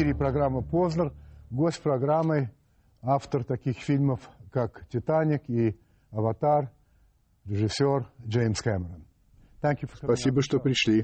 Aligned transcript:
эфире 0.00 0.14
программа 0.14 0.62
«Познер». 0.62 1.12
Гость 1.50 1.82
программы– 1.82 2.50
автор 3.02 3.44
таких 3.44 3.76
фильмов, 3.76 4.20
как 4.50 4.88
«Титаник» 4.88 5.42
и 5.46 5.76
«Аватар», 6.10 6.70
режиссер 7.44 8.06
Джеймс 8.26 8.62
Кэмерон. 8.62 9.04
Спасибо, 10.02 10.40
что 10.40 10.58
пришли. 10.58 11.02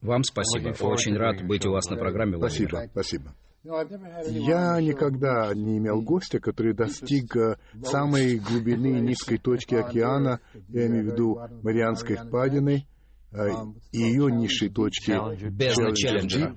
Вам 0.00 0.22
спасибо. 0.22 0.68
Очень 0.86 1.18
рад 1.18 1.46
быть 1.46 1.66
у 1.66 1.72
вас 1.72 1.90
на 1.90 1.98
программе. 1.98 2.38
Спасибо, 2.38 2.84
спасибо. 2.92 3.34
Я 3.62 4.80
никогда 4.80 5.52
не 5.54 5.76
имел 5.76 6.00
гостя, 6.00 6.40
который 6.40 6.72
достиг 6.72 7.36
э, 7.36 7.56
самой 7.82 8.38
глубины 8.48 9.00
низкой 9.00 9.36
точки 9.36 9.74
океана, 9.84 10.40
я 10.68 10.86
имею 10.86 11.10
в 11.10 11.12
виду 11.12 11.38
Марианской 11.62 12.16
впадины, 12.16 12.86
э, 13.32 13.48
и 13.92 13.98
ее 13.98 14.32
низшей 14.32 14.70
точки 14.70 15.12
Бездна 15.50 15.94
Челленджера. 15.94 16.56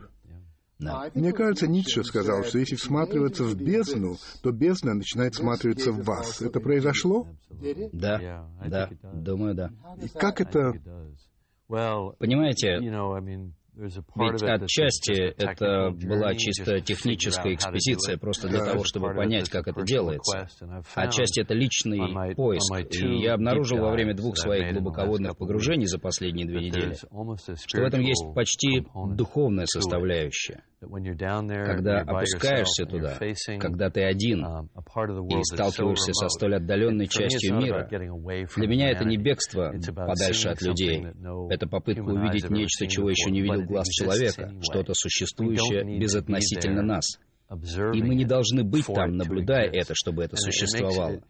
Да. 0.79 1.11
Мне 1.13 1.33
кажется, 1.33 1.67
Ницше 1.67 2.03
сказал, 2.03 2.43
что 2.45 2.57
если 2.57 2.75
всматриваться 2.75 3.43
в 3.43 3.55
бездну, 3.55 4.15
то 4.41 4.51
бездна 4.51 4.93
начинает 4.93 5.35
всматриваться 5.35 5.91
в 5.91 6.03
вас. 6.03 6.41
Это 6.41 6.61
произошло? 6.61 7.27
Да, 7.91 8.47
да, 8.65 8.89
думаю, 9.13 9.55
да. 9.55 9.71
И 10.01 10.07
как 10.07 10.39
это... 10.39 10.73
Понимаете, 11.67 12.79
ведь 13.75 14.43
отчасти 14.43 15.13
это 15.13 15.91
была 15.91 16.35
чисто 16.35 16.81
техническая 16.81 17.53
экспедиция, 17.53 18.17
просто 18.17 18.47
для 18.47 18.63
того, 18.63 18.83
чтобы 18.83 19.13
понять, 19.13 19.49
как 19.49 19.67
это 19.67 19.83
делается. 19.83 20.47
Отчасти 20.95 21.41
это 21.41 21.53
личный 21.53 22.35
поиск. 22.35 22.73
И 22.95 23.21
я 23.21 23.33
обнаружил 23.35 23.79
во 23.79 23.91
время 23.91 24.13
двух 24.15 24.37
своих 24.37 24.73
глубоководных 24.73 25.37
погружений 25.37 25.85
за 25.85 25.99
последние 25.99 26.47
две 26.47 26.61
недели, 26.61 26.93
что 26.93 27.81
в 27.81 27.85
этом 27.85 28.01
есть 28.01 28.25
почти 28.33 28.85
духовная 29.15 29.65
составляющая. 29.65 30.63
Когда 30.81 31.99
опускаешься 32.01 32.85
туда, 32.85 33.17
когда 33.59 33.89
ты 33.89 34.03
один 34.03 34.45
и 34.45 35.43
сталкиваешься 35.43 36.13
со 36.13 36.29
столь 36.29 36.55
отдаленной 36.55 37.07
частью 37.07 37.57
мира, 37.57 37.87
для 37.89 38.67
меня 38.67 38.89
это 38.89 39.03
не 39.05 39.17
бегство 39.17 39.73
подальше 39.93 40.49
от 40.49 40.61
людей. 40.61 41.05
Это 41.49 41.67
попытка 41.67 42.03
увидеть 42.03 42.49
нечто, 42.49 42.87
чего 42.87 43.09
еще 43.09 43.29
не 43.29 43.41
видел 43.41 43.68
глаз 43.69 43.87
человека, 43.87 44.53
что-то 44.61 44.93
существующее 44.93 45.99
безотносительно 45.99 46.81
нас. 46.81 47.05
И 47.49 48.03
мы 48.03 48.15
не 48.15 48.25
должны 48.25 48.63
быть 48.63 48.85
там, 48.85 49.15
наблюдая 49.15 49.69
это, 49.71 49.93
чтобы 49.95 50.23
это 50.23 50.35
существовало. 50.35 51.21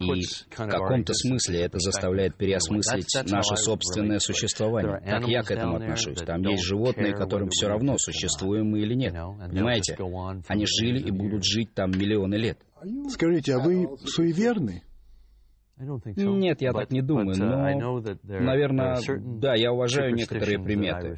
И 0.00 0.22
в 0.22 0.56
каком-то 0.56 1.12
смысле 1.12 1.62
это 1.62 1.78
заставляет 1.80 2.36
переосмыслить 2.36 3.08
наше 3.30 3.56
собственное 3.56 4.20
существование. 4.20 5.00
Как 5.04 5.26
я 5.26 5.42
к 5.42 5.50
этому 5.50 5.76
отношусь? 5.76 6.18
Там 6.18 6.42
есть 6.42 6.64
животные, 6.64 7.14
которым 7.14 7.48
все 7.50 7.68
равно, 7.68 7.96
существуем 7.98 8.70
мы 8.70 8.80
или 8.80 8.94
нет. 8.94 9.12
Понимаете? 9.12 9.96
Они 10.46 10.66
жили 10.66 11.00
и 11.00 11.10
будут 11.10 11.44
жить 11.44 11.74
там 11.74 11.90
миллионы 11.90 12.36
лет. 12.36 12.58
Скажите, 13.10 13.54
а 13.54 13.58
вы 13.58 13.88
суеверны? 14.04 14.82
Нет, 15.80 16.60
я 16.60 16.72
так 16.72 16.90
не 16.90 17.02
думаю, 17.02 17.36
но, 17.38 18.00
наверное, 18.22 18.98
да, 19.38 19.54
я 19.54 19.72
уважаю 19.72 20.14
некоторые 20.14 20.58
приметы. 20.58 21.16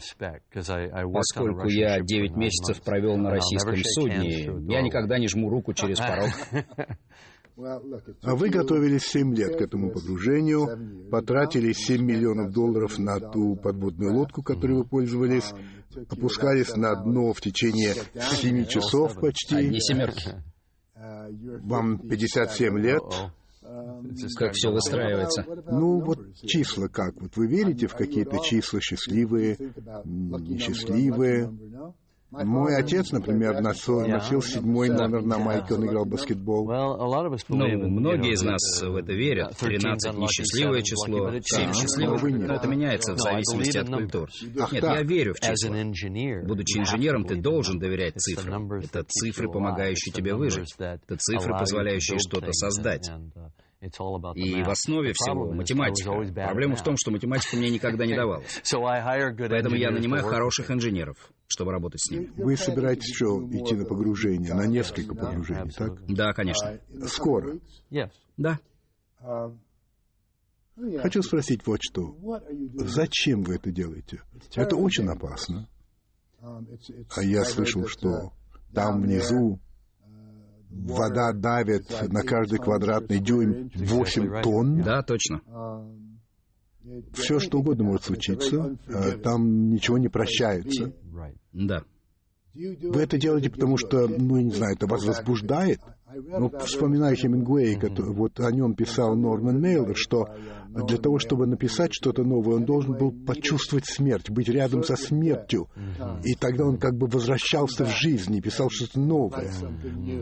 Поскольку 1.13 1.69
я 1.69 2.01
9 2.01 2.37
месяцев 2.37 2.83
провел 2.83 3.17
на 3.17 3.31
российском 3.31 3.77
судне, 3.77 4.45
я 4.73 4.83
никогда 4.83 5.19
не 5.19 5.29
жму 5.29 5.49
руку 5.49 5.73
через 5.73 5.99
порог. 6.01 6.31
А 8.23 8.35
вы 8.37 8.49
готовились 8.49 9.03
7 9.03 9.35
лет 9.35 9.57
к 9.57 9.61
этому 9.61 9.91
погружению, 9.91 11.11
потратили 11.11 11.73
7 11.73 12.03
миллионов 12.03 12.53
долларов 12.53 12.99
на 12.99 13.19
ту 13.21 13.57
подводную 13.57 14.15
лодку, 14.15 14.43
которой 14.43 14.79
вы 14.79 14.85
пользовались, 14.85 15.53
опускались 16.09 16.75
на 16.77 16.95
дно 16.95 17.33
в 17.33 17.41
течение 17.41 17.95
7 18.15 18.65
часов 18.67 19.15
почти. 19.21 19.57
Одни 19.57 19.81
семерки. 19.81 20.43
Вам 21.63 21.99
57 21.99 22.79
лет. 22.79 23.03
Как 24.37 24.53
все 24.55 24.71
выстраивается. 24.71 25.45
Ну, 25.71 26.01
вот 26.01 26.35
числа 26.47 26.89
как? 26.89 27.21
Вот 27.21 27.37
вы 27.37 27.47
верите 27.47 27.87
в 27.87 27.95
какие-то 27.95 28.39
числа 28.39 28.81
счастливые, 28.81 29.57
несчастливые? 30.05 31.53
Мой 32.33 32.77
отец, 32.77 33.11
например, 33.11 33.61
носил 33.61 34.41
седьмой 34.43 34.89
номер 34.89 35.23
на 35.23 35.39
майке, 35.39 35.75
он 35.75 35.87
играл 35.87 36.05
в 36.05 36.09
баскетбол. 36.09 36.65
Ну, 37.49 37.89
многие 37.89 38.33
из 38.35 38.43
нас 38.43 38.83
в 38.83 38.95
это 38.95 39.13
верят. 39.13 39.57
13— 39.59 40.15
несчастливое 40.17 40.83
число, 40.83 41.31
7— 41.41 41.73
счастливое, 41.75 42.19
но 42.47 42.55
это 42.55 42.69
меняется 42.69 43.15
в 43.15 43.19
зависимости 43.19 43.79
от 43.79 43.89
культур. 43.89 44.29
Нет, 44.71 44.83
я 44.83 45.03
верю 45.03 45.35
в 45.35 45.41
числа. 45.41 45.71
Будучи 46.47 46.79
инженером, 46.79 47.25
ты 47.25 47.37
должен 47.37 47.79
доверять 47.79 48.15
цифрам. 48.17 48.71
Это 48.75 49.05
цифры, 49.09 49.49
помогающие 49.51 50.13
тебе 50.13 50.35
выжить. 50.35 50.75
Это 50.79 51.17
цифры, 51.19 51.53
позволяющие 51.59 52.19
что-то 52.19 52.53
создать. 52.53 53.11
И 54.35 54.63
в 54.63 54.69
основе 54.69 55.13
всего 55.15 55.53
математика. 55.53 56.11
Проблема 56.47 56.77
в 56.77 56.83
том, 56.85 56.97
что 56.97 57.11
математика 57.11 57.57
мне 57.57 57.71
никогда 57.71 58.07
не 58.07 58.15
давалась. 58.17 58.63
Поэтому 58.71 59.75
я 59.75 59.91
нанимаю 59.91 60.23
хороших 60.25 60.71
инженеров, 60.71 61.17
чтобы 61.51 61.73
работать 61.73 62.01
с 62.01 62.11
ними. 62.11 62.33
Вы 62.37 62.57
собираетесь 62.57 63.13
что, 63.13 63.43
идти 63.51 63.75
на 63.75 63.85
погружение, 63.85 64.55
на 64.55 64.67
несколько 64.67 65.17
погружений, 65.17 65.73
так? 65.73 66.01
Да, 66.07 66.33
конечно. 66.33 66.79
Скоро? 67.07 67.59
Да. 68.37 68.61
Хочу 71.03 71.23
спросить 71.23 71.67
вот 71.67 71.81
что. 71.83 72.15
Зачем 72.75 73.43
вы 73.43 73.57
это 73.57 73.73
делаете? 73.73 74.23
Это 74.55 74.77
очень 74.77 75.09
опасно. 75.09 75.69
А 76.41 77.23
я 77.23 77.45
слышал, 77.45 77.87
что 77.87 78.33
там 78.73 79.03
внизу 79.03 79.59
вода 80.71 81.33
давит 81.33 81.91
на 82.09 82.23
каждый 82.23 82.61
квадратный 82.61 83.19
дюйм 83.19 83.71
8 83.75 84.43
тонн. 84.43 84.83
Да, 84.83 85.03
точно. 85.03 85.43
Все, 87.13 87.39
что 87.39 87.59
угодно 87.59 87.85
может 87.85 88.05
случиться, 88.05 88.77
э, 88.87 89.13
там 89.19 89.71
ничего 89.71 89.99
не 89.99 90.09
прощается. 90.09 90.93
Да. 91.53 91.85
Вы 92.55 93.01
это 93.01 93.17
делаете, 93.17 93.49
потому 93.51 93.77
что, 93.77 94.09
ну, 94.09 94.37
я 94.37 94.43
не 94.43 94.51
знаю, 94.51 94.75
это 94.75 94.87
вас 94.87 95.05
возбуждает? 95.05 95.81
Ну, 96.13 96.51
вспоминаю 96.65 97.15
Хемингуэй, 97.15 97.77
который, 97.77 98.13
вот 98.13 98.41
о 98.41 98.51
нем 98.51 98.75
писал 98.75 99.15
Норман 99.15 99.61
Мейлор, 99.61 99.97
что 99.97 100.29
для 100.69 100.99
того, 100.99 101.21
чтобы 101.21 101.47
написать 101.47 101.93
что-то 101.93 102.25
новое, 102.25 102.57
он 102.57 102.65
должен 102.65 102.95
был 102.95 103.13
почувствовать 103.13 103.87
смерть, 103.87 104.29
быть 104.31 104.49
рядом 104.49 104.83
со 104.83 104.97
смертью. 104.97 105.69
И 106.25 106.35
тогда 106.35 106.65
он 106.65 106.79
как 106.79 106.97
бы 106.97 107.07
возвращался 107.07 107.85
в 107.85 107.91
жизнь 107.91 108.35
и 108.35 108.41
писал 108.41 108.69
что-то 108.71 108.99
новое. 108.99 109.53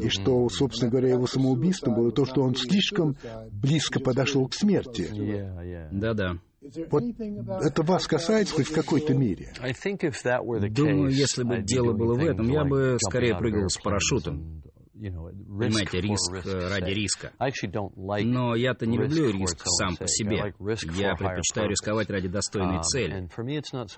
И 0.03 0.11
что, 0.11 0.47
собственно 0.51 0.91
говоря, 0.91 1.09
его 1.09 1.27
самоубийством 1.27 1.95
было 1.95 2.13
то, 2.13 2.27
что 2.27 2.43
он 2.43 2.55
слишком 2.55 3.17
близко 3.51 4.01
подошел 4.01 4.47
к 4.47 4.53
смерти. 4.53 5.09
Да-да. 5.91 6.39
Вот 6.91 7.03
это 7.63 7.83
вас 7.83 8.07
касается 8.07 8.55
хоть 8.55 8.69
в 8.69 8.75
какой-то 8.75 9.15
мере? 9.15 9.53
Думаю, 10.71 11.11
если 11.11 11.43
бы 11.43 11.63
дело 11.63 11.93
было 11.93 12.15
в 12.15 12.25
этом, 12.25 12.49
я 12.49 12.65
бы 12.65 12.99
скорее 13.01 13.37
прыгал 13.37 13.69
с 13.69 13.77
парашютом. 13.79 14.63
Понимаете, 14.99 16.01
риск 16.01 16.47
э, 16.47 16.69
ради 16.69 16.91
риска. 16.91 17.33
Но 18.25 18.55
я-то 18.55 18.87
не 18.87 18.99
люблю 18.99 19.31
риск 19.31 19.63
сам 19.65 19.97
по 19.97 20.07
себе. 20.07 20.55
Я 20.97 21.15
предпочитаю 21.15 21.71
рисковать 21.71 22.11
ради 22.11 22.29
достойной 22.29 22.79
um, 22.79 22.83
цели. 22.83 23.29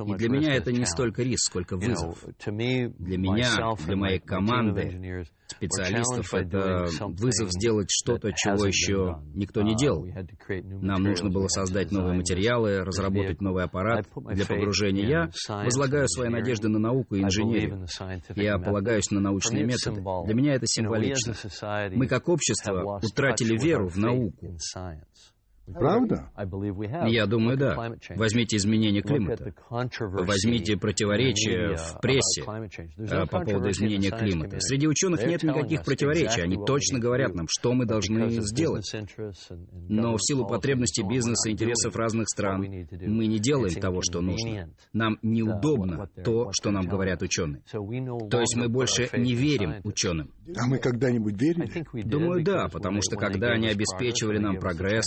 И 0.06 0.14
для 0.14 0.28
меня 0.28 0.54
это 0.54 0.72
не 0.72 0.84
столько 0.84 1.22
риск, 1.22 1.46
сколько 1.46 1.76
вызов. 1.76 2.22
Для 2.46 3.18
меня, 3.18 3.74
для 3.86 3.96
моей 3.96 4.20
команды, 4.20 5.26
специалистов, 5.46 6.32
это 6.34 6.86
вызов 7.08 7.50
сделать 7.50 7.88
что-то, 7.90 8.32
чего 8.32 8.66
еще 8.66 9.20
никто 9.34 9.62
не 9.62 9.74
uh, 9.74 9.76
делал. 9.76 10.06
Нам 10.80 11.02
нужно 11.02 11.30
было 11.30 11.48
создать 11.48 11.90
новые 11.90 12.14
материалы, 12.14 12.80
разработать 12.80 13.40
новый 13.40 13.64
аппарат 13.64 14.06
для 14.32 14.44
погружения. 14.44 15.08
Я 15.08 15.30
возлагаю 15.64 16.08
свои 16.08 16.28
надежды 16.28 16.68
на 16.68 16.78
науку 16.78 17.16
и 17.16 17.22
инженерию. 17.22 17.86
Я 18.36 18.58
полагаюсь 18.58 19.10
на 19.10 19.20
научные 19.20 19.64
методы. 19.64 20.02
Для 20.26 20.34
меня 20.34 20.54
это 20.54 20.66
символично. 20.90 21.34
Мы 21.96 22.06
как 22.06 22.28
общество 22.28 23.00
утратили 23.02 23.58
веру 23.58 23.88
в 23.88 23.96
науку. 23.96 24.56
Правда? 25.74 26.30
Я 27.06 27.26
думаю, 27.26 27.56
да. 27.56 27.76
Возьмите 28.16 28.56
изменение 28.56 29.02
климата. 29.02 29.52
Возьмите 29.70 30.76
противоречия 30.76 31.76
в 31.76 32.00
прессе 32.00 32.42
э, 32.42 33.26
по 33.26 33.40
поводу 33.40 33.70
изменения 33.70 34.10
климата. 34.10 34.56
Среди 34.60 34.86
ученых 34.86 35.24
нет 35.26 35.42
никаких 35.42 35.84
противоречий. 35.84 36.40
Они 36.42 36.56
точно 36.64 36.98
говорят 36.98 37.34
нам, 37.34 37.46
что 37.48 37.72
мы 37.72 37.86
должны 37.86 38.30
сделать. 38.30 38.90
Но 39.88 40.16
в 40.16 40.22
силу 40.22 40.46
потребностей 40.46 41.02
бизнеса 41.02 41.48
и 41.48 41.52
интересов 41.52 41.96
разных 41.96 42.28
стран 42.28 42.60
мы 42.60 43.26
не 43.26 43.38
делаем 43.38 43.74
того, 43.80 44.00
что 44.02 44.20
нужно. 44.20 44.70
Нам 44.92 45.18
неудобно 45.22 46.08
то, 46.24 46.50
что 46.52 46.70
нам 46.70 46.86
говорят 46.86 47.22
ученые. 47.22 47.62
То 47.70 48.40
есть 48.40 48.56
мы 48.56 48.68
больше 48.68 49.08
не 49.16 49.34
верим 49.34 49.74
ученым. 49.84 50.30
А 50.56 50.66
мы 50.66 50.78
когда-нибудь 50.78 51.40
верили? 51.40 52.02
Думаю, 52.04 52.44
да, 52.44 52.68
потому 52.68 53.00
что 53.02 53.16
когда 53.16 53.48
они 53.52 53.68
обеспечивали 53.68 54.38
нам 54.38 54.58
прогресс, 54.58 55.04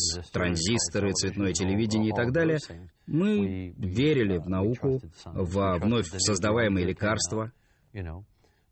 транзисторы, 0.54 1.12
цветное 1.14 1.54
телевидение 1.54 2.10
и 2.10 2.16
так 2.16 2.32
далее, 2.32 2.60
мы 3.08 3.74
верили 3.78 4.38
в 4.38 4.48
науку, 4.48 5.02
во 5.26 5.78
вновь 5.78 6.08
создаваемые 6.08 6.86
лекарства, 6.86 7.52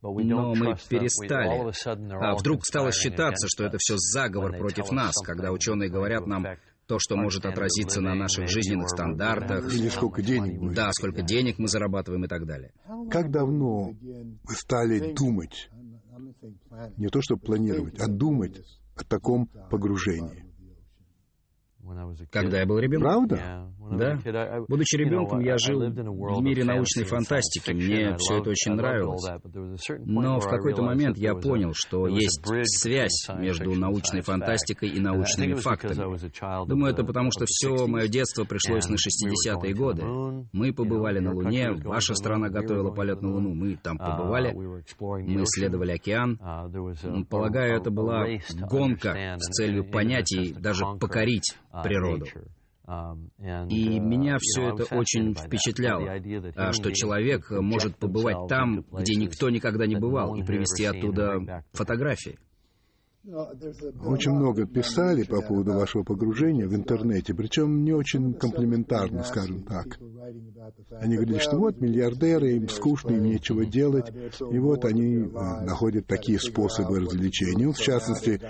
Но 0.01 0.55
мы 0.55 0.75
перестали. 0.89 1.71
А 2.13 2.35
вдруг 2.35 2.65
стало 2.65 2.91
считаться, 2.91 3.47
что 3.49 3.65
это 3.65 3.77
все 3.79 3.95
заговор 3.97 4.57
против 4.57 4.91
нас, 4.91 5.15
когда 5.23 5.51
ученые 5.51 5.89
говорят 5.89 6.25
нам, 6.25 6.45
то, 6.87 6.97
что 6.99 7.15
может 7.15 7.45
отразиться 7.45 8.01
на 8.01 8.15
наших 8.15 8.49
жизненных 8.49 8.89
стандартах. 8.89 9.73
Или 9.73 9.87
сколько 9.87 10.21
денег 10.21 10.59
будет. 10.59 10.75
Да, 10.75 10.91
сколько 10.91 11.21
денег 11.21 11.57
мы 11.57 11.67
зарабатываем 11.67 12.25
и 12.25 12.27
так 12.27 12.45
далее. 12.45 12.73
Как 13.09 13.31
давно 13.31 13.93
вы 14.01 14.53
стали 14.53 15.13
думать, 15.13 15.69
не 16.97 17.07
то 17.07 17.21
чтобы 17.21 17.41
планировать, 17.41 17.99
а 17.99 18.07
думать 18.07 18.61
о 18.97 19.05
таком 19.05 19.47
погружении? 19.69 20.40
Когда 22.31 22.59
я 22.59 22.65
был 22.65 22.79
ребенком. 22.79 23.09
Правда? 23.09 23.69
Да. 23.91 24.61
Будучи 24.67 24.95
ребенком, 24.95 25.39
я 25.39 25.57
жил 25.57 25.79
в 25.79 26.41
мире 26.41 26.63
научной 26.63 27.03
фантастики. 27.03 27.71
Мне 27.71 28.15
все 28.17 28.39
это 28.39 28.49
очень 28.51 28.73
нравилось. 28.73 29.27
Но 30.05 30.39
в 30.39 30.47
какой-то 30.47 30.81
момент 30.81 31.17
я 31.17 31.35
понял, 31.35 31.71
что 31.73 32.07
есть 32.07 32.45
связь 32.79 33.27
между 33.37 33.73
научной 33.73 34.21
фантастикой 34.21 34.89
и 34.89 34.99
научными 34.99 35.53
фактами. 35.55 35.95
Думаю, 36.67 36.93
это 36.93 37.03
потому, 37.03 37.31
что 37.31 37.45
все 37.47 37.87
мое 37.87 38.07
детство 38.07 38.45
пришлось 38.45 38.87
на 38.87 38.95
60-е 38.95 39.73
годы. 39.73 40.03
Мы 40.53 40.73
побывали 40.73 41.19
на 41.19 41.33
Луне, 41.33 41.71
ваша 41.83 42.13
страна 42.15 42.49
готовила 42.49 42.91
полет 42.91 43.21
на 43.21 43.33
Луну, 43.33 43.53
мы 43.53 43.75
там 43.75 43.97
побывали, 43.97 44.53
мы 44.53 45.43
исследовали 45.43 45.91
океан. 45.91 46.39
Полагаю, 47.29 47.77
это 47.77 47.91
была 47.91 48.25
гонка 48.69 49.37
с 49.37 49.47
целью 49.49 49.89
понять 49.89 50.31
и 50.31 50.53
даже 50.53 50.85
покорить 50.99 51.57
природу. 51.81 52.25
И 53.69 53.99
меня 53.99 54.37
все 54.39 54.69
это 54.73 54.95
очень 54.95 55.33
впечатляло, 55.35 56.19
а, 56.55 56.73
что 56.73 56.91
человек 56.91 57.49
может 57.51 57.95
побывать 57.97 58.47
там, 58.49 58.85
где 58.91 59.15
никто 59.15 59.49
никогда 59.49 59.85
не 59.85 59.95
бывал, 59.95 60.35
и 60.35 60.43
привезти 60.43 60.85
оттуда 60.85 61.63
фотографии. 61.71 62.37
Очень 63.23 64.31
много 64.31 64.65
писали 64.65 65.23
по 65.23 65.41
поводу 65.41 65.73
вашего 65.73 66.03
погружения 66.03 66.67
в 66.67 66.73
интернете, 66.73 67.35
причем 67.35 67.83
не 67.83 67.93
очень 67.93 68.33
комплиментарно, 68.33 69.23
скажем 69.23 69.61
так. 69.61 69.99
Они 70.99 71.15
говорили, 71.15 71.37
что 71.37 71.57
вот 71.57 71.79
миллиардеры, 71.79 72.53
им 72.53 72.67
скучно, 72.67 73.11
им 73.11 73.23
нечего 73.23 73.63
делать, 73.63 74.11
и 74.39 74.57
вот 74.57 74.85
они 74.85 75.29
а, 75.35 75.61
находят 75.61 76.07
такие 76.07 76.39
способы 76.39 76.99
развлечения. 76.99 77.71
В 77.71 77.77
частности, 77.77 78.41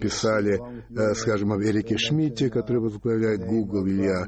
писали, 0.00 0.60
э, 0.90 1.14
скажем, 1.14 1.52
о 1.52 1.62
Эрике 1.62 1.96
Шмидте, 1.98 2.50
который 2.50 2.80
возглавляет 2.80 3.46
Google, 3.46 3.86
или 3.86 4.06
о 4.06 4.26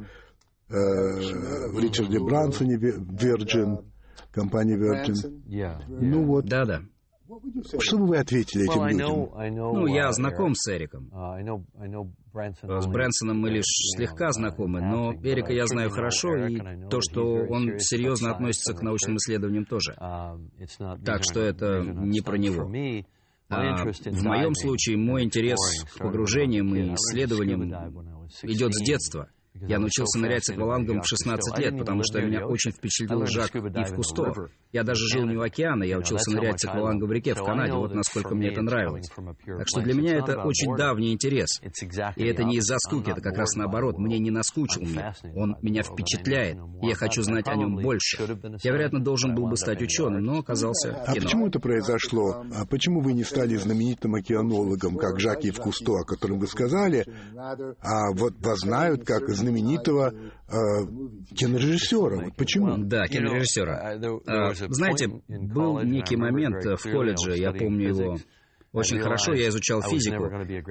э, 0.69 1.81
Ричарде 1.81 2.21
Брансоне, 2.21 2.77
Virgin, 2.77 3.85
компании 4.33 4.77
Virgin. 4.77 5.43
Ну 5.89 6.25
вот. 6.25 6.47
Да-да. 6.47 6.83
Что 7.79 7.99
бы 7.99 8.07
вы 8.07 8.19
ответили 8.19 8.65
этим 8.65 8.87
людям? 8.87 9.31
Ну, 9.75 9.87
я 9.87 10.13
знаком 10.13 10.55
с 10.55 10.71
Эриком. 10.71 11.11
С 11.11 12.87
Брэнсоном 12.87 13.41
мы 13.41 13.51
лишь 13.51 13.65
слегка 13.97 14.31
знакомы, 14.33 14.81
но 14.83 15.15
Эрика 15.15 15.53
я 15.53 15.67
знаю 15.67 15.91
хорошо, 15.91 16.37
и 16.47 16.59
то, 16.91 17.01
что 17.01 17.23
он 17.49 17.79
серьезно 17.79 18.33
относится 18.33 18.75
к 18.75 18.83
научным 18.83 19.17
исследованиям 19.17 19.65
тоже. 19.65 19.95
Так 19.95 21.23
что 21.23 21.41
это 21.41 21.81
не 21.81 22.21
про 22.21 22.37
него. 22.37 22.71
А, 23.55 23.85
в 23.85 24.23
моем 24.25 24.55
случае 24.55 24.97
мой 24.97 25.23
интерес 25.23 25.59
к 25.93 25.99
погружениям 25.99 26.75
и 26.75 26.95
исследованиям 26.95 27.63
идет 28.43 28.75
с 28.75 28.83
детства. 28.85 29.29
Я 29.61 29.79
научился 29.79 30.19
нырять 30.19 30.45
с 30.45 30.51
аквалангом 30.51 31.01
в 31.01 31.07
16 31.07 31.59
лет, 31.59 31.79
потому 31.79 32.03
что 32.03 32.21
меня 32.21 32.47
очень 32.47 32.73
впечатлил 32.73 33.25
Жак 33.27 33.55
Ив 33.55 33.95
Кусто. 33.95 34.49
Я 34.73 34.83
даже 34.83 35.07
жил 35.07 35.25
не 35.27 35.37
в 35.37 35.43
океане, 35.43 35.89
я 35.89 35.99
учился 35.99 36.33
нырять 36.33 36.61
с 36.61 36.65
аквалангом 36.65 37.09
в 37.09 37.13
реке 37.13 37.35
в 37.35 37.45
Канаде, 37.45 37.75
вот 37.75 37.95
насколько 37.95 38.35
мне 38.35 38.49
это 38.49 38.63
нравилось. 38.63 39.09
Так 39.09 39.67
что 39.67 39.81
для 39.81 39.95
меня 39.95 40.17
это 40.17 40.43
очень 40.43 40.77
давний 40.77 41.13
интерес. 41.13 41.61
И 42.17 42.25
это 42.25 42.43
не 42.45 42.57
из-за 42.57 42.79
скуки, 42.79 43.11
это 43.11 43.21
как 43.21 43.37
раз 43.37 43.55
наоборот. 43.55 43.99
Мне 43.99 44.19
не 44.19 44.31
наскучил 44.31 44.83
мир. 44.83 45.15
Он 45.37 45.57
меня 45.63 45.83
впечатляет, 45.83 46.59
и 46.83 46.89
я 46.89 46.95
хочу 46.95 47.23
знать 47.23 47.47
о 47.47 47.55
нем 47.55 47.77
больше. 47.77 48.19
Я, 48.63 48.73
вероятно, 48.73 49.01
должен 49.01 49.35
был 49.35 49.47
бы 49.47 49.57
стать 49.57 49.81
ученым, 49.81 50.25
но 50.25 50.39
оказался 50.39 50.89
кино. 50.89 51.05
А 51.07 51.15
почему 51.15 51.47
это 51.47 51.61
произошло? 51.61 52.45
А 52.55 52.67
почему 52.67 53.01
вы 53.01 53.13
не 53.13 53.23
стали 53.23 53.55
знаменитым 53.55 54.15
океанологом, 54.17 54.97
как 54.97 55.21
Жак 55.21 55.45
Ив 55.45 55.59
Кусто, 55.61 55.93
о 56.01 56.05
котором 56.05 56.41
вы 56.41 56.49
сказали, 56.49 57.07
а 57.37 58.13
вот 58.13 58.35
вас 58.41 58.61
знают 58.61 59.05
как 59.05 59.29
знаменитого 59.45 60.13
э, 60.13 60.55
кинорежиссера. 61.35 62.25
Вот 62.25 62.37
почему? 62.37 62.77
Да, 62.79 63.07
кинорежиссера. 63.07 63.99
А, 64.27 64.55
знаете, 64.55 65.09
был 65.29 65.81
некий 65.83 66.17
момент 66.17 66.65
в 66.65 66.83
колледже, 66.83 67.37
я 67.37 67.53
помню 67.53 67.89
его 67.89 68.19
очень 68.75 68.99
хорошо 68.99 69.35
я 69.35 69.49
изучал 69.51 69.83
физику, 69.83 70.29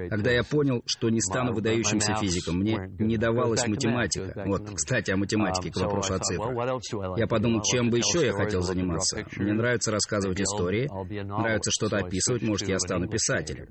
когда 0.10 0.30
я 0.30 0.44
понял, 0.44 0.84
что 0.86 1.10
не 1.10 1.22
стану 1.22 1.54
выдающимся 1.54 2.16
физиком. 2.16 2.58
Мне 2.58 2.92
не 3.00 3.16
давалась 3.16 3.66
математика. 3.66 4.44
Вот, 4.46 4.70
кстати, 4.76 5.12
о 5.12 5.18
математике, 5.18 5.72
к 5.72 5.78
вопросу 5.78 6.16
о 6.16 6.20
цифрах. 6.20 7.18
Я 7.18 7.28
подумал, 7.28 7.62
чем 7.64 7.90
бы 7.90 8.00
еще 8.00 8.26
я 8.26 8.34
хотел 8.34 8.62
заниматься. 8.62 9.26
Мне 9.38 9.54
нравится 9.54 9.92
рассказывать 9.92 10.42
истории, 10.42 10.90
нравится 11.24 11.72
что-то 11.72 11.98
описывать, 11.98 12.42
может, 12.42 12.68
я 12.68 12.78
стану 12.78 13.08
писателем. 13.08 13.68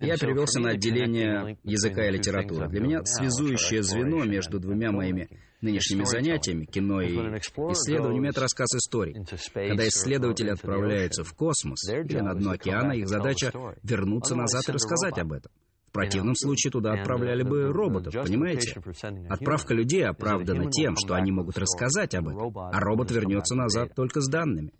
Я 0.00 0.16
перевелся 0.16 0.60
на 0.60 0.70
отделение 0.70 1.56
языка 1.62 2.06
и 2.06 2.12
литературы. 2.12 2.68
Для 2.68 2.80
меня 2.80 3.04
связующее 3.04 3.82
звено 3.82 4.24
между 4.24 4.58
двумя 4.58 4.90
моими 4.90 5.28
нынешними 5.60 6.04
занятиями, 6.04 6.66
кино 6.66 7.00
и 7.00 7.14
исследованиями, 7.16 8.28
это 8.28 8.42
рассказ 8.42 8.74
историй. 8.74 9.14
Когда 9.54 9.88
исследователи 9.88 10.50
отправляются 10.50 11.24
в 11.24 11.32
космос 11.34 11.88
или 11.88 12.20
на 12.20 12.34
дно 12.34 12.52
океана, 12.52 12.92
их 12.92 13.08
задача 13.08 13.52
вернуться 13.82 14.34
назад 14.34 14.68
и 14.68 14.72
рассказать 14.72 15.18
об 15.18 15.32
этом. 15.32 15.50
В 15.88 15.92
противном 15.94 16.34
случае 16.34 16.72
туда 16.72 16.94
отправляли 16.94 17.44
бы 17.44 17.72
роботов, 17.72 18.12
понимаете? 18.14 18.80
Отправка 19.28 19.74
людей 19.74 20.04
оправдана 20.04 20.68
тем, 20.68 20.96
что 20.96 21.14
они 21.14 21.30
могут 21.30 21.56
рассказать 21.56 22.16
об 22.16 22.28
этом, 22.28 22.52
а 22.58 22.80
робот 22.80 23.12
вернется 23.12 23.54
назад 23.54 23.94
только 23.94 24.20
с 24.20 24.28
данными. 24.28 24.72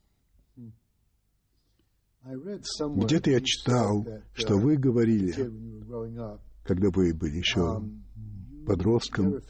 Где-то 2.24 3.30
я 3.30 3.40
читал, 3.42 4.06
что 4.32 4.56
вы 4.56 4.76
говорили, 4.76 5.32
когда 6.64 6.88
вы 6.90 7.12
были 7.12 7.36
еще 7.36 7.82
подростком, 8.66 9.40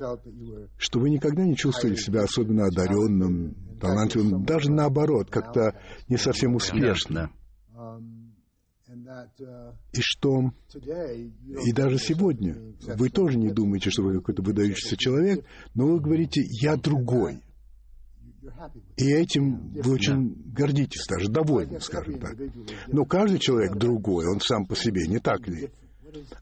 что 0.76 0.99
вы 0.99 1.11
никогда 1.11 1.45
не 1.45 1.57
чувствовали 1.57 1.95
себя 1.95 2.23
особенно 2.23 2.66
одаренным, 2.66 3.54
талантливым, 3.81 4.45
даже 4.45 4.73
наоборот, 4.73 5.31
как-то 5.31 5.78
не 6.09 6.16
совсем 6.16 6.57
успешно. 6.57 7.31
И 9.93 10.00
что, 10.00 10.52
и 10.75 11.73
даже 11.73 11.99
сегодня, 11.99 12.75
вы 12.97 13.09
тоже 13.09 13.38
не 13.38 13.50
думаете, 13.50 13.90
что 13.90 14.02
вы 14.02 14.19
какой-то 14.19 14.43
выдающийся 14.43 14.97
человек, 14.97 15.45
но 15.75 15.87
вы 15.87 16.00
говорите 16.00 16.43
«я 16.45 16.76
другой». 16.76 17.40
И 18.97 19.05
этим 19.13 19.73
вы 19.75 19.93
очень 19.93 20.35
гордитесь, 20.53 21.07
даже 21.09 21.29
довольны, 21.29 21.81
скажем 21.81 22.19
так. 22.21 22.37
Но 22.89 23.05
каждый 23.05 23.39
человек 23.39 23.77
другой, 23.77 24.27
он 24.27 24.41
сам 24.41 24.67
по 24.67 24.77
себе, 24.77 25.07
не 25.07 25.19
так 25.19 25.47
ли? 25.49 25.71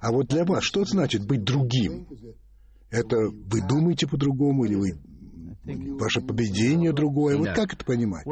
А 0.01 0.13
вот 0.13 0.27
для 0.29 0.45
вас 0.45 0.65
что 0.65 0.85
значит 0.85 1.27
быть 1.27 1.45
другим? 1.45 2.07
Это 2.91 3.17
вы 3.17 3.67
думаете 3.67 4.07
по-другому, 4.07 4.65
или 4.65 4.75
вы 4.75 4.99
ваше 5.99 6.21
поведение 6.21 6.93
другое? 6.93 7.39
Вот 7.39 7.49
как 7.55 7.73
это 7.75 7.85
понимать? 7.85 8.27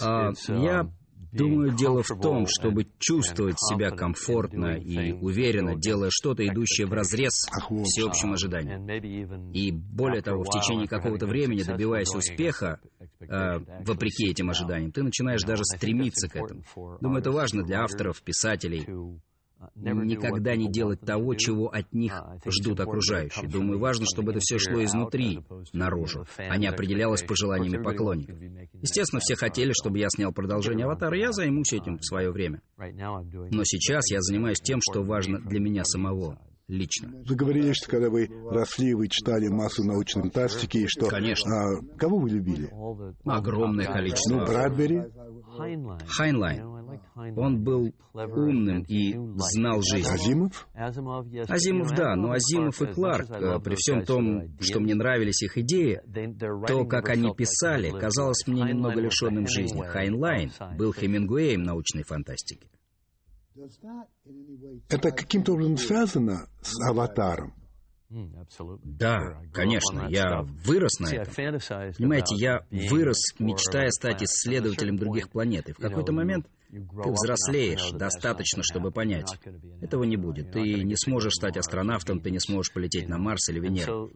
А, 0.00 0.32
я 0.48 0.88
Думаю, 1.34 1.74
дело 1.74 2.02
в 2.02 2.20
том, 2.20 2.46
чтобы 2.46 2.86
чувствовать 2.98 3.56
себя 3.58 3.90
комфортно 3.90 4.76
и 4.76 5.12
уверенно, 5.12 5.74
делая 5.76 6.10
что-то, 6.12 6.46
идущее 6.46 6.86
в 6.86 6.92
разрез 6.92 7.32
всеобщим 7.84 8.32
ожиданиям. 8.32 9.52
И 9.52 9.72
более 9.72 10.22
того, 10.22 10.44
в 10.44 10.50
течение 10.50 10.86
какого-то 10.86 11.26
времени, 11.26 11.62
добиваясь 11.62 12.14
успеха, 12.14 12.80
э, 13.20 13.58
вопреки 13.84 14.30
этим 14.30 14.50
ожиданиям, 14.50 14.92
ты 14.92 15.02
начинаешь 15.02 15.42
даже 15.42 15.64
стремиться 15.64 16.28
к 16.28 16.36
этому. 16.36 16.62
Думаю, 17.00 17.20
это 17.20 17.30
важно 17.30 17.62
для 17.64 17.82
авторов, 17.82 18.22
писателей, 18.22 18.86
никогда 19.74 20.56
не 20.56 20.70
делать 20.70 21.00
того, 21.00 21.34
чего 21.34 21.68
от 21.68 21.92
них 21.92 22.12
ждут 22.46 22.80
окружающие. 22.80 23.48
Думаю, 23.48 23.78
важно, 23.78 24.06
чтобы 24.06 24.32
это 24.32 24.40
все 24.40 24.58
шло 24.58 24.82
изнутри, 24.82 25.40
наружу, 25.72 26.26
а 26.36 26.56
не 26.56 26.66
определялось 26.66 27.22
пожеланиями 27.22 27.82
поклонников. 27.82 28.36
Естественно, 28.80 29.20
все 29.20 29.36
хотели, 29.36 29.72
чтобы 29.72 29.98
я 29.98 30.08
снял 30.08 30.32
продолжение 30.32 30.86
«Аватара», 30.86 31.16
я 31.16 31.32
займусь 31.32 31.72
этим 31.72 31.98
в 31.98 32.04
свое 32.04 32.30
время. 32.30 32.60
Но 32.78 33.62
сейчас 33.64 34.10
я 34.10 34.20
занимаюсь 34.20 34.60
тем, 34.60 34.80
что 34.80 35.02
важно 35.02 35.38
для 35.40 35.60
меня 35.60 35.84
самого 35.84 36.38
лично. 36.68 37.12
Вы 37.26 37.34
говорили, 37.34 37.72
что 37.72 37.90
когда 37.90 38.10
вы 38.10 38.28
росли, 38.50 38.94
вы 38.94 39.08
читали 39.08 39.48
массу 39.48 39.84
научной 39.84 40.22
фантастики, 40.22 40.78
и 40.78 40.86
что... 40.86 41.08
Конечно. 41.08 41.52
А, 41.54 41.96
кого 41.96 42.18
вы 42.18 42.30
любили? 42.30 42.70
Огромное 43.24 43.86
количество. 43.86 44.36
Ну, 44.36 44.46
Брэдбери? 44.46 45.02
Хайнлайн. 46.08 46.83
Он 47.14 47.62
был 47.62 47.94
умным 48.12 48.82
и 48.82 49.14
знал 49.36 49.80
жизнь. 49.82 50.08
Азимов? 50.08 50.68
Азимов, 50.74 51.90
да, 51.96 52.14
но 52.16 52.32
Азимов 52.32 52.80
и 52.82 52.86
Кларк, 52.86 53.30
э, 53.30 53.58
при 53.60 53.74
всем 53.76 54.04
том, 54.04 54.56
что 54.60 54.80
мне 54.80 54.94
нравились 54.94 55.42
их 55.42 55.58
идеи, 55.58 56.00
то, 56.66 56.84
как 56.86 57.08
они 57.08 57.34
писали, 57.34 57.90
казалось 57.90 58.46
мне 58.46 58.62
немного 58.62 59.00
лишенным 59.00 59.46
жизни. 59.46 59.82
Хайнлайн 59.82 60.50
был 60.76 60.92
Хемингуэем 60.92 61.62
научной 61.62 62.04
фантастики. 62.04 62.68
Это 64.88 65.10
каким-то 65.10 65.52
образом 65.52 65.76
связано 65.76 66.48
с 66.60 66.88
«Аватаром»? 66.88 67.54
Да, 68.84 69.40
конечно, 69.52 70.06
я 70.08 70.42
вырос 70.42 71.00
на 71.00 71.06
этом. 71.08 71.34
Понимаете, 71.98 72.36
я 72.36 72.60
вырос, 72.70 73.18
мечтая 73.38 73.90
стать 73.90 74.22
исследователем 74.22 74.96
других 74.96 75.30
планет. 75.30 75.68
И 75.68 75.72
в 75.72 75.78
какой-то 75.78 76.12
момент 76.12 76.46
ты 76.74 77.10
взрослеешь 77.10 77.90
достаточно, 77.92 78.62
чтобы 78.62 78.90
понять. 78.90 79.38
Этого 79.80 80.04
не 80.04 80.16
будет. 80.16 80.52
Ты 80.52 80.82
не 80.82 80.96
сможешь 80.96 81.34
стать 81.34 81.56
астронавтом, 81.56 82.20
ты 82.20 82.30
не 82.30 82.40
сможешь 82.40 82.72
полететь 82.72 83.08
на 83.08 83.18
Марс 83.18 83.48
или 83.48 83.60
Венеру. 83.60 84.10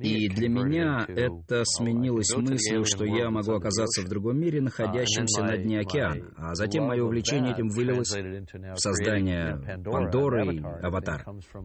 И 0.00 0.28
для 0.28 0.48
меня 0.48 1.04
это 1.08 1.64
сменилось 1.64 2.34
мыслью, 2.36 2.84
что 2.84 3.04
я 3.04 3.30
могу 3.30 3.52
оказаться 3.52 4.02
в 4.02 4.08
другом 4.08 4.38
мире, 4.38 4.60
находящемся 4.60 5.42
на 5.42 5.56
дне 5.56 5.80
океана. 5.80 6.32
А 6.36 6.54
затем 6.54 6.84
мое 6.84 7.02
увлечение 7.04 7.52
этим 7.52 7.68
вылилось 7.68 8.12
в 8.12 8.76
создание 8.76 9.80
Пандоры 9.84 10.54
и 10.56 10.60
Аватар. 10.60 11.24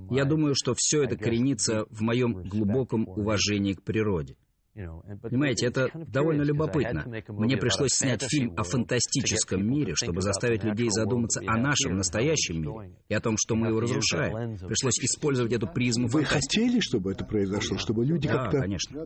Я 0.10 0.26
думаю, 0.26 0.54
что 0.56 0.74
все 0.76 1.04
это 1.04 1.18
коренится 1.18 1.86
в 1.90 2.02
моем 2.02 2.44
глубоком 2.44 3.08
уважении 3.08 3.74
к 3.74 3.84
природе. 3.84 4.36
Понимаете, 4.74 5.68
это 5.68 5.90
довольно 6.08 6.44
любопытно. 6.44 7.06
Мне 7.30 7.58
пришлось 7.58 7.92
снять 7.92 8.24
фильм 8.24 8.54
о 8.56 8.64
фантастическом 8.64 9.66
мире, 9.66 9.96
чтобы 9.96 10.22
заставить 10.22 10.64
людей 10.64 10.90
задуматься 10.90 11.42
о 11.46 11.58
нашем 11.58 11.98
настоящем 11.98 12.62
мире 12.62 12.96
и 13.08 13.14
о 13.14 13.20
том, 13.20 13.36
что 13.38 13.56
мы 13.56 13.68
его 13.68 13.80
разрушаем. 13.80 14.58
Пришлось 14.58 15.00
использовать 15.00 15.54
эту 15.54 15.68
призму. 15.68 16.08
Вы 16.08 16.24
хотели, 16.24 16.80
чтобы 16.80 17.12
это 17.12 17.26
произошло, 17.26 17.78
чтобы 17.78 18.06
люди 18.06 18.28
да, 18.28 18.36
как-то... 18.36 18.60
конечно. 18.62 19.06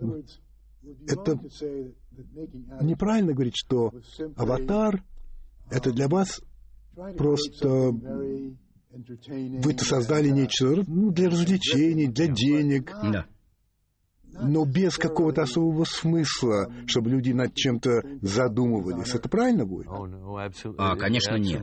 Это 1.07 1.39
неправильно 2.81 3.33
говорить, 3.33 3.55
что 3.55 3.91
аватар— 4.35 5.03
это 5.71 5.91
для 5.91 6.07
вас 6.07 6.41
просто... 7.17 7.91
Вы-то 8.95 9.85
создали 9.85 10.29
нечто 10.29 10.83
ну, 10.85 11.09
для 11.09 11.27
развлечений, 11.27 12.05
для 12.05 12.27
денег. 12.27 12.91
Да 13.01 13.25
но 14.41 14.65
без 14.65 14.97
какого-то 14.97 15.43
особого 15.43 15.83
смысла, 15.85 16.71
чтобы 16.87 17.09
люди 17.09 17.31
над 17.31 17.53
чем-то 17.53 18.01
задумывались. 18.21 19.13
Это 19.13 19.29
правильно 19.29 19.65
будет? 19.65 19.87
А, 20.77 20.95
конечно, 20.95 21.35
нет. 21.35 21.61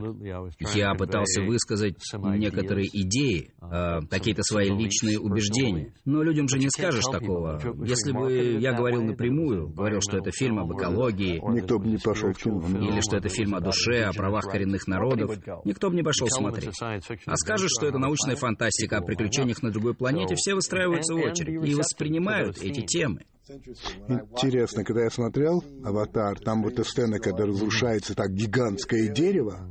Я 0.73 0.93
пытался 0.95 1.41
высказать 1.43 1.97
некоторые 2.13 2.87
идеи, 2.87 3.51
э, 3.61 3.99
какие-то 4.09 4.43
свои 4.43 4.69
личные 4.69 5.19
убеждения. 5.19 5.93
Но 6.05 6.23
людям 6.23 6.47
же 6.47 6.59
не 6.59 6.69
скажешь 6.69 7.05
такого. 7.05 7.59
Если 7.85 8.11
бы 8.11 8.59
я 8.59 8.73
говорил 8.73 9.03
напрямую, 9.03 9.69
говорил, 9.69 9.99
что 10.01 10.17
это 10.17 10.31
фильм 10.31 10.59
об 10.59 10.73
экологии... 10.73 11.41
Никто 11.51 11.79
бы 11.79 11.87
не 11.87 11.97
пошел 11.97 12.31
в 12.31 12.37
кино. 12.37 12.61
Или 12.79 13.01
что 13.01 13.17
это 13.17 13.29
фильм 13.29 13.55
о 13.55 13.59
душе, 13.59 14.03
о 14.03 14.13
правах 14.13 14.45
коренных 14.45 14.87
народов, 14.87 15.37
никто 15.65 15.89
бы 15.89 15.95
не 15.95 16.03
пошел 16.03 16.27
смотреть. 16.29 16.75
А 16.81 17.35
скажешь, 17.35 17.71
что 17.77 17.87
это 17.87 17.97
научная 17.97 18.35
фантастика 18.35 18.97
о 18.97 19.01
приключениях 19.01 19.61
на 19.61 19.71
другой 19.71 19.93
планете, 19.93 20.35
все 20.35 20.55
выстраиваются 20.55 21.13
в 21.13 21.17
очередь 21.17 21.67
и 21.67 21.75
воспринимают 21.75 22.60
эти 22.61 22.85
темы. 22.85 23.25
Интересно, 23.47 24.83
когда 24.83 25.03
я 25.03 25.09
смотрел 25.09 25.63
«Аватар», 25.83 26.39
там 26.39 26.63
вот 26.63 26.73
эта 26.73 26.83
сцена, 26.83 27.19
когда 27.19 27.45
разрушается 27.45 28.15
так 28.15 28.31
гигантское 28.31 29.09
дерево, 29.09 29.69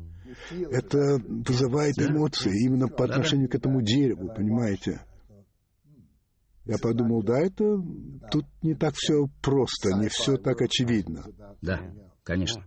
это 0.50 1.18
вызывает 1.26 1.98
эмоции 1.98 2.66
именно 2.66 2.88
по 2.88 3.04
отношению 3.04 3.48
к 3.48 3.54
этому 3.54 3.82
дереву, 3.82 4.28
понимаете? 4.34 5.00
Я 6.66 6.78
подумал, 6.78 7.22
да, 7.22 7.40
это 7.40 7.82
тут 8.30 8.44
не 8.62 8.74
так 8.74 8.94
все 8.94 9.26
просто, 9.42 9.94
не 9.94 10.08
все 10.08 10.36
так 10.36 10.60
очевидно. 10.60 11.24
Да, 11.62 11.80
конечно. 12.22 12.64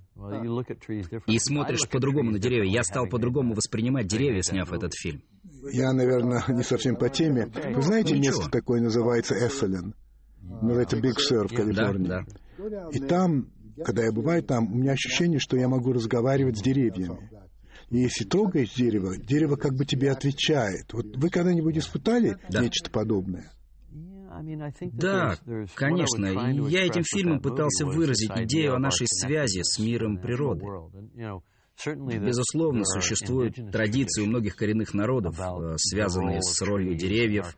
И 1.28 1.40
смотришь 1.40 1.88
по-другому 1.90 2.32
на 2.32 2.40
деревья. 2.40 2.72
Я 2.72 2.84
стал 2.84 3.08
по-другому 3.08 3.54
воспринимать 3.54 4.08
деревья, 4.08 4.42
сняв 4.42 4.72
этот 4.74 4.94
фильм. 4.94 5.22
Я, 5.72 5.94
наверное, 5.94 6.44
не 6.50 6.64
совсем 6.64 6.96
по 6.96 7.10
теме. 7.10 7.48
Вы 7.48 7.82
знаете, 7.82 8.18
место 8.18 8.50
такое 8.50 8.82
называется 8.82 9.36
Эсселен? 9.36 9.96
Ну, 10.44 10.74
это 10.76 11.00
Биг 11.00 11.20
Сэр 11.20 11.48
в 11.48 11.54
Калифорнии. 11.54 12.08
Да, 12.08 12.26
да. 12.58 12.90
И 12.92 13.00
там, 13.00 13.50
когда 13.84 14.04
я 14.04 14.12
бываю 14.12 14.44
там, 14.44 14.72
у 14.72 14.76
меня 14.76 14.94
ощущение, 14.94 15.40
что 15.40 15.58
я 15.58 15.68
могу 15.68 15.94
разговаривать 15.94 16.58
с 16.58 16.62
деревьями. 16.62 17.30
И 17.90 18.00
если 18.00 18.26
трогаешь 18.26 18.74
дерево, 18.74 19.18
дерево 19.18 19.56
как 19.56 19.76
бы 19.76 19.86
тебе 19.86 20.12
отвечает. 20.12 20.92
Вот 20.94 21.16
вы 21.16 21.30
когда-нибудь 21.30 21.78
испытали 21.78 22.38
да. 22.50 22.62
нечто 22.62 22.90
подобное? 22.90 23.52
Да, 24.94 25.38
конечно. 25.76 26.26
Я 26.68 26.86
этим 26.86 27.04
фильмом 27.04 27.40
пытался 27.40 27.86
выразить 27.86 28.32
идею 28.36 28.76
о 28.76 28.80
нашей 28.80 29.08
связи 29.08 29.62
с 29.64 29.78
миром 29.80 30.18
природы. 30.18 30.66
Безусловно, 31.86 32.86
существуют 32.86 33.56
традиции 33.72 34.22
у 34.22 34.28
многих 34.28 34.56
коренных 34.56 34.94
народов, 34.94 35.40
э, 35.40 35.76
связанные 35.78 36.42
с 36.42 36.62
ролью 36.62 36.96
деревьев 36.96 37.56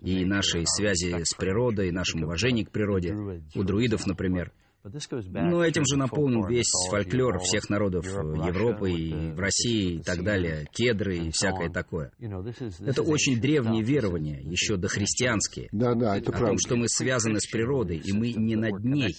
и 0.00 0.24
нашей 0.24 0.64
связи 0.66 1.24
с 1.24 1.34
природой, 1.34 1.90
нашим 1.90 2.22
уважением 2.24 2.66
к 2.66 2.70
природе. 2.70 3.14
У 3.54 3.62
друидов, 3.64 4.06
например. 4.06 4.52
Но 4.86 5.64
этим 5.64 5.84
же 5.84 5.96
наполнен 5.96 6.46
весь 6.46 6.70
фольклор 6.90 7.38
всех 7.40 7.68
народов 7.68 8.06
Европы 8.06 8.92
и 8.92 9.32
в 9.32 9.38
России 9.38 9.96
и 9.96 10.02
так 10.02 10.22
далее, 10.22 10.66
кедры 10.72 11.18
и 11.18 11.30
всякое 11.30 11.70
такое. 11.70 12.12
Это 12.18 13.02
очень 13.02 13.40
древние 13.40 13.82
верования, 13.82 14.40
еще 14.40 14.76
дохристианские. 14.76 15.68
Да, 15.72 15.94
да, 15.94 16.16
это 16.16 16.30
о 16.30 16.32
правда. 16.32 16.48
том, 16.48 16.58
что 16.58 16.76
мы 16.76 16.88
связаны 16.88 17.40
с 17.40 17.46
природой, 17.50 17.98
и 17.98 18.12
мы 18.12 18.32
не 18.32 18.56
над 18.56 18.84
ней, 18.84 19.14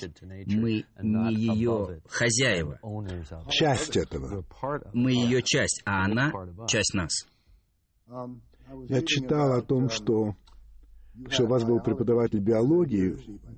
мы 0.45 0.85
не 1.01 1.35
ее 1.35 2.01
хозяева. 2.07 2.79
Часть 3.49 3.97
этого. 3.97 4.45
Мы 4.93 5.11
ее 5.11 5.41
часть, 5.41 5.81
а 5.85 6.05
она 6.05 6.31
часть 6.67 6.93
нас. 6.93 7.27
Я 8.89 9.01
читал 9.01 9.53
о 9.53 9.61
том, 9.61 9.89
что 9.89 10.35
что 11.29 11.43
у 11.43 11.47
вас 11.47 11.63
был 11.63 11.79
преподаватель 11.79 12.39
биологии, 12.39 13.15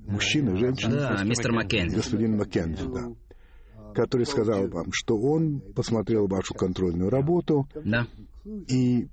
мужчина, 0.07 0.55
женщина. 0.55 0.95
Да, 0.95 1.23
мистер 1.23 1.51
Маккензи. 1.51 1.95
Господин 1.95 2.37
Маккензи, 2.37 2.85
да. 2.87 3.93
Который 3.93 4.25
сказал 4.25 4.67
вам, 4.67 4.91
что 4.91 5.17
он 5.17 5.61
посмотрел 5.75 6.27
вашу 6.27 6.53
контрольную 6.53 7.09
работу. 7.09 7.67
Да. 7.83 8.07
И 8.45 9.07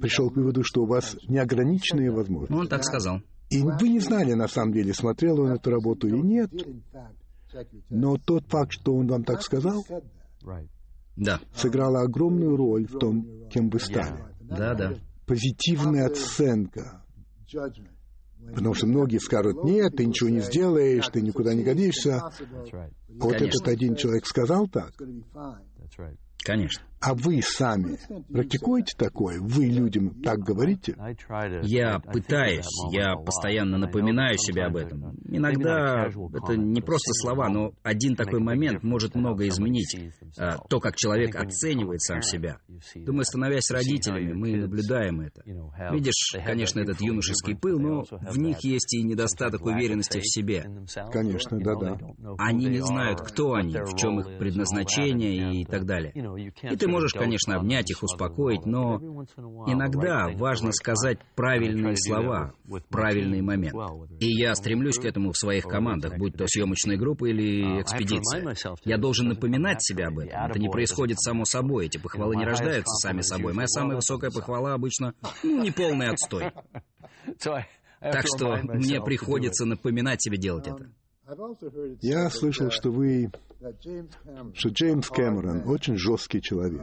пришел 0.00 0.30
к 0.30 0.36
выводу, 0.36 0.62
что 0.64 0.82
у 0.82 0.86
вас 0.86 1.16
неограниченные 1.28 2.10
возможности. 2.10 2.54
Он 2.54 2.68
так 2.68 2.84
сказал. 2.84 3.20
И 3.50 3.60
вы 3.60 3.88
не 3.88 4.00
знали, 4.00 4.32
на 4.32 4.48
самом 4.48 4.72
деле, 4.72 4.94
смотрел 4.94 5.40
он 5.40 5.52
эту 5.52 5.70
работу 5.70 6.08
или 6.08 6.18
нет. 6.18 6.50
Но 7.90 8.16
тот 8.16 8.46
факт, 8.46 8.72
что 8.72 8.94
он 8.94 9.08
вам 9.08 9.24
так 9.24 9.42
сказал, 9.42 9.84
да. 11.16 11.40
сыграла 11.54 12.00
огромную 12.02 12.56
роль 12.56 12.86
в 12.86 12.98
том, 12.98 13.48
кем 13.50 13.68
вы 13.68 13.78
стали. 13.78 14.24
Да, 14.40 14.74
да. 14.74 14.94
Позитивная 15.26 16.06
оценка 16.06 17.01
Потому 18.54 18.74
что 18.74 18.86
многие 18.86 19.18
скажут, 19.18 19.64
нет, 19.64 19.96
ты 19.96 20.04
ничего 20.04 20.28
не 20.28 20.40
сделаешь, 20.40 21.06
ты 21.08 21.22
никуда 21.22 21.54
не 21.54 21.62
годишься. 21.62 22.22
Вот 23.08 23.32
Конечно. 23.34 23.46
этот 23.46 23.68
один 23.68 23.94
человек 23.94 24.26
сказал 24.26 24.68
так. 24.68 24.92
Конечно. 26.44 26.84
А 27.02 27.14
вы 27.14 27.42
сами 27.42 27.98
практикуете 28.32 28.96
такое? 28.96 29.40
Вы 29.40 29.66
людям 29.66 30.22
так 30.22 30.38
говорите? 30.38 30.94
Я 31.62 31.98
пытаюсь, 31.98 32.68
я 32.92 33.16
постоянно 33.16 33.76
напоминаю 33.76 34.38
себе 34.38 34.62
об 34.64 34.76
этом. 34.76 35.16
Иногда 35.24 36.06
это 36.06 36.56
не 36.56 36.80
просто 36.80 37.12
слова, 37.14 37.48
но 37.48 37.72
один 37.82 38.14
такой 38.14 38.40
момент 38.40 38.84
может 38.84 39.16
много 39.16 39.48
изменить. 39.48 39.98
А, 40.38 40.58
то, 40.58 40.78
как 40.78 40.96
человек 40.96 41.34
оценивает 41.34 42.00
сам 42.02 42.22
себя. 42.22 42.58
Думаю, 42.94 43.24
становясь 43.24 43.70
родителями, 43.70 44.32
мы 44.32 44.56
наблюдаем 44.56 45.20
это. 45.22 45.42
Видишь, 45.92 46.36
конечно, 46.44 46.80
этот 46.80 47.00
юношеский 47.00 47.56
пыл, 47.56 47.80
но 47.80 48.04
в 48.04 48.38
них 48.38 48.58
есть 48.62 48.94
и 48.94 49.02
недостаток 49.02 49.64
уверенности 49.64 50.18
в 50.18 50.26
себе. 50.26 50.66
Конечно, 51.10 51.58
да-да. 51.58 51.98
Они 52.38 52.66
не 52.66 52.80
знают, 52.80 53.20
кто 53.22 53.54
они, 53.54 53.74
в 53.74 53.96
чем 53.96 54.20
их 54.20 54.38
предназначение 54.38 55.60
и 55.60 55.64
так 55.64 55.84
далее. 55.84 56.12
И 56.62 56.76
ты 56.76 56.91
можешь, 56.92 57.12
конечно, 57.12 57.56
обнять 57.56 57.90
их, 57.90 58.02
успокоить, 58.02 58.66
но 58.66 58.96
иногда 59.66 60.28
важно 60.34 60.72
сказать 60.72 61.18
правильные 61.34 61.96
слова 61.96 62.52
в 62.64 62.80
правильный 62.88 63.40
момент. 63.40 63.74
И 64.20 64.28
я 64.28 64.54
стремлюсь 64.54 64.98
к 64.98 65.04
этому 65.04 65.32
в 65.32 65.36
своих 65.36 65.64
командах, 65.64 66.16
будь 66.18 66.34
то 66.34 66.46
съемочная 66.46 66.96
группа 66.96 67.26
или 67.26 67.80
экспедиция. 67.80 68.54
Я 68.84 68.98
должен 68.98 69.28
напоминать 69.28 69.82
себе 69.82 70.06
об 70.06 70.18
этом. 70.18 70.40
Это 70.50 70.58
не 70.58 70.68
происходит 70.68 71.18
само 71.20 71.44
собой, 71.44 71.86
эти 71.86 71.98
похвалы 71.98 72.36
не 72.36 72.44
рождаются 72.44 72.94
сами 72.96 73.22
собой. 73.22 73.52
Моя 73.52 73.68
самая 73.68 73.96
высокая 73.96 74.30
похвала 74.30 74.74
обычно 74.74 75.14
ну, 75.42 75.62
неполный 75.62 76.10
отстой. 76.10 76.52
Так 78.02 78.24
что 78.26 78.58
мне 78.64 79.00
приходится 79.00 79.64
напоминать 79.64 80.20
себе 80.20 80.36
делать 80.36 80.66
это. 80.66 80.90
Я 82.00 82.28
слышал, 82.30 82.70
что 82.70 82.90
вы, 82.90 83.30
что 84.54 84.68
Джеймс 84.68 85.08
Кэмерон 85.08 85.68
очень 85.68 85.96
жесткий 85.96 86.40
человек. 86.40 86.82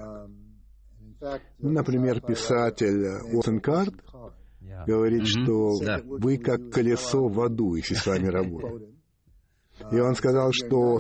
Ну, 1.60 1.72
например, 1.72 2.22
писатель 2.22 3.06
Уотсон 3.34 3.60
Карт 3.60 3.94
говорит, 4.88 5.28
что 5.28 5.74
вы 6.06 6.38
как 6.38 6.72
колесо 6.72 7.28
в 7.28 7.42
аду, 7.42 7.76
если 7.76 7.96
с 7.96 8.06
вами 8.06 8.28
работать. 8.28 8.90
И 9.92 10.00
он 10.00 10.16
сказал, 10.16 10.52
что 10.52 11.00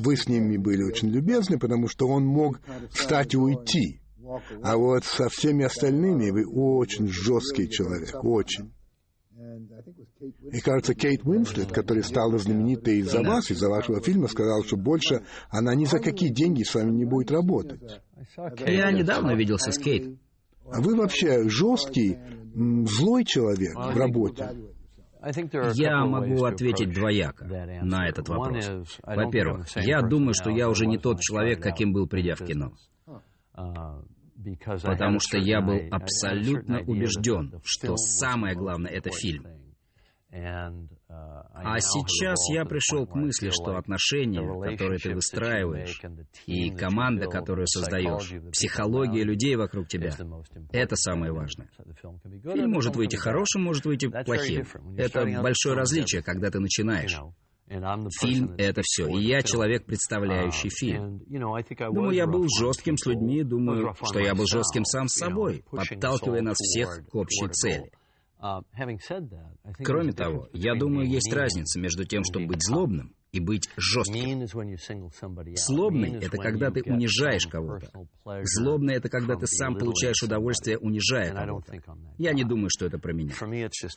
вы 0.00 0.16
с 0.16 0.28
ними 0.28 0.56
были 0.56 0.82
очень 0.82 1.08
любезны, 1.08 1.58
потому 1.58 1.88
что 1.88 2.06
он 2.06 2.24
мог 2.24 2.60
встать 2.90 3.34
и 3.34 3.38
уйти. 3.38 4.00
А 4.62 4.76
вот 4.76 5.04
со 5.04 5.28
всеми 5.28 5.64
остальными 5.64 6.30
вы 6.30 6.46
очень 6.46 7.08
жесткий 7.08 7.68
человек, 7.68 8.24
очень. 8.24 8.72
И, 10.52 10.60
кажется, 10.60 10.94
Кейт 10.94 11.24
Уинслет, 11.24 11.72
которая 11.72 12.02
стала 12.02 12.38
знаменитой 12.38 12.98
из-за 12.98 13.22
вас, 13.22 13.50
из-за 13.50 13.68
вашего 13.68 14.00
фильма, 14.00 14.28
сказала, 14.28 14.64
что 14.64 14.76
больше 14.76 15.22
она 15.50 15.74
ни 15.74 15.84
за 15.84 15.98
какие 15.98 16.30
деньги 16.30 16.62
с 16.62 16.74
вами 16.74 16.92
не 16.92 17.04
будет 17.04 17.30
работать. 17.30 17.80
Я 18.66 18.92
недавно 18.92 19.34
виделся 19.34 19.72
с 19.72 19.78
Кейт. 19.78 20.18
А 20.66 20.80
вы 20.80 20.96
вообще 20.96 21.48
жесткий, 21.48 22.18
злой 22.54 23.24
человек 23.24 23.74
в 23.74 23.96
работе? 23.96 24.50
Я 25.74 26.04
могу 26.04 26.44
ответить 26.44 26.92
двояко 26.92 27.44
на 27.82 28.08
этот 28.08 28.28
вопрос. 28.28 28.98
Во-первых, 29.02 29.66
я 29.76 30.02
думаю, 30.02 30.34
что 30.34 30.50
я 30.50 30.68
уже 30.68 30.86
не 30.86 30.98
тот 30.98 31.20
человек, 31.20 31.62
каким 31.62 31.92
был, 31.92 32.06
придя 32.06 32.34
в 32.34 32.44
кино. 32.44 32.72
Потому 33.54 35.20
что 35.20 35.38
я 35.38 35.60
был 35.60 35.78
абсолютно 35.90 36.80
убежден, 36.80 37.60
что 37.62 37.96
самое 37.96 38.54
главное— 38.54 38.90
это 38.92 39.10
фильм. 39.10 39.46
А 40.36 41.80
сейчас 41.80 42.48
я 42.50 42.64
пришел 42.64 43.06
к 43.06 43.14
мысли, 43.14 43.50
что 43.50 43.76
отношения, 43.76 44.40
которые 44.40 44.98
ты 44.98 45.14
выстраиваешь, 45.14 46.00
и 46.46 46.70
команда, 46.70 47.26
которую 47.28 47.66
создаешь, 47.68 48.32
психология 48.50 49.22
людей 49.22 49.54
вокруг 49.54 49.86
тебя— 49.86 50.10
это 50.72 50.96
самое 50.96 51.32
важное. 51.32 51.68
Фильм 52.52 52.70
может 52.70 52.96
выйти 52.96 53.16
хорошим, 53.16 53.62
может 53.62 53.84
выйти 53.84 54.08
плохим. 54.24 54.66
Это 54.96 55.24
большое 55.40 55.76
различие, 55.76 56.22
когда 56.22 56.50
ты 56.50 56.58
начинаешь. 56.58 57.16
Фильм— 58.20 58.54
это 58.58 58.82
все. 58.84 59.06
И 59.08 59.22
я 59.22 59.40
человек, 59.42 59.86
представляющий 59.86 60.68
фильм. 60.68 61.22
Думаю, 61.28 62.10
я 62.10 62.26
был 62.26 62.46
жестким 62.48 62.96
с 62.96 63.06
людьми, 63.06 63.42
думаю, 63.44 63.94
что 64.02 64.18
я 64.18 64.34
был 64.34 64.46
жестким 64.46 64.84
сам 64.84 65.06
с 65.08 65.14
собой, 65.14 65.64
подталкивая 65.70 66.42
нас 66.42 66.56
всех 66.58 67.06
к 67.06 67.14
общей 67.14 67.48
цели. 67.52 67.90
Uh, 68.44 68.60
Кроме 69.82 70.12
того, 70.12 70.48
я 70.52 70.74
думаю, 70.74 71.08
есть 71.08 71.32
разница 71.32 71.80
между 71.80 72.04
тем, 72.04 72.24
чтобы 72.24 72.48
быть 72.48 72.62
злобным 72.62 73.14
и 73.32 73.40
быть 73.40 73.70
жестким. 73.78 74.46
Злобный— 75.56 76.18
это 76.20 76.36
когда 76.36 76.70
ты 76.70 76.82
унижаешь 76.82 77.46
кого-то. 77.46 77.90
Злобный— 78.42 78.94
это 78.96 79.08
когда 79.08 79.36
ты 79.36 79.46
сам 79.46 79.78
получаешь 79.78 80.22
удовольствие, 80.22 80.76
унижая 80.76 81.32
кого-то. 81.32 81.72
Я 82.18 82.34
не 82.34 82.44
думаю, 82.44 82.68
что 82.68 82.84
это 82.84 82.98
про 82.98 83.14
меня. 83.14 83.32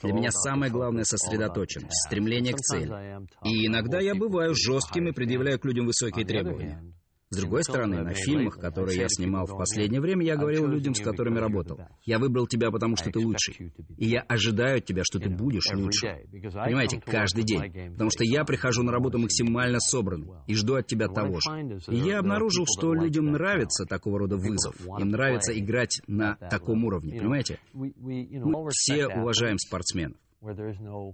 Для 0.01 0.13
меня 0.13 0.31
самое 0.31 0.71
главное— 0.71 1.03
сосредоточенность, 1.05 2.07
стремление 2.07 2.53
к 2.53 2.59
цели. 2.59 3.27
И 3.43 3.67
иногда 3.67 3.99
я 3.99 4.15
бываю 4.15 4.55
жестким 4.55 5.09
и 5.09 5.11
предъявляю 5.11 5.59
к 5.59 5.65
людям 5.65 5.87
высокие 5.87 6.25
требования. 6.25 6.81
С 7.29 7.37
другой 7.37 7.63
стороны, 7.63 8.03
на 8.03 8.13
фильмах, 8.13 8.57
которые 8.57 8.99
я 8.99 9.07
снимал 9.09 9.45
в 9.45 9.57
последнее 9.57 9.99
время, 9.99 10.25
я 10.25 10.37
говорил 10.37 10.67
людям, 10.67 10.93
с 10.93 11.01
которыми 11.01 11.39
работал. 11.39 11.79
Я 12.05 12.19
выбрал 12.19 12.47
тебя, 12.47 12.71
потому 12.71 12.95
что 12.95 13.11
ты 13.11 13.19
лучший. 13.19 13.73
И 13.97 14.07
я 14.07 14.21
ожидаю 14.21 14.77
от 14.77 14.85
тебя, 14.85 15.03
что 15.03 15.19
ты 15.19 15.29
будешь 15.29 15.69
лучше. 15.73 16.25
Понимаете, 16.31 17.01
каждый 17.05 17.43
день. 17.43 17.91
Потому 17.91 18.09
что 18.09 18.23
я 18.23 18.45
прихожу 18.45 18.83
на 18.83 18.91
работу 18.91 19.17
максимально 19.17 19.79
собранный 19.79 20.29
и 20.47 20.55
жду 20.55 20.75
от 20.75 20.87
тебя 20.87 21.07
того 21.07 21.39
же. 21.39 21.49
И 21.89 21.97
я 21.97 22.19
обнаружил, 22.19 22.65
что 22.65 22.93
людям 22.93 23.31
нравится 23.31 23.85
такого 23.85 24.19
рода 24.19 24.37
вызов. 24.37 24.75
Им 24.99 25.09
нравится 25.09 25.57
играть 25.57 26.01
на 26.07 26.35
таком 26.35 26.85
уровне. 26.85 27.19
Понимаете? 27.19 27.59
Мы 27.73 28.69
все 28.71 29.07
уважаем 29.07 29.57
спортсменов. 29.57 30.17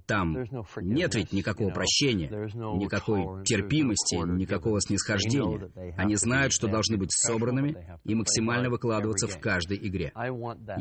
Там 0.06 0.36
нет 0.82 1.16
ведь 1.16 1.32
никакого 1.32 1.70
прощения, 1.70 2.28
никакой 2.30 3.44
терпимости, 3.46 4.16
никакого 4.16 4.82
снисхождения. 4.82 5.72
Они 5.98 6.16
знают, 6.16 6.52
что 6.52 6.68
должны 6.68 6.98
быть 6.98 7.12
собранными 7.12 7.76
и 8.04 8.16
максимально 8.16 8.70
выкладываться 8.70 9.28
в 9.28 9.40
каждой 9.40 9.78
игре. 9.78 10.12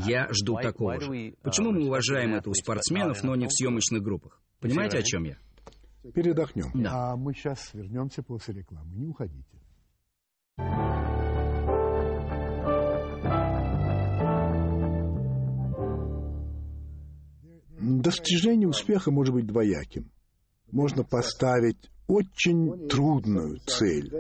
Я 0.05 0.28
жду 0.33 0.57
такого 0.61 1.00
же. 1.00 1.35
Почему 1.42 1.72
мы 1.72 1.87
уважаем 1.87 2.35
это 2.35 2.50
у 2.50 2.55
спортсменов, 2.55 3.22
но 3.22 3.37
не 3.37 3.46
в 3.46 3.52
съемочных 3.52 4.02
группах? 4.02 4.40
Понимаете, 4.61 4.98
о 4.98 5.02
чем 5.02 5.24
я? 5.24 5.37
Передохнем. 6.14 6.70
Да. 6.74 7.12
А 7.12 7.16
мы 7.16 7.33
сейчас 7.33 7.72
вернемся 7.74 8.22
после 8.24 8.55
рекламы. 8.55 8.92
Не 8.96 9.07
уходите. 9.07 9.46
Достижение 18.03 18.69
успеха 18.69 19.11
может 19.11 19.35
быть 19.35 19.47
двояким. 19.47 20.11
Можно 20.71 21.05
поставить 21.05 21.91
очень 22.09 22.88
трудную 22.88 23.59
цель, 23.67 24.11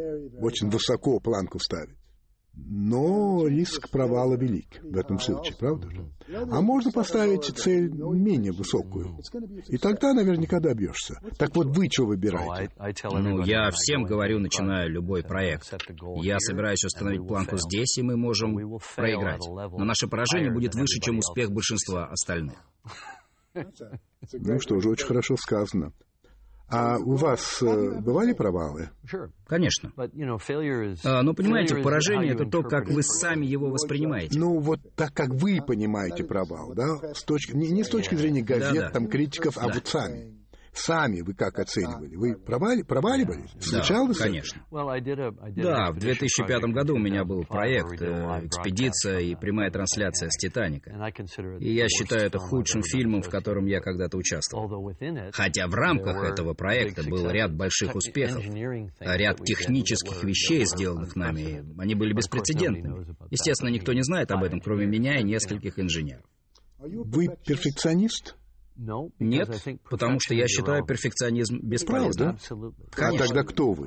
очень 0.40 0.70
высоко 0.70 1.18
планку 1.18 1.58
ставить. 1.58 1.96
Но 2.54 3.46
риск 3.46 3.88
провала 3.90 4.36
велик 4.36 4.82
в 4.82 4.96
этом 4.98 5.18
случае, 5.18 5.56
правда 5.58 5.90
же? 5.90 6.12
А 6.28 6.60
можно 6.60 6.92
поставить 6.92 7.44
цель 7.44 7.90
менее 7.90 8.52
высокую. 8.52 9.18
И 9.68 9.78
тогда 9.78 10.12
наверняка 10.12 10.60
добьешься. 10.60 11.14
Так 11.38 11.56
вот, 11.56 11.74
вы 11.74 11.88
что 11.90 12.04
выбираете? 12.04 12.74
Ну, 13.10 13.42
я 13.44 13.70
всем 13.70 14.04
говорю, 14.04 14.38
начиная 14.38 14.86
любой 14.86 15.22
проект. 15.22 15.72
Я 16.22 16.38
собираюсь 16.40 16.84
установить 16.84 17.26
планку 17.26 17.56
здесь, 17.56 17.96
и 17.96 18.02
мы 18.02 18.18
можем 18.18 18.54
проиграть. 18.96 19.46
Но 19.48 19.84
наше 19.84 20.06
поражение 20.06 20.52
будет 20.52 20.74
выше, 20.74 21.00
чем 21.00 21.18
успех 21.18 21.50
большинства 21.50 22.06
остальных. 22.06 22.58
Ну 23.54 24.60
что 24.60 24.80
же, 24.80 24.90
очень 24.90 25.06
хорошо 25.06 25.36
сказано. 25.36 25.92
А 26.68 26.96
у 26.96 27.16
вас 27.16 27.62
э, 27.62 28.00
бывали 28.00 28.32
провалы? 28.32 28.88
Конечно. 29.46 29.92
А, 31.04 31.22
но 31.22 31.34
понимаете, 31.34 31.76
поражение— 31.76 32.32
это 32.34 32.46
то, 32.46 32.62
как 32.62 32.88
вы 32.88 33.02
сами 33.02 33.44
его 33.44 33.68
воспринимаете. 33.68 34.38
Ну, 34.38 34.58
вот 34.58 34.80
так, 34.94 35.12
как 35.12 35.34
вы 35.34 35.60
понимаете 35.60 36.24
провал, 36.24 36.72
да? 36.74 37.12
С 37.14 37.24
точки, 37.24 37.54
не, 37.54 37.68
не 37.68 37.84
с 37.84 37.88
точки 37.88 38.14
зрения 38.14 38.40
газет, 38.40 38.74
да, 38.74 38.80
да. 38.86 38.90
там, 38.90 39.06
критиков, 39.08 39.58
а 39.58 39.68
вот 39.68 39.86
сами. 39.86 40.41
Сами 40.74 41.20
вы 41.20 41.34
как 41.34 41.58
оценивали? 41.58 42.16
Вы 42.16 42.34
провали, 42.34 42.82
проваливались? 42.82 43.50
Случалось? 43.60 44.16
Да, 44.16 44.24
конечно. 44.24 44.62
Да, 45.62 45.90
в 45.92 45.98
2005 45.98 46.62
году 46.72 46.94
у 46.94 46.98
меня 46.98 47.24
был 47.24 47.44
проект 47.44 48.00
э, 48.00 48.06
«Экспедиция» 48.46 49.18
и 49.18 49.34
прямая 49.34 49.70
трансляция 49.70 50.30
с 50.30 50.36
«Титаника». 50.38 50.90
И 51.60 51.74
я 51.74 51.88
считаю 51.88 52.22
это 52.22 52.38
худшим 52.38 52.82
фильмом, 52.82 53.20
в 53.22 53.28
котором 53.28 53.66
я 53.66 53.80
когда-то 53.80 54.16
участвовал. 54.16 54.64
Хотя 55.32 55.66
в 55.66 55.74
рамках 55.74 56.24
этого 56.24 56.54
проекта 56.54 57.02
был 57.08 57.28
ряд 57.30 57.54
больших 57.54 57.94
успехов, 57.94 58.42
ряд 59.00 59.44
технических 59.44 60.24
вещей, 60.24 60.64
сделанных 60.64 61.14
нами. 61.16 61.64
Они 61.78 61.94
были 61.94 62.14
беспрецедентными. 62.14 63.06
Естественно, 63.30 63.68
никто 63.68 63.92
не 63.92 64.02
знает 64.02 64.30
об 64.30 64.42
этом, 64.42 64.60
кроме 64.60 64.86
меня 64.86 65.18
и 65.20 65.22
нескольких 65.22 65.78
инженеров. 65.78 66.24
Вы 66.78 67.28
перфекционист? 67.46 68.36
Нет, 69.18 69.48
потому 69.88 70.18
что 70.20 70.34
я 70.34 70.46
считаю 70.48 70.84
перфекционизм 70.84 71.58
бесполезным. 71.62 72.36
А 72.96 73.12
тогда 73.16 73.44
кто 73.44 73.72
вы? 73.72 73.86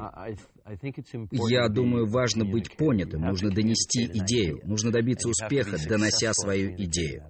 Я 1.50 1.68
думаю, 1.70 2.06
важно 2.08 2.46
быть 2.46 2.76
понятым, 2.78 3.22
нужно 3.22 3.52
донести 3.52 4.06
идею, 4.06 4.62
нужно 4.64 4.92
добиться 4.92 5.30
успеха, 5.30 5.78
донося 5.88 6.34
свою 6.34 6.76
идею. 6.76 7.24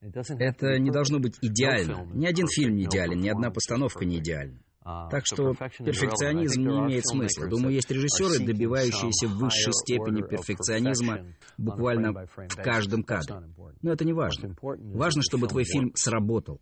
Это 0.00 0.78
не 0.78 0.90
должно 0.90 1.18
быть 1.18 1.36
идеально. 1.42 2.06
Ни 2.14 2.26
один 2.26 2.46
фильм 2.48 2.76
не 2.76 2.84
идеален, 2.84 3.20
ни 3.20 3.28
одна 3.28 3.50
постановка 3.50 4.04
не 4.06 4.18
идеальна. 4.18 4.58
А, 4.82 5.10
так 5.10 5.26
что 5.26 5.52
перфекционизм 5.54 6.62
не 6.62 6.78
имеет 6.78 7.06
смысла. 7.06 7.48
Думаю, 7.48 7.74
есть 7.74 7.90
режиссеры, 7.90 8.44
добивающиеся 8.44 9.28
высшей 9.28 9.74
степени 9.74 10.22
перфекционизма 10.22 11.26
буквально 11.58 12.26
в 12.26 12.56
каждом 12.56 13.02
кадре. 13.02 13.42
Но 13.82 13.92
это 13.92 14.04
не 14.06 14.14
важно. 14.14 14.56
Важно, 14.62 15.22
чтобы 15.22 15.48
твой 15.48 15.64
фильм 15.64 15.92
сработал, 15.94 16.60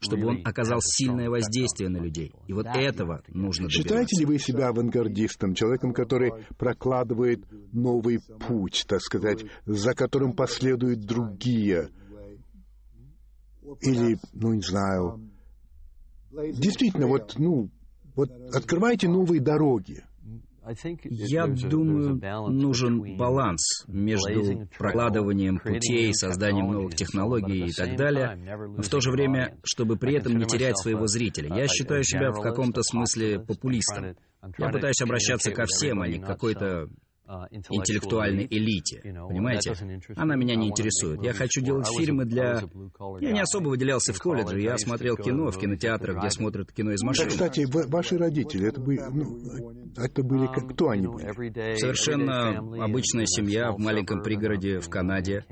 чтобы 0.00 0.26
он 0.26 0.40
оказал 0.44 0.80
сильное 0.82 1.30
воздействие 1.30 1.88
на 1.88 1.98
людей. 1.98 2.34
И 2.46 2.52
вот 2.52 2.66
этого 2.66 3.22
нужно 3.28 3.68
добиваться. 3.68 3.82
Считаете 3.82 4.20
ли 4.20 4.26
вы 4.26 4.38
себя 4.38 4.68
авангардистом, 4.68 5.54
человеком, 5.54 5.94
который 5.94 6.32
прокладывает 6.58 7.46
новый 7.72 8.20
путь, 8.46 8.84
так 8.86 9.00
сказать, 9.00 9.44
за 9.64 9.94
которым 9.94 10.34
последуют 10.34 11.00
другие? 11.00 11.88
Или, 13.80 14.18
ну, 14.34 14.52
не 14.52 14.60
знаю, 14.60 15.30
Действительно, 16.34 17.06
вот, 17.06 17.34
ну, 17.38 17.70
вот 18.14 18.30
открывайте 18.52 19.08
новые 19.08 19.40
дороги. 19.40 20.04
Я 21.04 21.46
думаю, 21.46 22.18
нужен 22.50 23.16
баланс 23.18 23.84
между 23.86 24.66
прокладыванием 24.78 25.58
путей, 25.58 26.14
созданием 26.14 26.70
новых 26.72 26.94
технологий 26.94 27.66
и 27.66 27.72
так 27.72 27.96
далее, 27.96 28.36
но 28.76 28.82
в 28.82 28.88
то 28.88 29.00
же 29.00 29.10
время, 29.10 29.58
чтобы 29.62 29.96
при 29.96 30.16
этом 30.16 30.38
не 30.38 30.46
терять 30.46 30.78
своего 30.78 31.06
зрителя. 31.06 31.54
Я 31.54 31.68
считаю 31.68 32.02
себя 32.02 32.30
в 32.30 32.40
каком-то 32.40 32.82
смысле 32.82 33.40
популистом. 33.40 34.16
Я 34.58 34.70
пытаюсь 34.70 35.00
обращаться 35.02 35.50
ко 35.50 35.64
всем, 35.66 36.00
а 36.00 36.08
не 36.08 36.18
к 36.18 36.26
какой-то 36.26 36.88
интеллектуальной 37.50 38.46
элите. 38.50 39.00
Понимаете? 39.02 39.72
Она 40.16 40.36
меня 40.36 40.56
не 40.56 40.68
интересует. 40.68 41.22
Я 41.22 41.32
хочу 41.32 41.60
делать 41.60 41.88
фильмы 41.88 42.24
для... 42.24 42.62
Я 43.20 43.32
не 43.32 43.40
особо 43.40 43.68
выделялся 43.68 44.12
в 44.12 44.18
колледже. 44.18 44.60
Я 44.60 44.76
смотрел 44.78 45.16
кино 45.16 45.50
в 45.50 45.58
кинотеатрах, 45.58 46.18
где 46.18 46.30
смотрят 46.30 46.72
кино 46.72 46.92
из 46.92 47.02
машин. 47.02 47.28
кстати, 47.28 47.66
ваши 47.70 48.18
родители, 48.18 48.68
это, 48.68 48.80
были, 48.80 49.00
ну, 49.10 49.92
это 49.96 50.22
были... 50.22 50.46
Кто 50.72 50.90
они 50.90 51.06
были? 51.06 51.76
Совершенно 51.76 52.58
обычная 52.84 53.26
семья 53.26 53.72
в 53.72 53.78
маленьком 53.78 54.22
пригороде 54.22 54.80
в 54.80 54.88
Канаде. 54.88 55.44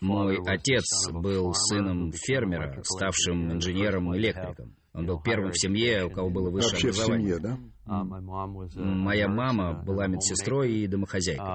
Мой 0.00 0.38
отец 0.44 0.84
был 1.12 1.54
сыном 1.54 2.12
фермера, 2.12 2.82
ставшим 2.82 3.52
инженером-электриком. 3.52 4.74
Он 4.92 5.06
был 5.06 5.22
первым 5.22 5.52
в 5.52 5.58
семье, 5.58 6.06
у 6.06 6.10
кого 6.10 6.30
было 6.30 6.50
высшее 6.50 6.72
Вообще 6.72 6.88
образование. 6.88 7.36
в 7.36 7.38
семье, 7.38 7.48
да? 7.48 7.58
Моя 7.86 9.28
мама 9.28 9.82
была 9.84 10.06
медсестрой 10.06 10.72
и 10.72 10.86
домохозяйкой. 10.86 11.46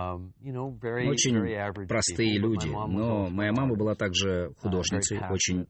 Очень 1.10 1.88
простые 1.88 2.38
люди, 2.40 2.68
но 2.68 3.30
моя 3.30 3.52
мама 3.54 3.76
была 3.76 3.96
также 3.96 4.54
художницей, 4.60 5.20
очень 5.30 5.68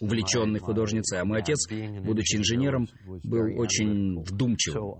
увлеченной 0.00 0.60
художницей, 0.60 1.20
а 1.20 1.24
мой 1.24 1.38
отец, 1.40 1.68
будучи 2.04 2.36
инженером, 2.36 2.86
был 3.24 3.58
очень 3.60 4.22
вдумчивым. 4.22 4.94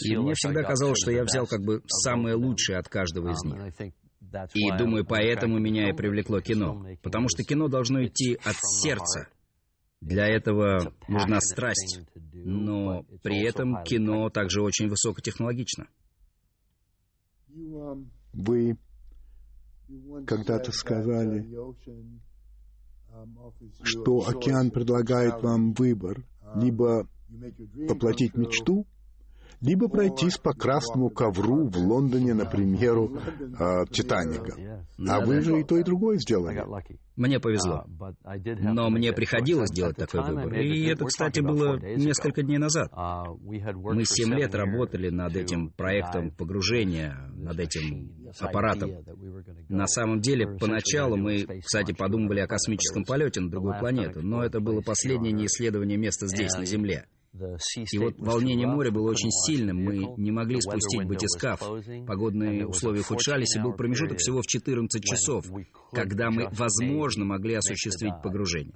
И 0.00 0.16
мне 0.16 0.32
всегда 0.34 0.62
казалось, 0.62 0.98
что 1.00 1.10
я 1.10 1.24
взял 1.24 1.46
как 1.46 1.62
бы 1.62 1.82
самое 1.86 2.34
лучшее 2.34 2.78
от 2.78 2.88
каждого 2.88 3.30
из 3.30 3.42
них. 3.44 3.56
И 4.54 4.70
думаю, 4.76 5.04
поэтому 5.06 5.58
меня 5.58 5.90
и 5.90 5.92
привлекло 5.92 6.40
кино. 6.40 6.84
Потому 7.02 7.28
что 7.28 7.44
кино 7.44 7.68
должно 7.68 8.04
идти 8.04 8.34
от 8.44 8.56
сердца, 8.82 9.28
для 10.04 10.26
этого 10.26 10.92
нужна 11.08 11.40
страсть, 11.40 12.00
но 12.32 13.04
при 13.22 13.42
этом 13.42 13.82
кино 13.84 14.28
также 14.28 14.62
очень 14.62 14.88
высокотехнологично. 14.88 15.86
Вы 18.32 18.76
когда-то 20.26 20.72
сказали, 20.72 21.48
что 23.82 24.26
океан 24.26 24.70
предлагает 24.70 25.42
вам 25.42 25.72
выбор, 25.72 26.26
либо 26.56 27.08
воплотить 27.88 28.34
мечту, 28.34 28.86
либо 29.60 29.88
пройтись 29.88 30.38
по 30.38 30.52
красному 30.52 31.10
ковру 31.10 31.68
в 31.68 31.76
Лондоне, 31.76 32.34
на 32.34 32.44
премьеру 32.44 33.16
э, 33.16 33.84
«Титаника». 33.90 34.84
А 35.08 35.20
вы 35.24 35.40
же 35.40 35.60
и 35.60 35.64
то, 35.64 35.76
и 35.76 35.82
другое 35.82 36.18
сделали. 36.18 36.64
Мне 37.16 37.38
повезло. 37.38 37.84
Но 38.58 38.90
мне 38.90 39.12
приходилось 39.12 39.70
делать 39.70 39.96
такой 39.96 40.22
выбор. 40.22 40.52
И 40.54 40.86
это, 40.86 41.04
кстати, 41.04 41.40
было 41.40 41.78
несколько 41.78 42.42
дней 42.42 42.58
назад. 42.58 42.90
Мы 42.92 44.04
семь 44.04 44.34
лет 44.34 44.54
работали 44.54 45.10
над 45.10 45.36
этим 45.36 45.70
проектом 45.70 46.30
погружения, 46.30 47.30
над 47.34 47.58
этим 47.58 48.10
аппаратом. 48.40 48.90
На 49.68 49.86
самом 49.86 50.20
деле, 50.20 50.46
поначалу 50.58 51.16
мы, 51.16 51.44
кстати, 51.64 51.92
подумывали 51.92 52.40
о 52.40 52.46
космическом 52.46 53.04
полете 53.04 53.40
на 53.40 53.50
другую 53.50 53.78
планету, 53.78 54.22
но 54.22 54.42
это 54.42 54.60
было 54.60 54.80
последнее 54.80 55.32
неисследование 55.32 55.96
места 55.96 56.26
здесь, 56.26 56.52
на 56.54 56.64
Земле. 56.64 57.06
И 57.92 57.98
вот 57.98 58.14
волнение 58.18 58.66
моря 58.66 58.92
было 58.92 59.10
очень 59.10 59.30
сильным, 59.30 59.78
мы 59.78 60.14
не 60.16 60.30
могли 60.30 60.60
спустить 60.60 61.04
батискаф. 61.04 61.60
Погодные 62.06 62.66
условия 62.66 63.00
ухудшались, 63.00 63.56
и 63.56 63.60
был 63.60 63.72
промежуток 63.72 64.18
всего 64.18 64.40
в 64.40 64.46
14 64.46 65.02
часов, 65.02 65.44
когда 65.92 66.30
мы, 66.30 66.48
возможно, 66.52 67.24
могли 67.24 67.54
осуществить 67.54 68.14
погружение. 68.22 68.72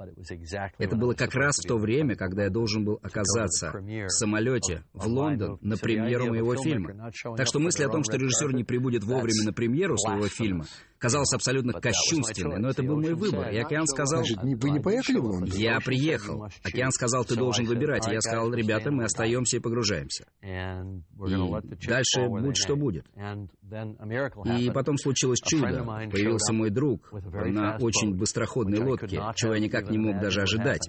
Это 0.78 0.96
было 0.96 1.14
как 1.14 1.34
раз 1.34 1.56
в 1.58 1.68
то 1.68 1.76
время, 1.76 2.16
когда 2.16 2.44
я 2.44 2.50
должен 2.50 2.84
был 2.84 2.98
оказаться 3.02 3.72
в 3.72 4.08
самолете 4.08 4.84
в 4.92 5.06
Лондон 5.06 5.58
на 5.60 5.76
премьеру 5.76 6.26
моего 6.26 6.56
фильма. 6.56 7.12
Так 7.36 7.46
что 7.46 7.60
мысль 7.60 7.84
о 7.84 7.88
том, 7.88 8.02
что 8.02 8.16
режиссер 8.16 8.52
не 8.54 8.64
прибудет 8.64 9.04
вовремя 9.04 9.44
на 9.44 9.52
премьеру 9.52 9.96
своего 9.96 10.26
фильма, 10.26 10.64
казалось 10.98 11.32
абсолютно 11.32 11.72
кощунственной, 11.72 12.58
но 12.58 12.70
это 12.70 12.82
был 12.82 12.96
мой 12.96 13.14
выбор. 13.14 13.50
И 13.50 13.58
Океан 13.58 13.86
сказал... 13.86 14.22
Вы 14.42 14.70
не 14.70 14.80
поехали 14.80 15.18
в 15.18 15.24
Лондон? 15.24 15.58
Я 15.58 15.78
приехал. 15.80 16.48
Океан 16.64 16.90
сказал, 16.90 17.24
ты 17.24 17.36
должен 17.36 17.66
выбирать. 17.66 18.06
И 18.08 18.12
я 18.12 18.20
сказал, 18.20 18.52
ребята, 18.52 18.90
мы 18.90 19.04
остаемся 19.04 19.56
и 19.56 19.60
погружаемся. 19.60 20.26
И 20.42 21.86
дальше 21.86 22.28
будь 22.28 22.56
что 22.56 22.76
будет. 22.76 23.06
И 24.58 24.70
потом 24.70 24.96
случилось 24.98 25.40
чудо. 25.44 25.84
Появился 26.10 26.52
мой 26.52 26.70
друг 26.70 27.12
на 27.12 27.76
очень 27.80 28.14
быстроходной 28.14 28.78
лодке, 28.80 29.20
чего 29.36 29.54
я 29.54 29.60
никак 29.60 29.90
не 29.90 29.98
мог 29.98 30.20
даже 30.20 30.42
ожидать. 30.42 30.88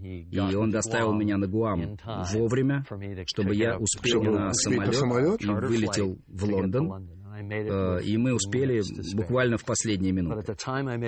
И 0.00 0.56
он 0.56 0.70
доставил 0.70 1.12
меня 1.12 1.36
на 1.36 1.46
Гуам 1.46 1.98
вовремя, 2.32 2.84
чтобы 3.26 3.54
я 3.54 3.76
успел 3.76 4.22
на 4.22 4.52
самолет 4.52 5.42
и 5.42 5.46
вылетел 5.46 6.18
в 6.26 6.44
Лондон. 6.44 7.10
Э, 7.36 8.00
и 8.02 8.16
мы 8.16 8.34
успели 8.34 8.82
буквально 9.14 9.58
в 9.58 9.64
последние 9.64 10.12
минуты. 10.12 10.54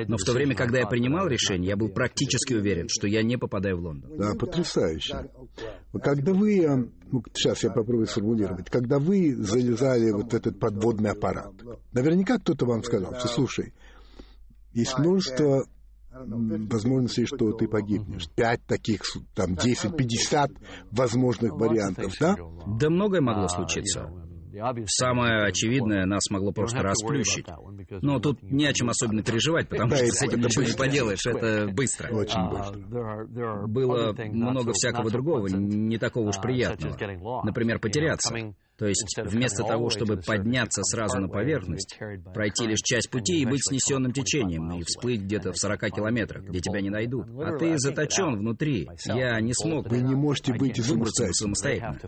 Но 0.08 0.16
в 0.16 0.24
то 0.24 0.32
время, 0.32 0.54
когда 0.54 0.78
я 0.78 0.86
принимал 0.86 1.28
решение, 1.28 1.68
я 1.68 1.76
был 1.76 1.88
практически 1.88 2.54
уверен, 2.54 2.88
что 2.88 3.06
я 3.06 3.22
не 3.22 3.36
попадаю 3.36 3.78
в 3.78 3.80
Лондон. 3.80 4.16
Да, 4.16 4.34
потрясающе. 4.34 5.30
Когда 6.02 6.32
вы, 6.32 6.90
ну, 7.10 7.22
сейчас 7.34 7.62
я 7.62 7.70
попробую 7.70 8.06
сформулировать, 8.06 8.70
когда 8.70 8.98
вы 8.98 9.34
залезали 9.36 10.10
вот 10.10 10.34
этот 10.34 10.58
подводный 10.58 11.10
аппарат, 11.10 11.52
наверняка 11.92 12.38
кто-то 12.38 12.66
вам 12.66 12.82
сказал, 12.82 13.14
что 13.18 13.28
слушай, 13.28 13.72
есть 14.72 14.98
множество 14.98 15.64
возможностей, 16.10 17.26
что 17.26 17.52
ты 17.52 17.68
погибнешь. 17.68 18.28
Пять 18.34 18.64
таких, 18.66 19.02
там, 19.34 19.54
10, 19.54 19.96
50 19.96 20.50
возможных 20.90 21.52
вариантов, 21.52 22.14
да? 22.18 22.36
Да 22.66 22.90
многое 22.90 23.20
могло 23.20 23.48
случиться. 23.48 24.10
Самое 24.86 25.46
очевидное, 25.46 26.06
нас 26.06 26.30
могло 26.30 26.52
просто 26.52 26.82
расплющить. 26.82 27.46
Но 28.02 28.18
тут 28.20 28.42
не 28.42 28.66
о 28.66 28.72
чем 28.72 28.90
особенно 28.90 29.22
переживать, 29.22 29.68
потому 29.68 29.94
что 29.94 30.06
с 30.06 30.22
этим 30.22 30.40
ничего 30.40 30.64
не 30.64 30.72
поделаешь, 30.72 31.26
это 31.26 31.68
быстро. 31.72 32.14
Очень 32.14 32.48
быстро. 32.50 33.66
Было 33.66 34.14
много 34.32 34.72
всякого 34.72 35.10
другого, 35.10 35.48
не 35.48 35.98
такого 35.98 36.28
уж 36.28 36.40
приятного. 36.40 36.96
Например, 37.44 37.78
потеряться. 37.78 38.34
То 38.78 38.86
есть 38.86 39.16
вместо 39.24 39.62
того, 39.64 39.88
чтобы 39.90 40.18
подняться 40.18 40.82
сразу 40.82 41.18
на 41.18 41.28
поверхность, 41.28 41.98
пройти 42.34 42.66
лишь 42.66 42.80
часть 42.80 43.10
пути 43.10 43.40
и 43.40 43.46
быть 43.46 43.60
снесенным 43.66 44.12
течением, 44.12 44.70
и 44.78 44.82
всплыть 44.82 45.22
где-то 45.22 45.52
в 45.52 45.56
40 45.56 45.80
километрах, 45.92 46.44
где 46.44 46.60
тебя 46.60 46.80
не 46.80 46.90
найдут. 46.90 47.26
А 47.38 47.56
ты 47.56 47.78
заточен 47.78 48.36
внутри. 48.38 48.88
Я 49.06 49.40
не 49.40 49.52
смог. 49.54 49.88
Вы 49.88 50.00
не 50.00 50.14
можете 50.14 50.52
выйти 50.52 50.80
самостоятельно. 51.32 51.98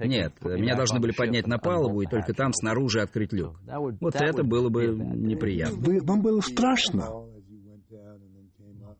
Нет, 0.00 0.34
меня 0.42 0.76
должны 0.76 1.00
были 1.00 1.12
поднять 1.12 1.46
на 1.46 1.58
палубу 1.58 2.02
и 2.02 2.06
только 2.06 2.34
там 2.34 2.52
снаружи 2.52 3.00
открыть 3.00 3.32
люк. 3.32 3.58
Вот 4.00 4.14
это 4.16 4.42
было 4.44 4.68
бы 4.68 4.86
неприятно. 4.88 5.78
Вы, 5.78 6.00
вам 6.02 6.22
было 6.22 6.40
страшно? 6.40 7.08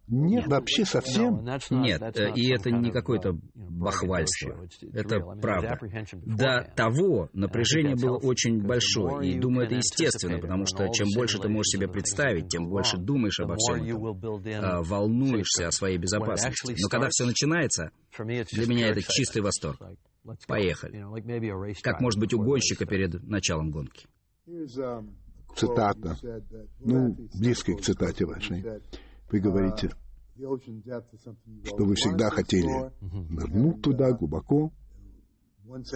Нет, 0.06 0.46
вообще 0.46 0.84
совсем? 0.84 1.44
Нет, 1.70 2.02
э, 2.18 2.32
и 2.34 2.52
это 2.52 2.70
не 2.70 2.90
какое-то 2.90 3.38
бахвальство. 3.54 4.66
Это 4.92 5.20
правда. 5.40 5.78
До 6.24 6.70
того 6.76 7.30
напряжение 7.32 7.96
было 7.96 8.18
очень 8.18 8.60
большое, 8.60 9.30
и 9.30 9.38
думаю, 9.38 9.66
это 9.66 9.76
естественно, 9.76 10.38
потому 10.38 10.66
что 10.66 10.88
чем 10.88 11.08
больше 11.14 11.38
ты 11.38 11.48
можешь 11.48 11.70
себе 11.70 11.88
представить, 11.88 12.48
тем 12.48 12.68
больше 12.68 12.98
думаешь 12.98 13.40
обо 13.40 13.56
всем 13.56 13.82
этом, 13.84 14.64
а, 14.64 14.82
волнуешься 14.82 15.68
о 15.68 15.72
своей 15.72 15.98
безопасности. 15.98 16.76
Но 16.80 16.88
когда 16.88 17.08
все 17.10 17.24
начинается, 17.24 17.90
для 18.18 18.66
меня 18.66 18.88
это 18.88 19.02
чистый 19.02 19.42
восторг. 19.42 19.80
Поехали. 20.46 21.04
Как 21.82 22.00
может 22.00 22.18
быть 22.18 22.32
у 22.34 22.42
гонщика 22.42 22.86
перед 22.86 23.22
началом 23.24 23.70
гонки. 23.70 24.06
Цитата, 25.56 26.16
ну, 26.80 27.16
близкая 27.38 27.76
к 27.76 27.82
цитате 27.82 28.26
вашей. 28.26 28.64
Вы 29.30 29.40
говорите, 29.40 29.90
что 30.36 31.84
вы 31.84 31.94
всегда 31.94 32.30
хотели 32.30 32.92
нырнуть 33.00 33.82
туда 33.82 34.12
глубоко, 34.12 34.72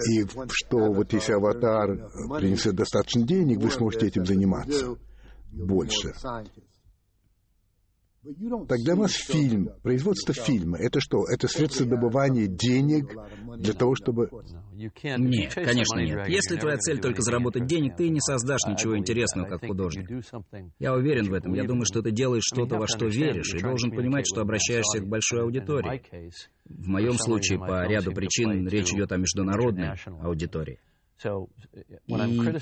и 0.09 0.25
что 0.51 0.91
вот 0.91 1.13
если 1.13 1.33
аватар 1.33 2.09
принесет 2.37 2.75
достаточно 2.75 3.23
денег, 3.23 3.59
вы 3.59 3.69
сможете 3.69 4.07
этим 4.07 4.25
заниматься 4.25 4.95
больше. 5.51 6.13
Так 8.67 8.79
для 8.79 8.95
вас 8.95 9.13
фильм, 9.13 9.69
производство 9.81 10.33
фильма, 10.33 10.77
это 10.77 10.99
что? 10.99 11.25
Это 11.25 11.47
средство 11.47 11.85
добывания 11.85 12.47
денег 12.47 13.15
для 13.57 13.73
того, 13.73 13.95
чтобы... 13.95 14.29
Нет, 14.73 15.53
конечно 15.53 15.99
нет. 15.99 16.27
Если 16.27 16.57
твоя 16.57 16.77
цель 16.77 16.99
только 16.99 17.21
заработать 17.21 17.65
денег, 17.65 17.95
ты 17.95 18.09
не 18.09 18.19
создашь 18.19 18.61
ничего 18.67 18.97
интересного 18.97 19.47
как 19.47 19.65
художник. 19.65 20.09
Я 20.79 20.93
уверен 20.93 21.29
в 21.29 21.33
этом. 21.33 21.53
Я 21.53 21.63
думаю, 21.63 21.85
что 21.85 22.01
ты 22.01 22.11
делаешь 22.11 22.43
что-то, 22.45 22.77
во 22.77 22.87
что 22.87 23.07
веришь, 23.07 23.53
и 23.53 23.59
должен 23.59 23.91
понимать, 23.91 24.25
что 24.27 24.41
обращаешься 24.41 24.99
к 24.99 25.07
большой 25.07 25.43
аудитории. 25.43 26.01
В 26.65 26.87
моем 26.87 27.17
случае, 27.17 27.59
по 27.59 27.85
ряду 27.87 28.11
причин, 28.11 28.67
речь 28.67 28.91
идет 28.93 29.11
о 29.11 29.17
международной 29.17 29.93
аудитории. 30.21 30.79
И 32.07 32.13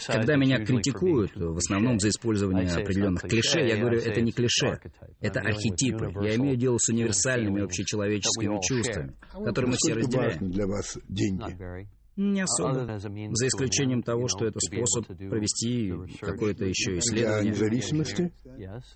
когда 0.07 0.35
меня 0.35 0.63
критикуют, 0.65 1.35
в 1.35 1.57
основном 1.57 1.99
за 1.99 2.09
использование 2.09 2.69
определенных 2.69 3.21
клише, 3.23 3.59
я 3.59 3.77
говорю, 3.77 3.99
это 3.99 4.21
не 4.21 4.31
клише, 4.31 4.79
это 5.19 5.39
архетипы. 5.41 6.11
Я 6.23 6.35
имею 6.35 6.57
дело 6.57 6.77
с 6.79 6.89
универсальными 6.89 7.63
общечеловеческими 7.63 8.59
чувствами, 8.61 9.15
которые 9.45 9.71
мы 9.71 9.77
все 9.77 9.93
разделяем. 9.93 10.51
для 10.51 10.67
вас 10.67 10.97
деньги? 11.07 11.87
Не 12.17 12.41
особо. 12.41 12.97
За 12.97 13.47
исключением 13.47 14.01
того, 14.01 14.27
что 14.27 14.45
это 14.45 14.59
способ 14.59 15.05
провести 15.05 15.93
какое-то 16.19 16.65
еще 16.65 16.97
исследование. 16.97 17.41
Для 17.41 17.51
независимости? 17.51 18.33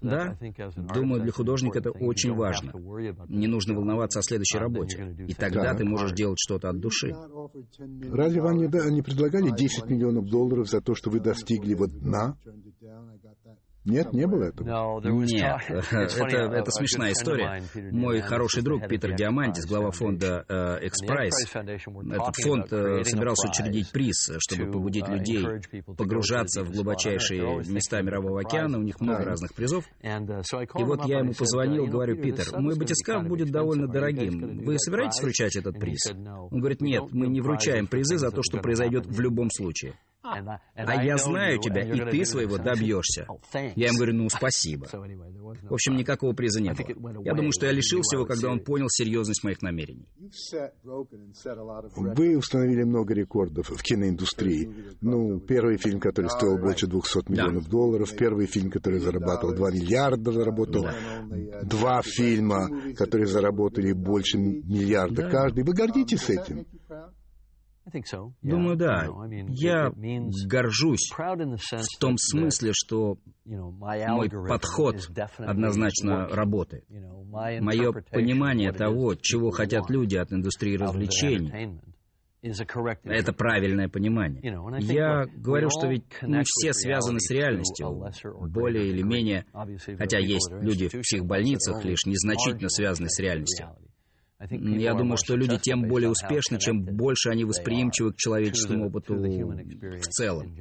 Да. 0.02 0.38
Думаю, 0.94 1.22
для 1.22 1.32
художника 1.32 1.80
это 1.80 1.92
очень 1.92 2.34
важно. 2.34 2.74
Не 3.30 3.48
нужно 3.48 3.76
волноваться 3.76 4.20
о 4.20 4.24
следующей 4.24 4.58
работе. 4.58 5.16
И 5.28 5.34
тогда 5.36 5.64
так. 5.66 5.78
ты 5.78 5.86
можешь 5.86 6.14
делать 6.14 6.40
что-то 6.40 6.70
от 6.70 6.80
души. 6.80 7.14
Разве 8.12 8.42
вам 8.42 8.58
не, 8.58 8.68
да, 8.68 8.90
не 8.90 9.02
предлагали 9.04 9.52
10 9.52 9.86
миллионов 9.86 10.26
долларов 10.26 10.68
за 10.68 10.82
то, 10.82 10.96
что 10.96 11.12
вы 11.12 11.20
достигли 11.20 11.76
вот 11.76 11.92
дна? 11.92 12.36
Нет, 13.84 14.13
не 14.13 14.28
было 14.28 14.44
этого? 14.44 14.67
Нет, 15.26 15.62
это, 15.70 16.26
это 16.28 16.72
смешная 16.72 17.13
история. 17.13 17.63
Мой 17.91 18.22
хороший 18.22 18.62
друг 18.62 18.88
Питер 18.88 19.13
Диамантис, 19.15 19.65
глава 19.65 19.89
фонда 19.91 20.46
э, 20.48 20.86
X-Prize, 20.86 22.13
этот 22.13 22.36
фонд 22.44 22.72
э, 22.72 23.04
собирался 23.04 23.50
учредить 23.50 23.91
приз, 23.91 24.32
чтобы 24.38 24.72
побудить 24.72 25.08
людей 25.08 25.46
погружаться 25.98 26.63
в 26.63 26.72
глубочайшие 26.72 27.41
места 27.67 28.02
Мирового 28.02 28.41
океана, 28.41 28.78
у 28.78 28.84
них 28.84 29.00
много 29.00 29.24
разных 29.24 29.54
призов. 29.56 29.86
И 30.04 30.84
вот 30.84 31.06
я 31.06 31.20
ему 31.20 31.34
позвонил, 31.34 31.88
говорю, 31.88 32.22
Питер, 32.22 32.46
мой 32.60 32.78
батискаф 32.78 33.26
будет 33.28 33.50
довольно 33.52 33.88
дорогим, 33.88 34.60
вы 34.63 34.78
собираетесь 34.78 35.22
вручать 35.22 35.56
этот 35.56 35.80
приз? 35.80 36.12
Он 36.12 36.60
говорит, 36.60 36.82
нет, 36.82 37.04
мы 37.12 37.28
не 37.28 37.41
вручаем 37.41 37.88
призы 37.88 38.17
за 38.17 38.30
то, 38.30 38.41
что 38.44 38.60
произойдет 38.60 39.08
в 39.08 39.20
любом 39.20 39.50
случае. 39.50 39.96
А 40.24 41.04
я 41.04 41.18
знаю 41.18 41.60
тебя, 41.60 41.82
и 41.82 42.12
ты 42.12 42.26
своего 42.26 42.58
добьешься. 42.58 43.26
Oh, 43.28 43.74
я 43.76 43.90
им 43.90 43.96
говорю, 43.96 44.14
ну, 44.14 44.30
спасибо. 44.30 44.86
В 44.86 45.74
общем, 45.74 45.96
никакого 45.96 46.34
приза 46.34 46.62
не 46.62 46.72
было. 46.72 47.22
Я 47.24 47.34
думаю, 47.34 47.52
что 47.52 47.66
я 47.66 47.72
лишил 47.72 48.02
его, 48.12 48.26
когда 48.26 48.50
он 48.50 48.60
понял 48.60 48.88
серьезность 48.90 49.44
моих 49.44 49.62
намерений. 49.62 50.08
Вы 51.96 52.38
установили 52.38 52.84
много 52.84 53.14
рекордов 53.14 53.70
в 53.70 53.82
киноиндустрии. 53.82 54.96
Ну, 55.02 55.40
первый 55.40 55.78
фильм, 55.78 56.00
который 56.00 56.30
стоил 56.30 56.58
больше 56.58 56.88
200 56.88 57.32
миллионов 57.32 57.66
да. 57.66 57.70
долларов, 57.70 58.16
первый 58.16 58.46
фильм, 58.46 58.70
который 58.70 59.00
зарабатывал 59.00 59.56
2 59.56 59.72
миллиарда, 59.72 60.32
заработал 60.32 60.84
да. 60.84 61.64
два 61.64 62.02
фильма, 62.02 62.70
которые 62.96 63.28
заработали 63.28 63.94
больше 63.94 64.38
миллиарда 64.38 65.24
да. 65.24 65.30
каждый. 65.30 65.64
Вы 65.64 65.74
гордитесь 65.74 66.30
этим? 66.30 66.66
Думаю, 68.41 68.78
да. 68.78 69.08
Я 69.50 69.91
горжусь 70.48 71.10
в 71.12 72.00
том 72.00 72.17
смысле, 72.17 72.72
что 72.74 73.17
мой 73.46 74.30
подход 74.30 75.10
однозначно 75.38 76.28
работает. 76.28 76.86
Мое 76.89 77.91
понимание 78.12 78.72
того, 78.72 79.15
чего 79.15 79.52
хотят 79.52 79.89
люди 79.89 80.15
от 80.15 80.32
индустрии 80.32 80.76
развлечений, 80.78 81.80
это 83.04 83.34
правильное 83.34 83.88
понимание. 83.88 84.41
Я 84.82 85.26
говорю, 85.36 85.70
что 85.70 85.88
ведь 85.88 86.04
мы 86.24 86.41
все 86.44 86.74
связаны 86.74 87.20
с 87.20 87.30
реальностью, 87.32 87.88
более 88.50 88.88
или 88.88 89.04
менее, 89.04 89.46
хотя 89.98 90.17
есть 90.20 90.52
люди 90.52 90.88
в 90.88 91.02
психбольницах, 91.02 91.84
лишь 91.86 92.06
незначительно 92.06 92.70
связаны 92.70 93.10
с 93.10 93.20
реальностью. 93.20 93.67
Я 94.49 94.93
думаю, 94.93 95.17
что 95.17 95.36
люди 95.36 95.58
тем 95.60 95.88
более 95.88 96.10
успешны, 96.10 96.60
чем 96.60 96.84
больше 96.84 97.30
они 97.30 97.45
восприимчивы 97.45 98.13
к 98.13 98.17
человеческому 98.17 98.88
опыту 98.88 99.15
в 99.15 100.08
целом. 100.08 100.56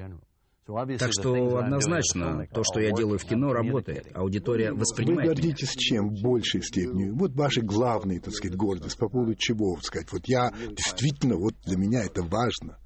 Так 0.99 1.11
что 1.13 1.59
однозначно 1.59 2.47
то, 2.53 2.63
что 2.63 2.81
я 2.81 2.93
делаю 2.93 3.19
в 3.19 3.25
кино, 3.25 3.53
работает. 3.53 4.07
Аудитория 4.15 4.73
воспринимает 4.73 5.31
Вы 5.31 5.35
гордитесь 5.35 5.75
меня. 5.75 5.81
чем 5.81 6.09
в 6.11 6.23
большей 6.23 6.63
степени? 6.63 7.11
Вот 7.11 7.35
ваши 7.35 7.61
главные, 7.61 8.21
так 8.21 8.35
сказать, 8.35 8.57
гордость 8.57 8.99
по 8.99 9.09
поводу 9.09 9.35
чего, 9.35 9.77
сказать. 9.83 10.13
Вот 10.13 10.23
я 10.27 10.53
действительно, 10.69 11.37
вот 11.37 11.55
для 11.65 11.77
меня 11.77 12.05
это 12.05 12.23
важно. 12.23 12.79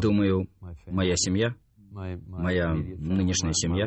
Думаю, 0.00 0.48
моя 0.86 1.14
семья, 1.16 1.54
моя 1.90 2.72
нынешняя 2.74 3.52
семья, 3.52 3.86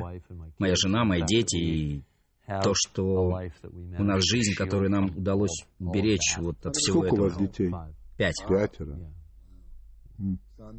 моя 0.59 0.75
жена, 0.75 1.03
мои 1.03 1.21
дети 1.25 1.57
и 1.57 2.03
то, 2.45 2.73
что 2.73 3.39
у 3.97 4.03
нас 4.03 4.21
жизнь, 4.23 4.53
которую 4.56 4.91
нам 4.91 5.06
удалось 5.06 5.65
беречь 5.79 6.38
вот 6.38 6.65
от 6.65 6.75
всего 6.75 6.99
Сколько 6.99 7.15
этого. 7.15 7.25
у 7.25 7.29
вас 7.29 7.38
детей? 7.38 7.71
Пять. 8.17 8.45
Пятеро. 8.47 8.99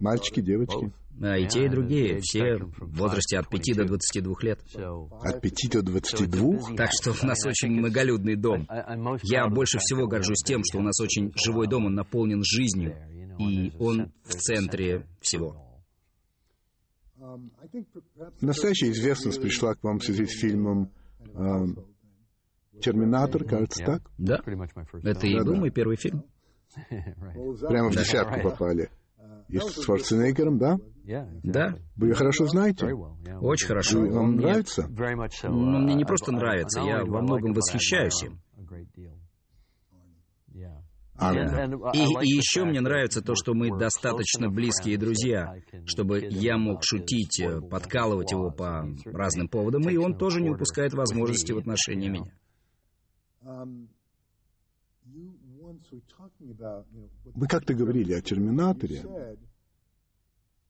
Мальчики, 0.01 0.41
девочки? 0.41 0.93
А, 1.23 1.39
и 1.39 1.47
те, 1.47 1.67
и 1.67 1.69
другие. 1.69 2.21
Все 2.21 2.57
в 2.57 2.99
возрасте 2.99 3.39
от 3.39 3.49
5 3.49 3.77
до 3.77 3.85
22 3.85 4.35
лет. 4.43 4.61
От 5.23 5.41
5 5.41 5.71
до 5.71 5.83
22? 5.83 6.77
Так 6.77 6.91
что 6.93 7.13
у 7.13 7.27
нас 7.27 7.45
очень 7.47 7.71
многолюдный 7.71 8.37
дом. 8.37 8.67
Я 9.23 9.49
больше 9.49 9.79
всего 9.79 10.07
горжусь 10.07 10.43
тем, 10.45 10.63
что 10.65 10.79
у 10.79 10.83
нас 10.83 11.01
очень 11.01 11.33
живой 11.37 11.69
дом, 11.69 11.87
он 11.87 11.95
наполнен 11.95 12.43
жизнью, 12.45 12.97
и 13.39 13.73
он 13.79 14.13
в 14.25 14.35
центре 14.35 15.07
всего. 15.21 15.61
Настоящая 18.41 18.91
известность 18.91 19.41
пришла 19.41 19.75
к 19.75 19.83
вам 19.83 19.99
в 19.99 20.05
связи 20.05 20.27
с 20.27 20.39
фильмом 20.39 20.91
Терминатор, 22.81 23.45
кажется, 23.45 23.85
так? 23.85 24.03
Да. 24.19 24.37
Это 25.11 25.27
и 25.27 25.35
был 25.45 25.55
мой 25.61 25.71
первый 25.71 25.97
фильм. 25.97 26.25
Прямо 27.69 27.89
в 27.91 27.93
десятку 27.93 28.33
попали. 28.43 28.91
И 29.49 29.59
с 29.59 29.83
Шварценеггером, 29.85 30.59
да? 30.59 30.79
Да. 31.43 31.75
Вы 31.97 32.09
ее 32.09 32.15
хорошо 32.15 32.47
знаете? 32.47 32.87
Очень 33.41 33.67
хорошо. 33.69 34.01
Вам 34.01 34.37
нравится? 34.37 34.87
Ну, 35.51 35.79
мне 35.79 35.95
не 35.95 36.05
просто 36.05 36.33
нравится, 36.33 36.81
я 36.81 37.05
во 37.05 37.21
многом 37.23 37.53
восхищаюсь 37.53 38.23
им. 38.25 38.41
А, 41.17 41.33
и, 41.33 41.99
и 41.99 42.37
еще 42.37 42.65
мне 42.65 42.81
нравится 42.81 43.23
то, 43.23 43.35
что 43.37 43.55
мы 43.55 43.71
достаточно 43.79 44.51
близкие 44.51 44.99
друзья, 44.99 45.55
чтобы 45.87 46.27
я 46.29 46.59
мог 46.59 46.83
шутить, 46.83 47.41
э, 47.41 47.61
подкалывать 47.61 48.33
его 48.33 48.51
по 48.51 48.85
разным 49.05 49.49
поводам, 49.49 49.89
и 49.89 49.97
он 49.97 50.17
тоже 50.19 50.41
не 50.41 50.51
упускает 50.51 50.93
возможности 50.93 51.53
в 51.53 51.59
отношении 51.59 52.09
меня. 52.09 52.33
Вы 57.35 57.47
как-то 57.47 57.75
говорили 57.75 58.13
о 58.13 58.21
терминаторе, 58.21 59.03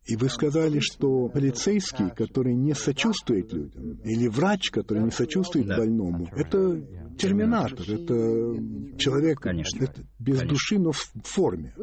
и 0.07 0.17
вы 0.17 0.29
сказали, 0.29 0.81
что 0.81 1.29
полицейский, 1.29 2.11
который 2.11 2.55
не 2.55 2.75
сочувствует 2.75 3.53
людям, 3.53 4.01
или 4.05 4.29
врач, 4.29 4.71
который 4.71 5.03
не 5.03 5.11
сочувствует 5.11 5.67
да. 5.67 5.79
больному, 5.79 6.29
это 6.37 6.83
терминатор, 7.19 7.81
это 7.89 8.97
человек 8.99 9.41
Конечно. 9.41 9.85
Это 9.85 10.03
без 10.19 10.39
Конечно. 10.39 10.49
души, 10.49 10.79
но 10.79 10.93
в 10.93 11.13
форме. 11.25 11.75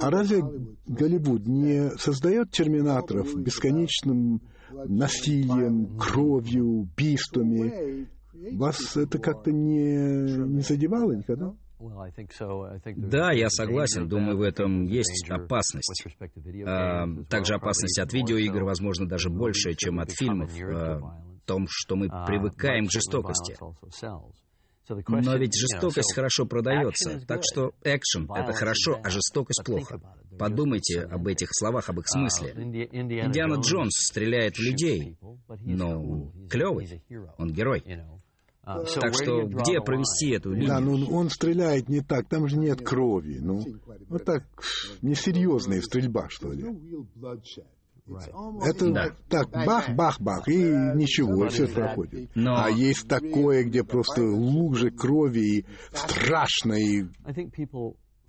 А 0.00 0.10
разве 0.10 0.42
Голливуд 0.86 1.46
не 1.46 1.90
создает 1.98 2.50
терминаторов 2.50 3.34
бесконечным 3.36 4.42
насилием, 4.86 5.98
кровью, 5.98 6.66
убийствами? 6.66 8.08
Вас 8.56 8.96
это 8.96 9.18
как-то 9.18 9.52
не, 9.52 10.46
не 10.46 10.60
задевало 10.62 11.12
никогда? 11.12 11.54
Да, 12.96 13.32
я 13.32 13.48
согласен. 13.50 14.08
Думаю, 14.08 14.36
в 14.38 14.42
этом 14.42 14.84
есть 14.86 15.30
опасность. 15.30 16.04
А, 16.66 17.06
также 17.28 17.54
опасность 17.54 17.98
от 17.98 18.12
видеоигр, 18.12 18.64
возможно, 18.64 19.06
даже 19.06 19.30
больше, 19.30 19.74
чем 19.74 20.00
от 20.00 20.10
фильмов. 20.10 20.50
А, 20.60 20.98
в 20.98 21.46
том, 21.48 21.66
что 21.68 21.96
мы 21.96 22.06
uh, 22.06 22.26
привыкаем 22.26 22.86
к 22.86 22.92
жестокости. 22.92 23.56
Но 25.08 25.36
ведь 25.36 25.54
жестокость 25.54 26.14
хорошо 26.14 26.46
продается, 26.46 27.20
так 27.26 27.42
что 27.42 27.72
экшен— 27.82 28.30
это 28.34 28.52
хорошо, 28.52 29.00
а 29.02 29.10
жестокость— 29.10 29.64
плохо. 29.64 30.00
Подумайте 30.38 31.02
об 31.02 31.26
этих 31.26 31.48
словах, 31.52 31.88
об 31.88 31.98
их 32.00 32.04
uh, 32.04 32.08
смысле. 32.08 32.52
Индиана 32.92 33.60
Джонс 33.60 33.94
стреляет 33.94 34.56
в 34.56 34.60
людей, 34.60 35.16
но 35.48 36.30
клевый, 36.50 37.02
он 37.38 37.50
герой. 37.50 37.82
А, 38.70 38.84
так 38.84 39.14
что 39.14 39.46
где 39.46 39.80
провести 39.80 40.32
эту 40.32 40.52
линию? 40.52 40.68
Да, 40.68 40.80
ну 40.80 41.02
он 41.10 41.30
стреляет 41.30 41.88
не 41.88 42.02
так, 42.02 42.28
там 42.28 42.48
же 42.48 42.58
нет 42.58 42.82
крови. 42.82 43.38
Ну, 43.40 43.62
вот 44.10 44.26
так 44.26 44.44
несерьезная 45.00 45.80
стрельба, 45.80 46.28
что 46.28 46.52
ли. 46.52 46.66
Это 48.62 48.90
да. 48.90 49.16
так, 49.30 49.50
бах-бах-бах, 49.50 50.48
и 50.48 50.56
ничего, 50.56 51.46
и 51.46 51.48
все 51.48 51.66
проходит. 51.66 52.30
Но... 52.34 52.56
А 52.62 52.70
есть 52.70 53.08
такое, 53.08 53.64
где 53.64 53.84
просто 53.84 54.22
лужи 54.22 54.90
крови, 54.90 55.60
и 55.60 55.66
страшно, 55.92 56.74
и 56.74 57.04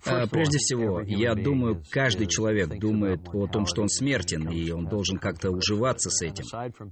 А, 0.06 0.26
прежде 0.26 0.56
всего, 0.56 1.02
я 1.02 1.34
думаю, 1.34 1.82
каждый 1.90 2.26
человек 2.26 2.78
думает 2.78 3.28
о 3.34 3.46
том, 3.46 3.66
что 3.66 3.82
он 3.82 3.88
смертен, 3.88 4.48
и 4.48 4.70
он 4.70 4.86
должен 4.86 5.18
как-то 5.18 5.50
уживаться 5.50 6.08
с 6.08 6.22
этим. 6.22 6.44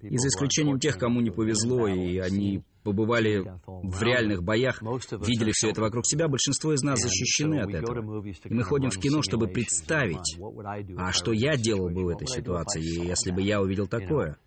И 0.02 0.18
за 0.18 0.28
исключением 0.28 0.78
тех, 0.78 0.98
кому 0.98 1.22
не 1.22 1.30
повезло, 1.30 1.88
и 1.88 2.18
они 2.18 2.62
побывали 2.88 3.44
в 3.66 4.02
реальных 4.02 4.42
боях, 4.42 4.80
видели 4.80 5.52
все 5.52 5.70
это 5.70 5.82
вокруг 5.82 6.06
себя, 6.06 6.26
большинство 6.26 6.72
из 6.72 6.82
нас 6.82 6.98
защищены 7.00 7.60
от 7.60 7.74
этого. 7.74 8.24
И 8.44 8.54
мы 8.54 8.62
ходим 8.62 8.90
в 8.90 8.98
кино, 8.98 9.20
чтобы 9.22 9.48
представить, 9.48 10.38
а 10.96 11.12
что 11.12 11.32
я 11.32 11.56
делал 11.56 11.90
бы 11.90 12.04
в 12.04 12.08
этой 12.08 12.26
ситуации, 12.26 12.80
если 12.82 13.30
бы 13.30 13.42
я 13.42 13.60
увидел 13.60 13.86
такое. 13.86 14.38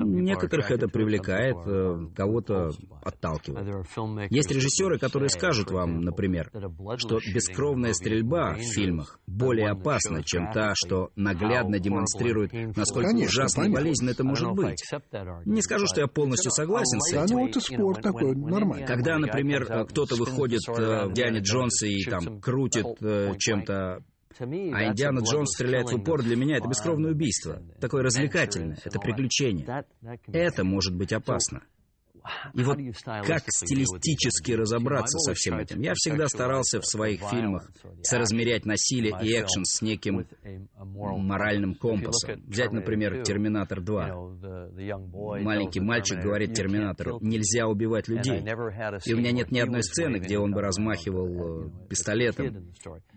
Некоторых 0.00 0.70
это 0.70 0.88
привлекает, 0.88 1.56
э, 1.66 2.06
кого-то 2.16 2.70
отталкивает. 3.02 3.86
Есть 4.30 4.50
режиссеры, 4.50 4.98
которые 4.98 5.28
скажут 5.28 5.70
вам, 5.70 6.00
например, 6.00 6.50
что 6.96 7.18
бескровная 7.18 7.92
стрельба 7.92 8.54
в 8.54 8.60
фильмах 8.60 9.18
более 9.26 9.70
опасна, 9.70 10.22
чем 10.24 10.50
та, 10.52 10.72
что 10.74 11.10
наглядно 11.16 11.78
демонстрирует, 11.78 12.52
насколько 12.76 13.10
Конечно, 13.10 13.28
ужасно 13.28 13.60
и 13.60 13.64
понятно. 13.64 13.80
болезненно 13.82 14.10
это 14.10 14.24
может 14.24 14.52
быть. 14.52 14.82
Не 15.44 15.62
скажу, 15.62 15.86
что 15.86 16.00
я 16.00 16.06
полностью 16.06 16.50
согласен 16.50 17.00
с 17.00 17.12
Да, 17.12 17.24
этим. 17.24 17.36
ну 17.36 17.48
это 17.48 17.60
спор 17.60 18.00
такой, 18.00 18.34
нормально. 18.34 18.86
Когда, 18.86 19.18
например, 19.18 19.66
кто-то 19.86 20.16
выходит 20.16 20.60
э, 20.68 21.06
в 21.06 21.12
Диане 21.12 21.40
Джонса 21.40 21.86
и 21.86 22.02
там 22.04 22.40
крутит 22.40 22.86
э, 23.02 23.32
чем-то 23.38 24.02
а 24.40 24.86
Индиана 24.86 25.20
Джонс 25.20 25.50
стреляет 25.54 25.90
в 25.90 25.94
упор, 25.94 26.22
для 26.22 26.36
меня 26.36 26.56
это 26.56 26.68
бескровное 26.68 27.12
убийство. 27.12 27.62
Такое 27.80 28.02
развлекательное, 28.02 28.78
это 28.84 28.98
приключение. 28.98 29.84
Это 30.32 30.64
может 30.64 30.94
быть 30.94 31.12
опасно. 31.12 31.62
И 32.54 32.62
вот 32.62 32.78
как 33.26 33.42
стилистически 33.48 34.52
разобраться 34.52 35.18
со 35.18 35.34
всем 35.34 35.58
этим? 35.58 35.80
Я 35.82 35.92
всегда 35.94 36.26
старался 36.28 36.80
в 36.80 36.86
своих 36.86 37.20
фильмах 37.28 37.70
соразмерять 38.02 38.64
насилие 38.64 39.14
и 39.22 39.32
экшен 39.32 39.64
с 39.64 39.82
неким 39.82 40.26
моральным 40.76 41.74
компасом. 41.74 42.42
Взять, 42.46 42.72
например, 42.72 43.22
«Терминатор 43.22 43.80
2». 43.80 45.42
Маленький 45.42 45.80
мальчик 45.80 46.18
говорит 46.20 46.54
Терминатору, 46.54 47.18
нельзя 47.20 47.66
убивать 47.66 48.08
людей. 48.08 48.40
И 49.04 49.14
у 49.14 49.18
меня 49.18 49.32
нет 49.32 49.50
ни 49.50 49.58
одной 49.58 49.82
сцены, 49.82 50.16
где 50.16 50.38
он 50.38 50.52
бы 50.52 50.60
размахивал 50.62 51.66
э, 51.66 51.70
пистолетом. 51.88 52.72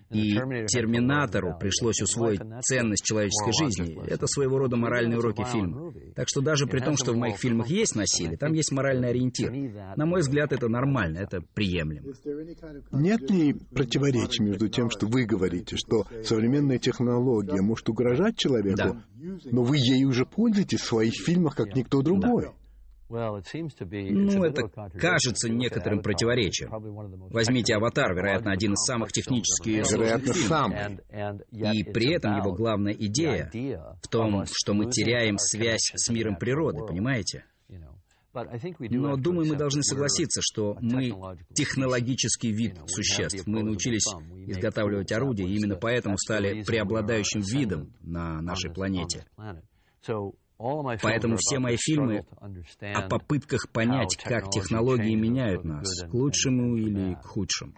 И 0.09 0.33
Терминатору 0.67 1.57
пришлось 1.59 2.01
усвоить 2.01 2.41
ценность 2.61 3.03
человеческой 3.03 3.51
жизни. 3.53 3.97
Это 4.07 4.25
своего 4.27 4.57
рода 4.57 4.77
моральные 4.77 5.19
уроки 5.19 5.43
фильма. 5.43 5.93
Так 6.15 6.27
что 6.29 6.41
даже 6.41 6.65
при 6.65 6.79
том, 6.79 6.95
что 6.95 7.13
в 7.13 7.17
моих 7.17 7.37
фильмах 7.37 7.67
есть 7.67 7.95
насилие, 7.95 8.37
там 8.37 8.53
есть 8.53 8.71
моральный 8.71 9.09
ориентир. 9.09 9.51
На 9.95 10.05
мой 10.05 10.21
взгляд, 10.21 10.53
это 10.53 10.69
нормально, 10.69 11.19
это 11.19 11.41
приемлемо. 11.53 12.13
Нет 12.91 13.29
ли 13.29 13.53
противоречий 13.53 14.43
между 14.43 14.69
тем, 14.69 14.89
что 14.89 15.07
вы 15.07 15.25
говорите, 15.25 15.75
что 15.77 16.05
современная 16.23 16.79
технология 16.79 17.61
может 17.61 17.89
угрожать 17.89 18.37
человеку, 18.37 18.77
Да. 18.77 19.03
но 19.51 19.63
вы 19.63 19.77
ею 19.77 20.09
уже 20.09 20.25
пользуетесь 20.25 20.81
в 20.81 20.85
своих 20.85 21.13
фильмах, 21.13 21.55
как 21.55 21.75
никто 21.75 22.01
другой? 22.01 22.51
Ну, 24.11 24.43
это 24.43 24.67
кажется 24.99 25.49
некоторым 25.49 26.01
противоречием. 26.01 26.69
Возьмите 27.29 27.75
«Аватар», 27.75 28.13
вероятно, 28.13 28.51
один 28.51 28.73
из 28.73 28.85
самых 28.85 29.11
технически 29.11 29.81
сложных 29.83 30.35
фильмов. 30.35 30.99
И 31.51 31.83
при 31.91 32.13
этом 32.13 32.37
его 32.37 32.53
главная 32.53 32.93
идея 32.93 33.49
в 34.03 34.07
том, 34.09 34.43
что 34.51 34.73
мы 34.73 34.89
теряем 34.91 35.37
связь 35.37 35.91
с 35.95 36.09
миром 36.09 36.35
природы, 36.37 36.85
понимаете? 36.85 37.45
Но, 38.91 39.15
думаю, 39.17 39.47
мы 39.47 39.55
должны 39.55 39.81
согласиться, 39.81 40.41
что 40.43 40.77
мы 40.79 41.11
технологический 41.53 42.51
вид 42.51 42.77
существ. 42.87 43.47
Мы 43.47 43.63
научились 43.63 44.05
изготавливать 44.47 45.11
орудия, 45.11 45.45
и 45.45 45.55
именно 45.55 45.75
поэтому 45.75 46.17
стали 46.17 46.61
преобладающим 46.63 47.41
видом 47.41 47.93
на 48.01 48.41
нашей 48.41 48.71
планете. 48.71 49.25
Поэтому 50.57 51.37
все 51.37 51.59
мои 51.59 51.77
фильмы 51.77 52.25
о 52.81 53.07
попытках 53.07 53.69
понять, 53.69 54.17
как 54.23 54.49
технологии 54.49 55.15
меняют 55.15 55.63
нас, 55.63 55.87
к 56.09 56.13
лучшему 56.13 56.77
или 56.77 57.13
к 57.15 57.25
худшему. 57.25 57.73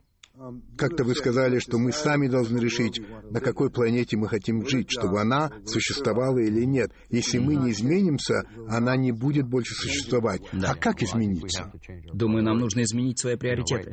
Как-то 0.77 1.03
вы 1.03 1.15
сказали, 1.15 1.59
что 1.59 1.77
мы 1.77 1.91
сами 1.91 2.27
должны 2.27 2.59
решить, 2.59 3.01
на 3.29 3.41
какой 3.41 3.69
планете 3.69 4.15
мы 4.15 4.29
хотим 4.29 4.65
жить, 4.65 4.89
чтобы 4.89 5.19
она 5.19 5.51
существовала 5.65 6.37
или 6.37 6.63
нет. 6.63 6.93
Если 7.09 7.39
мы 7.39 7.55
не 7.55 7.71
изменимся, 7.71 8.43
она 8.69 8.95
не 8.95 9.11
будет 9.11 9.47
больше 9.47 9.73
существовать. 9.73 10.41
Да. 10.53 10.71
А 10.71 10.75
как 10.75 11.03
измениться? 11.03 11.69
Думаю, 12.13 12.43
нам 12.45 12.57
нужно 12.57 12.83
изменить 12.83 13.19
свои 13.19 13.35
приоритеты. 13.35 13.91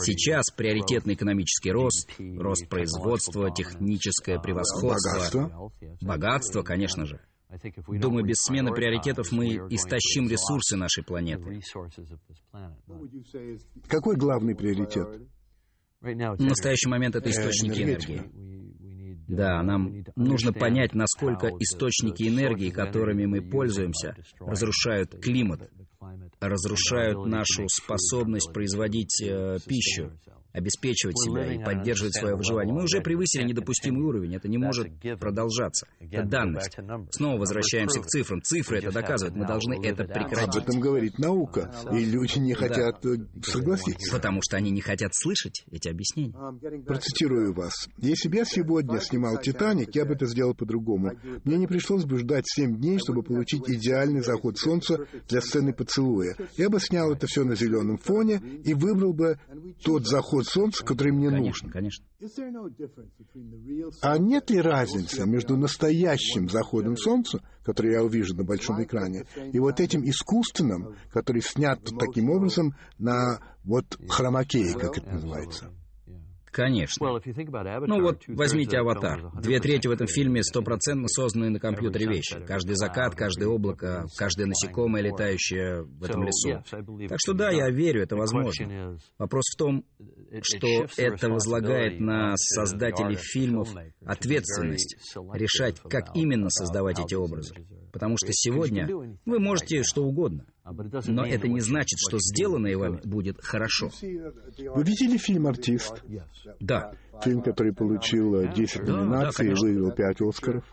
Сейчас 0.00 0.50
приоритетный 0.50 1.12
экономический 1.12 1.72
рост, 1.72 2.10
рост 2.18 2.66
производства, 2.70 3.50
техническое 3.50 4.38
превосходство, 4.38 5.10
Богатство. 5.10 5.72
богатство, 6.00 6.62
конечно 6.62 7.04
же. 7.04 7.20
Думаю, 7.86 8.24
без 8.24 8.36
смены 8.38 8.72
приоритетов 8.72 9.30
мы 9.30 9.46
истощим 9.70 10.28
ресурсы 10.28 10.76
нашей 10.76 11.04
планеты. 11.04 11.60
Какой 13.88 14.16
главный 14.16 14.54
приоритет? 14.54 15.08
В 16.00 16.42
настоящий 16.42 16.88
момент 16.88 17.16
это 17.16 17.30
источники 17.30 17.82
энергетика. 17.82 18.12
энергии. 18.12 18.56
Да, 19.28 19.60
нам 19.62 20.04
нужно 20.14 20.52
понять, 20.52 20.94
насколько 20.94 21.48
источники 21.58 22.28
энергии, 22.28 22.70
которыми 22.70 23.26
мы 23.26 23.42
пользуемся, 23.42 24.14
разрушают 24.38 25.20
климат, 25.20 25.68
разрушают 26.38 27.26
нашу 27.26 27.66
способность 27.68 28.52
производить 28.52 29.20
э, 29.22 29.58
пищу, 29.66 30.12
обеспечивать 30.56 31.18
себя 31.18 31.52
и 31.52 31.62
поддерживать 31.62 32.14
свое 32.14 32.34
выживание. 32.34 32.74
Мы 32.74 32.84
уже 32.84 33.00
превысили 33.00 33.44
недопустимый 33.44 34.02
уровень, 34.02 34.34
это 34.34 34.48
не 34.48 34.58
может 34.58 34.88
продолжаться. 35.20 35.86
Это 36.00 36.24
данность. 36.24 36.76
Снова 37.10 37.38
возвращаемся 37.38 38.00
к 38.00 38.06
цифрам. 38.06 38.40
Цифры 38.42 38.78
это 38.78 38.90
доказывают, 38.90 39.36
мы 39.36 39.46
должны 39.46 39.74
это 39.84 40.04
Об 40.04 40.12
прекратить. 40.12 40.62
этом 40.62 40.80
говорит 40.80 41.18
наука, 41.18 41.72
и 41.92 42.04
люди 42.04 42.38
не 42.38 42.54
хотят 42.54 43.04
э, 43.04 43.16
согласиться. 43.42 44.14
Потому 44.14 44.40
что 44.42 44.56
они 44.56 44.70
не 44.70 44.80
хотят 44.80 45.14
слышать 45.14 45.64
эти 45.70 45.88
объяснения. 45.88 46.34
Процитирую 46.86 47.52
вас. 47.52 47.88
«Если 47.98 48.28
бы 48.28 48.36
я 48.36 48.44
сегодня 48.44 49.00
снимал 49.00 49.38
«Титаник», 49.40 49.94
я 49.94 50.04
бы 50.04 50.14
это 50.14 50.26
сделал 50.26 50.54
по-другому. 50.54 51.12
Мне 51.44 51.56
не 51.56 51.66
пришлось 51.66 52.04
бы 52.04 52.18
ждать 52.18 52.44
семь 52.46 52.76
дней, 52.76 52.98
чтобы 52.98 53.22
получить 53.22 53.68
идеальный 53.68 54.22
заход 54.22 54.58
солнца 54.58 55.06
для 55.28 55.40
сцены 55.40 55.72
поцелуя. 55.72 56.36
Я 56.56 56.70
бы 56.70 56.80
снял 56.80 57.12
это 57.12 57.26
все 57.26 57.44
на 57.44 57.54
зеленом 57.54 57.98
фоне 57.98 58.40
и 58.64 58.74
выбрал 58.74 59.12
бы 59.12 59.38
тот 59.82 60.06
заход 60.06 60.45
солнца, 60.46 60.84
который 60.84 61.12
мне 61.12 61.28
Конечно, 61.28 61.68
нужен. 61.68 61.70
конечно. 61.70 62.06
А 64.02 64.18
нет 64.18 64.50
ли 64.50 64.60
разницы 64.60 65.26
между 65.26 65.56
настоящим 65.56 66.48
заходом 66.48 66.96
солнца, 66.96 67.42
который 67.64 67.92
я 67.92 68.02
увижу 68.02 68.34
на 68.34 68.44
большом 68.44 68.82
экране, 68.82 69.24
и 69.52 69.58
вот 69.58 69.80
этим 69.80 70.04
искусственным, 70.08 70.96
который 71.10 71.42
снят 71.42 71.80
таким 71.98 72.30
образом 72.30 72.74
на 72.98 73.40
вот 73.64 73.98
хромакее, 74.08 74.72
как 74.74 74.98
это 74.98 75.10
называется? 75.10 75.70
Конечно. 76.56 77.20
Ну 77.86 78.00
вот, 78.00 78.22
возьмите 78.28 78.78
«Аватар». 78.78 79.30
Две 79.42 79.60
трети 79.60 79.88
в 79.88 79.90
этом 79.90 80.06
фильме 80.06 80.42
стопроцентно 80.42 81.06
созданные 81.06 81.50
на 81.50 81.60
компьютере 81.60 82.06
вещи. 82.06 82.40
Каждый 82.46 82.76
закат, 82.76 83.14
каждое 83.14 83.46
облако, 83.46 84.06
каждое 84.16 84.46
насекомое, 84.46 85.02
летающее 85.02 85.82
в 85.82 86.02
этом 86.02 86.22
лесу. 86.22 86.62
Так 87.08 87.18
что 87.20 87.34
да, 87.34 87.50
я 87.50 87.68
верю, 87.68 88.02
это 88.02 88.16
возможно. 88.16 88.98
Вопрос 89.18 89.44
в 89.52 89.58
том, 89.58 89.84
что 90.40 90.86
это 90.96 91.28
возлагает 91.28 92.00
на 92.00 92.32
создателей 92.36 93.16
фильмов 93.16 93.68
ответственность 94.06 94.96
решать, 95.34 95.78
как 95.80 96.16
именно 96.16 96.48
создавать 96.48 96.98
эти 96.98 97.14
образы. 97.14 97.54
Потому 97.96 98.16
что 98.18 98.28
сегодня 98.30 98.86
вы 99.24 99.38
можете 99.38 99.82
что 99.82 100.04
угодно, 100.04 100.44
но 101.06 101.24
это 101.24 101.48
не 101.48 101.60
значит, 101.60 101.98
что 101.98 102.18
сделанное 102.18 102.76
вами 102.76 103.00
будет 103.04 103.42
хорошо. 103.42 103.90
Вы 104.02 104.82
видели 104.82 105.16
фильм 105.16 105.46
«Артист»? 105.46 106.04
Да, 106.60 106.92
Фильм, 107.24 107.40
который 107.40 107.72
получил 107.72 108.34
э, 108.34 108.52
10 108.54 108.80
Да, 108.80 108.84
да, 108.84 108.92
номинаций 108.92 109.48
и 109.48 109.54
выиграл 109.54 109.92
5 109.92 110.20
Оскаров. 110.20 110.64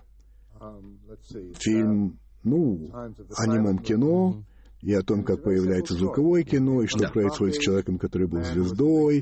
Фильм, 1.60 2.20
ну, 2.44 2.92
о 2.94 3.48
немом 3.48 3.80
кино, 3.80 4.44
и 4.84 4.94
о 4.94 5.02
том, 5.02 5.24
как 5.24 5.44
появляется 5.44 5.94
звуковое 5.94 6.44
кино, 6.44 6.82
и 6.82 6.88
что 6.88 7.00
Да. 7.00 7.10
происходит 7.10 7.56
с 7.56 7.60
человеком, 7.60 7.98
который 7.98 8.28
был 8.28 8.44
звездой, 8.44 9.22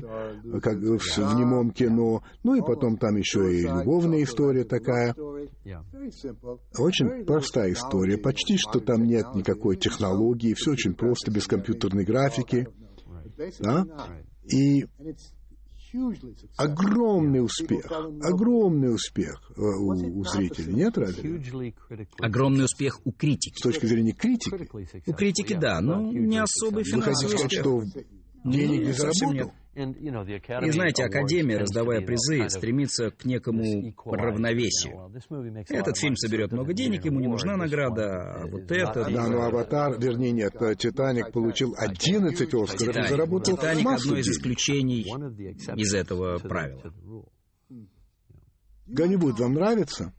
как 0.60 0.76
в, 0.76 0.98
в 0.98 1.34
немом 1.36 1.70
кино. 1.70 2.22
Ну 2.42 2.54
и 2.54 2.60
потом 2.60 2.96
там 2.96 3.16
еще 3.16 3.54
и 3.54 3.62
любовная 3.62 4.22
история 4.22 4.64
такая. 4.64 5.14
Очень 6.78 7.24
простая 7.24 7.72
история. 7.72 8.18
Почти 8.18 8.56
что 8.56 8.80
там 8.80 9.04
нет 9.04 9.26
никакой 9.34 9.76
технологии, 9.76 10.54
все 10.54 10.72
очень 10.72 10.94
просто, 10.94 11.30
без 11.30 11.46
компьютерной 11.46 12.04
графики. 12.04 12.66
Да? 13.60 13.86
И 14.44 14.86
огромный 16.56 17.44
успех, 17.44 17.90
огромный 18.22 18.94
успех 18.94 19.52
э, 19.56 19.60
у, 19.60 19.88
у 20.20 20.24
зрителей, 20.24 20.74
нет 20.74 20.96
разве? 20.98 21.42
огромный 22.18 22.64
успех 22.64 23.00
у 23.04 23.10
С 23.12 23.16
критики. 23.16 23.62
точки 23.62 23.86
зрения 23.86 24.12
критики. 24.12 24.68
У 25.06 25.12
критики, 25.12 25.54
да, 25.54 25.80
но 25.80 26.00
не 26.12 26.38
особый 26.38 26.84
Вы 26.84 27.00
хотите 27.02 27.26
финансовый 27.28 27.30
сказать, 27.30 27.46
успех. 27.46 27.60
что 27.60 28.02
Денег 28.44 28.86
не 28.86 28.92
заработал? 28.92 29.52
И 29.74 30.70
знаете, 30.70 31.04
Академия, 31.04 31.56
раздавая 31.56 32.02
призы, 32.02 32.48
стремится 32.50 33.10
к 33.10 33.24
некому 33.24 33.94
равновесию. 34.04 35.10
Этот 35.68 35.96
фильм 35.96 36.14
соберет 36.16 36.52
много 36.52 36.74
денег, 36.74 37.04
ему 37.06 37.20
не 37.20 37.28
нужна 37.28 37.56
награда, 37.56 38.42
а 38.42 38.46
вот 38.46 38.70
это... 38.70 39.08
Да, 39.10 39.28
но 39.28 39.42
«Аватар», 39.42 39.98
вернее, 39.98 40.32
нет, 40.32 40.52
«Титаник» 40.78 41.32
получил 41.32 41.74
11 41.78 42.54
«Оскаров» 42.54 42.96
и 42.96 43.08
заработал 43.08 43.56
«Титаник»— 43.56 43.86
одно 43.88 44.16
из 44.18 44.28
исключений 44.28 45.06
из 45.76 45.94
этого 45.94 46.38
правила. 46.38 46.82
Голливуд 48.86 49.40
вам 49.40 49.54
нравится? 49.54 50.12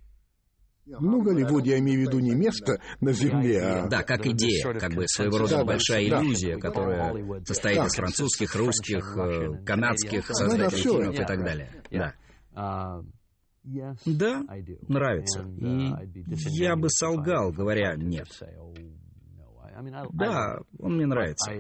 Ну, 0.86 1.22
Голливуд, 1.22 1.66
я 1.66 1.80
имею 1.80 2.00
в 2.00 2.02
виду 2.04 2.20
не 2.20 2.36
место 2.36 2.80
на 3.00 3.14
Земле, 3.14 3.62
а... 3.62 3.88
Да, 3.88 4.04
как 4.04 4.26
идея, 4.26 4.74
как 4.74 4.94
бы 4.94 5.08
своего 5.08 5.38
рода 5.38 5.58
да, 5.58 5.66
большая 5.66 6.10
да. 6.10 6.22
иллюзия, 6.22 6.58
которая 6.58 7.14
состоит 7.46 7.78
да. 7.78 7.86
из 7.86 7.94
французских, 7.94 8.56
русских, 8.56 9.18
э, 9.18 9.64
канадских 9.66 10.26
создателей 10.28 10.64
да, 10.64 10.70
фильмов 10.70 11.16
и 11.16 11.26
так 11.26 11.44
далее. 11.44 11.72
Да. 11.92 12.14
Да, 14.06 14.44
нравится. 14.88 15.46
И 15.58 15.94
я 16.60 16.76
бы 16.76 16.90
солгал, 16.90 17.52
говоря 17.52 17.96
«нет». 17.96 18.28
Да, 20.12 20.60
он 20.80 20.96
мне 20.96 21.06
нравится. 21.06 21.52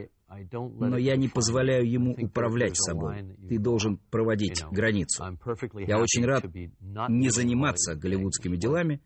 Но 0.52 0.98
я 0.98 1.16
не 1.16 1.28
позволяю 1.28 1.90
ему 1.90 2.14
управлять 2.14 2.76
собой. 2.76 3.36
Ты 3.48 3.60
должен 3.60 3.98
проводить 4.10 4.64
границу. 4.72 5.24
Я 5.88 6.00
очень 6.00 6.26
рад 6.26 6.44
не 7.10 7.30
заниматься 7.30 7.96
голливудскими 7.96 8.58
делами, 8.58 9.02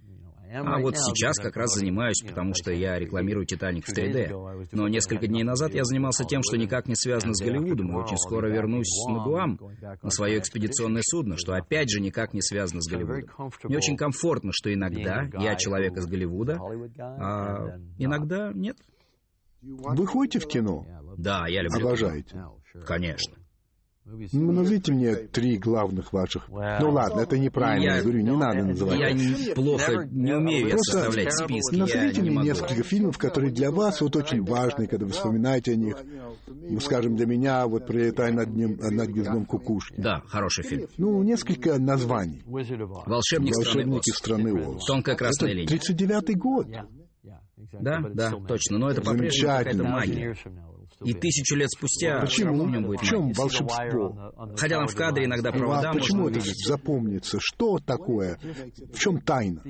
а 0.51 0.79
вот 0.79 0.97
сейчас 0.97 1.37
как 1.37 1.55
раз 1.55 1.73
занимаюсь, 1.73 2.21
потому 2.25 2.53
что 2.53 2.71
я 2.71 2.97
рекламирую 2.99 3.45
«Титаник» 3.45 3.85
в 3.85 3.95
3D. 3.95 4.67
Но 4.71 4.87
несколько 4.87 5.27
дней 5.27 5.43
назад 5.43 5.73
я 5.73 5.83
занимался 5.83 6.23
тем, 6.23 6.41
что 6.43 6.57
никак 6.57 6.87
не 6.87 6.95
связано 6.95 7.33
с 7.33 7.41
Голливудом, 7.41 7.91
и 7.91 7.95
очень 7.95 8.17
скоро 8.17 8.47
вернусь 8.49 8.91
на 9.07 9.23
Гуам, 9.23 9.59
на 10.01 10.09
свое 10.09 10.39
экспедиционное 10.39 11.01
судно, 11.03 11.35
что 11.37 11.53
опять 11.53 11.89
же 11.89 11.99
никак 11.99 12.33
не 12.33 12.41
связано 12.41 12.81
с 12.81 12.89
Голливудом. 12.89 13.29
Мне 13.63 13.77
очень 13.77 13.97
комфортно, 13.97 14.51
что 14.53 14.73
иногда 14.73 15.27
я 15.39 15.55
человек 15.55 15.97
из 15.97 16.05
Голливуда, 16.05 16.59
а 16.99 17.79
иногда 17.97 18.51
нет. 18.53 18.77
Вы 19.61 20.05
ходите 20.05 20.39
в 20.39 20.47
кино? 20.47 20.85
Да, 21.17 21.47
я 21.47 21.63
люблю 21.63 21.87
Обожаете? 21.87 22.45
Конечно. 22.85 23.37
Ну, 24.31 24.51
назовите 24.51 24.93
мне 24.93 25.15
три 25.15 25.57
главных 25.57 26.13
ваших. 26.13 26.47
Ну 26.49 26.91
ладно, 26.91 27.21
это 27.21 27.37
неправильно, 27.37 27.95
я, 27.95 28.01
говорю, 28.01 28.21
не 28.21 28.31
надо 28.31 28.63
называть. 28.63 28.99
Я 28.99 29.53
плохо 29.53 30.07
не 30.09 30.33
умею 30.33 30.69
Просто 30.69 30.91
составлять 30.91 31.33
списки. 31.33 31.75
Назовите 31.75 32.21
мне 32.21 32.29
не 32.29 32.43
несколько 32.43 32.83
фильмов, 32.83 33.17
которые 33.17 33.51
для 33.51 33.71
вас 33.71 34.01
вот 34.01 34.15
очень 34.15 34.43
важны, 34.43 34.87
когда 34.87 35.05
вы 35.05 35.11
вспоминаете 35.11 35.73
о 35.73 35.75
них. 35.75 35.97
Ну, 36.47 36.79
скажем, 36.79 37.15
для 37.15 37.25
меня 37.25 37.65
вот 37.67 37.85
«Прилетай 37.87 38.31
над, 38.31 38.53
днем, 38.53 38.77
над 38.77 39.09
гнездом 39.09 39.45
кукушки». 39.45 39.99
Да, 39.99 40.21
хороший 40.27 40.63
фильм. 40.63 40.87
Ну, 40.97 41.23
несколько 41.23 41.79
названий. 41.79 42.43
«Волшебник 42.45 43.55
Волшебники 43.55 44.09
страны 44.11 44.53
Оз». 44.53 44.85
«Тонкая 44.85 45.15
красная 45.15 45.53
линия». 45.53 45.67
39-й 45.67 46.35
год. 46.35 46.67
Да, 47.79 48.01
да, 48.13 48.31
точно. 48.47 48.77
Но 48.77 48.89
это 48.89 49.01
по-прежнему 49.01 49.57
какая-то 49.57 49.83
магия. 49.83 50.35
И 51.03 51.13
тысячу 51.13 51.55
лет 51.55 51.69
спустя 51.69 52.21
почему? 52.21 52.65
в 52.65 52.71
нем 52.71 52.83
будет 52.83 53.01
В 53.01 53.05
чем 53.05 53.31
волшебство? 53.33 54.33
Хотя 54.57 54.79
нам 54.79 54.87
в 54.87 54.95
кадре 54.95 55.25
иногда 55.25 55.51
провода 55.51 55.91
а 55.91 55.93
почему 55.93 56.29
это 56.29 56.39
запомнится? 56.65 57.37
Что 57.39 57.77
такое? 57.77 58.39
В 58.93 58.99
чем 58.99 59.21
тайна? 59.21 59.63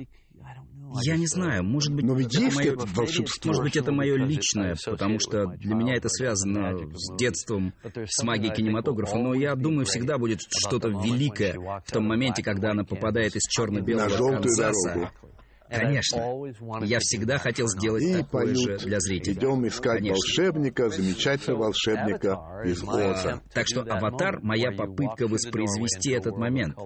Я 1.02 1.16
не 1.16 1.26
знаю, 1.26 1.64
может 1.64 1.92
быть, 1.92 2.04
Но 2.04 2.14
ведь 2.14 2.34
это 2.34 2.44
есть 2.44 2.56
мое, 2.56 2.72
это 2.72 2.86
волшебство. 2.86 3.48
Может 3.48 3.62
быть, 3.62 3.76
это 3.76 3.92
мое 3.92 4.16
личное, 4.16 4.74
потому 4.86 5.18
что 5.20 5.46
для 5.46 5.74
меня 5.74 5.94
это 5.94 6.08
связано 6.08 6.78
с 6.94 7.14
детством, 7.18 7.74
с 7.84 8.22
магией 8.22 8.54
кинематографа, 8.54 9.18
но 9.18 9.34
я 9.34 9.54
думаю, 9.54 9.84
всегда 9.84 10.16
будет 10.16 10.40
что-то 10.48 10.88
великое 10.88 11.58
в 11.84 11.92
том 11.92 12.06
моменте, 12.06 12.42
когда 12.42 12.70
она 12.70 12.84
попадает 12.84 13.36
из 13.36 13.42
черно-белого 13.42 14.40
Канзаса 14.40 15.12
Конечно. 15.68 16.84
Я 16.84 16.98
всегда 17.00 17.38
хотел 17.38 17.68
сделать 17.68 18.02
и 18.02 18.12
такое 18.12 18.46
поют, 18.46 18.56
же 18.56 18.78
для 18.86 19.00
зрителей. 19.00 19.34
Идем 19.34 19.66
искать 19.66 19.98
Конечно. 19.98 20.14
волшебника, 20.14 20.88
замечательного 20.88 21.64
волшебника 21.64 22.62
из 22.64 22.82
Оза. 22.82 23.42
Так 23.52 23.66
что 23.66 23.82
«Аватар»— 23.82 24.40
моя 24.42 24.72
попытка 24.72 25.28
воспроизвести 25.28 26.12
этот 26.12 26.36
момент, 26.36 26.76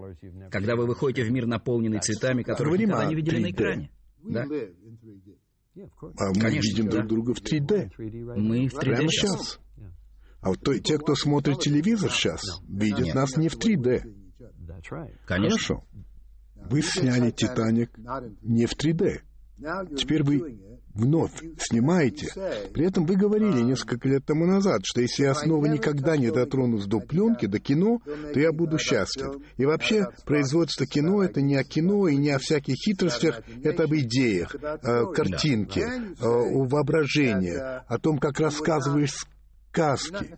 когда 0.51 0.77
вы 0.77 0.87
выходите 0.87 1.25
в 1.25 1.31
мир, 1.31 1.47
наполненный 1.47 2.01
цветами, 2.01 2.43
которые 2.43 2.73
вы 2.73 2.79
никогда 2.85 3.05
не 3.07 3.15
видели 3.15 3.43
на 3.43 3.51
экране. 3.51 3.91
Да? 4.23 4.45
А 4.45 6.29
мы 6.29 6.41
Конечно, 6.41 6.69
видим 6.69 6.89
друг 6.91 7.07
друга 7.07 7.35
в 7.35 7.43
3D. 7.43 7.91
Мы 8.37 8.69
в 8.69 8.75
3D 8.75 8.81
Прямо 8.81 9.09
сейчас. 9.09 9.59
А 10.41 10.49
вот 10.49 10.61
то, 10.61 10.79
те, 10.79 10.99
кто 10.99 11.15
смотрит 11.15 11.61
телевизор 11.61 12.11
сейчас, 12.11 12.43
видят 12.69 13.07
Нет. 13.07 13.15
нас 13.15 13.37
не 13.37 13.49
в 13.49 13.57
3D. 13.57 14.03
Конечно. 15.25 15.59
Хорошо. 15.59 15.85
Вы 16.71 16.83
сняли 16.83 17.31
«Титаник» 17.31 17.91
не 18.43 18.67
в 18.67 18.75
3D. 18.77 19.21
Теперь 19.97 20.23
вы 20.25 20.59
вновь 20.95 21.33
снимаете. 21.59 22.29
При 22.73 22.87
этом 22.87 23.07
вы 23.07 23.17
говорили 23.17 23.61
несколько 23.63 24.09
лет 24.09 24.25
тому 24.25 24.47
назад, 24.47 24.81
что 24.85 25.01
если 25.01 25.25
я 25.25 25.35
снова 25.35 25.67
никогда 25.67 26.17
не 26.17 26.31
дотронусь 26.31 26.87
до 26.87 27.01
пленки, 27.01 27.47
до 27.47 27.59
кино, 27.59 28.01
то 28.05 28.41
я 28.41 28.53
буду 28.53 28.79
счастлив. 28.79 29.37
И 29.57 29.65
вообще, 29.65 30.05
производство 30.25 30.87
кино— 30.87 31.23
это 31.25 31.41
не 31.41 31.57
о 31.57 31.65
кино 31.65 32.09
и 32.09 32.17
не 32.17 32.31
о 32.31 32.39
всяких 32.39 32.75
хитростях, 32.75 33.43
это 33.63 33.85
об 33.85 33.95
идеях, 33.95 34.55
о 34.55 35.07
картинке, 35.13 35.87
о 36.21 36.65
воображении, 36.67 37.57
о 37.57 37.99
том, 37.99 38.19
как 38.19 38.41
рассказываешь 38.41 39.27
сказки. 39.71 40.37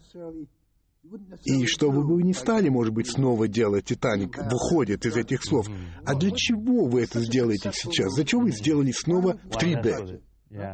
И 1.45 1.67
что 1.67 1.91
вы 1.91 2.23
не 2.23 2.33
стали, 2.33 2.69
может 2.69 2.93
быть, 2.93 3.11
снова 3.11 3.47
делать 3.49 3.87
«Титаник» 3.87 4.37
выходит 4.37 5.05
из 5.07 5.17
этих 5.17 5.45
слов. 5.45 5.69
А 6.05 6.15
для 6.15 6.31
чего 6.31 6.87
вы 6.87 7.03
это 7.03 7.21
сделаете 7.21 7.71
сейчас? 7.73 8.15
Зачем 8.15 8.45
вы 8.45 8.53
сделали 8.53 8.93
снова 8.93 9.39
в 9.45 9.57
3D? 9.57 10.21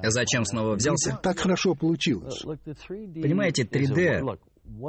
Зачем 0.04 0.44
снова 0.44 0.74
взялся? 0.74 1.18
Так 1.22 1.38
хорошо 1.38 1.74
получилось. 1.74 2.42
Понимаете, 2.42 3.62
3D 3.64 4.38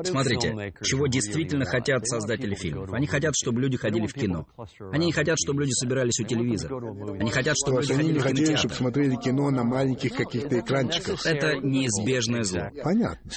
Смотрите, 0.04 0.76
чего 0.84 1.08
действительно 1.08 1.66
хотят 1.66 2.06
создатели 2.08 2.54
фильмов. 2.56 2.94
Они 2.94 3.08
хотят, 3.08 3.34
чтобы 3.36 3.62
люди 3.62 3.78
ходили 3.78 4.06
в 4.06 4.14
кино. 4.14 4.48
Они 4.92 5.08
не 5.08 5.12
хотят, 5.12 5.38
чтобы 5.44 5.62
люди 5.62 5.72
собирались 5.74 6.20
у 6.20 6.24
телевизора. 6.24 7.18
Они 7.20 7.32
хотят, 7.32 7.56
чтобы 7.58 7.82
люди 7.82 7.94
ходили 7.94 8.20
в 8.20 8.24
кинотеатр. 8.24 8.58
чтобы 8.60 8.74
смотрели 8.76 9.16
кино 9.16 9.50
на 9.50 9.64
маленьких 9.64 10.14
каких-то 10.14 10.60
экранчиках. 10.60 11.26
Это 11.26 11.58
неизбежное 11.58 12.44
зло. 12.44 12.70
Понятно. 12.84 13.32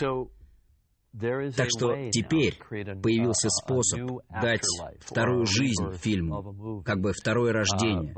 Так 1.21 1.69
что 1.69 2.11
теперь 2.11 2.59
появился 2.69 3.49
способ 3.49 4.23
дать 4.31 4.65
вторую 5.01 5.47
жизнь 5.47 5.93
фильму, 6.01 6.83
как 6.85 7.01
бы 7.01 7.13
второе 7.13 7.53
рождение, 7.53 8.13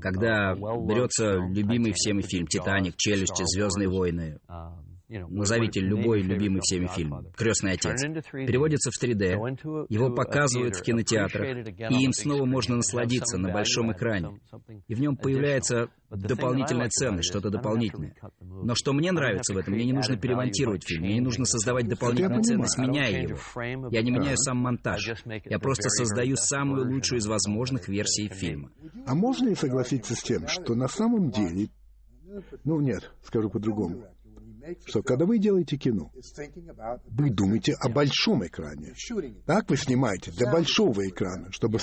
когда 0.00 0.54
берется 0.54 1.34
любимый 1.34 1.92
всеми 1.92 2.22
фильм 2.22 2.46
«Титаник», 2.46 2.94
«Челюсти», 2.96 3.42
«Звездные 3.44 3.88
войны», 3.88 4.38
Назовите 5.28 5.80
любой 5.80 6.22
любимый 6.22 6.60
всеми 6.62 6.86
фильм 6.86 7.26
«Крестный 7.36 7.72
отец». 7.72 8.02
Переводится 8.32 8.90
в 8.90 9.02
3D, 9.02 9.86
его 9.88 10.10
показывают 10.10 10.76
в 10.76 10.82
кинотеатрах, 10.82 11.66
и 11.90 12.04
им 12.04 12.12
снова 12.12 12.44
можно 12.44 12.76
насладиться 12.76 13.38
на 13.38 13.52
большом 13.52 13.92
экране. 13.92 14.40
И 14.88 14.94
в 14.94 15.00
нем 15.00 15.16
появляется 15.16 15.88
дополнительная 16.10 16.88
ценность, 16.88 17.28
что-то 17.28 17.50
дополнительное. 17.50 18.14
Но 18.40 18.74
что 18.74 18.92
мне 18.92 19.12
нравится 19.12 19.54
в 19.54 19.58
этом, 19.58 19.74
мне 19.74 19.84
не 19.84 19.92
нужно 19.92 20.16
перемонтировать 20.16 20.84
фильм, 20.86 21.02
мне 21.02 21.14
не 21.14 21.20
нужно 21.20 21.44
создавать 21.44 21.88
дополнительную 21.88 22.42
ценность, 22.42 22.78
меняя 22.78 23.22
его. 23.22 23.38
Я 23.90 24.02
не 24.02 24.10
меняю 24.10 24.36
сам 24.36 24.58
монтаж. 24.58 25.12
Я 25.44 25.58
просто 25.58 25.88
создаю 25.90 26.36
самую 26.36 26.90
лучшую 26.90 27.18
из 27.18 27.26
возможных 27.26 27.88
версий 27.88 28.28
фильма. 28.28 28.70
А 29.06 29.14
можно 29.14 29.48
ли 29.48 29.54
согласиться 29.54 30.14
с 30.14 30.22
тем, 30.22 30.46
что 30.48 30.74
на 30.74 30.88
самом 30.88 31.30
деле... 31.30 31.68
Ну 32.64 32.80
нет, 32.80 33.12
скажу 33.22 33.50
по-другому 33.50 34.11
что 34.86 35.02
когда 35.02 35.26
вы 35.26 35.38
делаете 35.38 35.76
кино, 35.76 36.12
вы 37.08 37.30
думаете 37.30 37.74
о 37.80 37.88
большом 37.88 38.46
экране. 38.46 38.94
Так 39.46 39.68
вы 39.70 39.76
снимаете 39.76 40.30
для 40.32 40.50
большого 40.50 41.08
экрана, 41.08 41.50
чтобы 41.52 41.78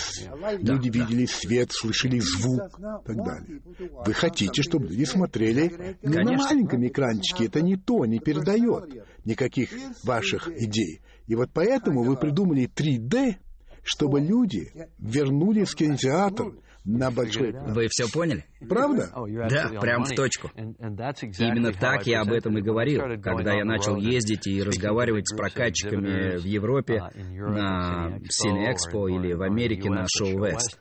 люди 0.59 0.89
видели 0.89 1.25
свет, 1.25 1.71
слышали 1.71 2.19
звук 2.19 2.79
и 2.79 3.05
так 3.05 3.15
далее. 3.15 3.61
Вы 4.05 4.13
хотите, 4.13 4.61
чтобы 4.61 4.87
люди 4.87 5.05
смотрели 5.05 5.97
не 6.01 6.23
на 6.23 6.31
маленьком 6.37 6.85
экранчике. 6.87 7.45
Это 7.45 7.61
не 7.61 7.75
то, 7.75 8.05
не 8.05 8.19
передает 8.19 9.05
никаких 9.25 9.71
ваших 10.03 10.47
идей. 10.49 11.01
И 11.27 11.35
вот 11.35 11.49
поэтому 11.53 12.03
вы 12.03 12.17
придумали 12.17 12.67
3D, 12.67 13.35
чтобы 13.83 14.19
люди 14.19 14.71
вернулись 14.97 15.69
в 15.69 15.75
кинотеатр, 15.75 16.53
на 16.89 17.11
большой. 17.11 17.51
Вы 17.51 17.87
все 17.89 18.07
поняли? 18.11 18.45
Правда? 18.67 19.09
Да, 19.49 19.79
прям 19.79 20.03
в 20.03 20.15
точку. 20.15 20.49
Именно 20.55 21.71
так 21.73 22.07
я 22.07 22.21
об 22.21 22.31
этом 22.31 22.57
и 22.57 22.61
говорил, 22.61 23.01
когда 23.21 23.53
я 23.53 23.63
начал 23.63 23.95
ездить 23.97 24.47
и 24.47 24.63
разговаривать 24.63 25.27
с 25.27 25.35
прокатчиками 25.35 26.37
в 26.37 26.45
Европе 26.45 27.03
на 27.15 28.19
Cine 28.19 28.73
Expo 28.73 29.09
или 29.09 29.33
в 29.33 29.41
Америке 29.41 29.89
на 29.89 30.05
Show 30.05 30.33
West. 30.35 30.79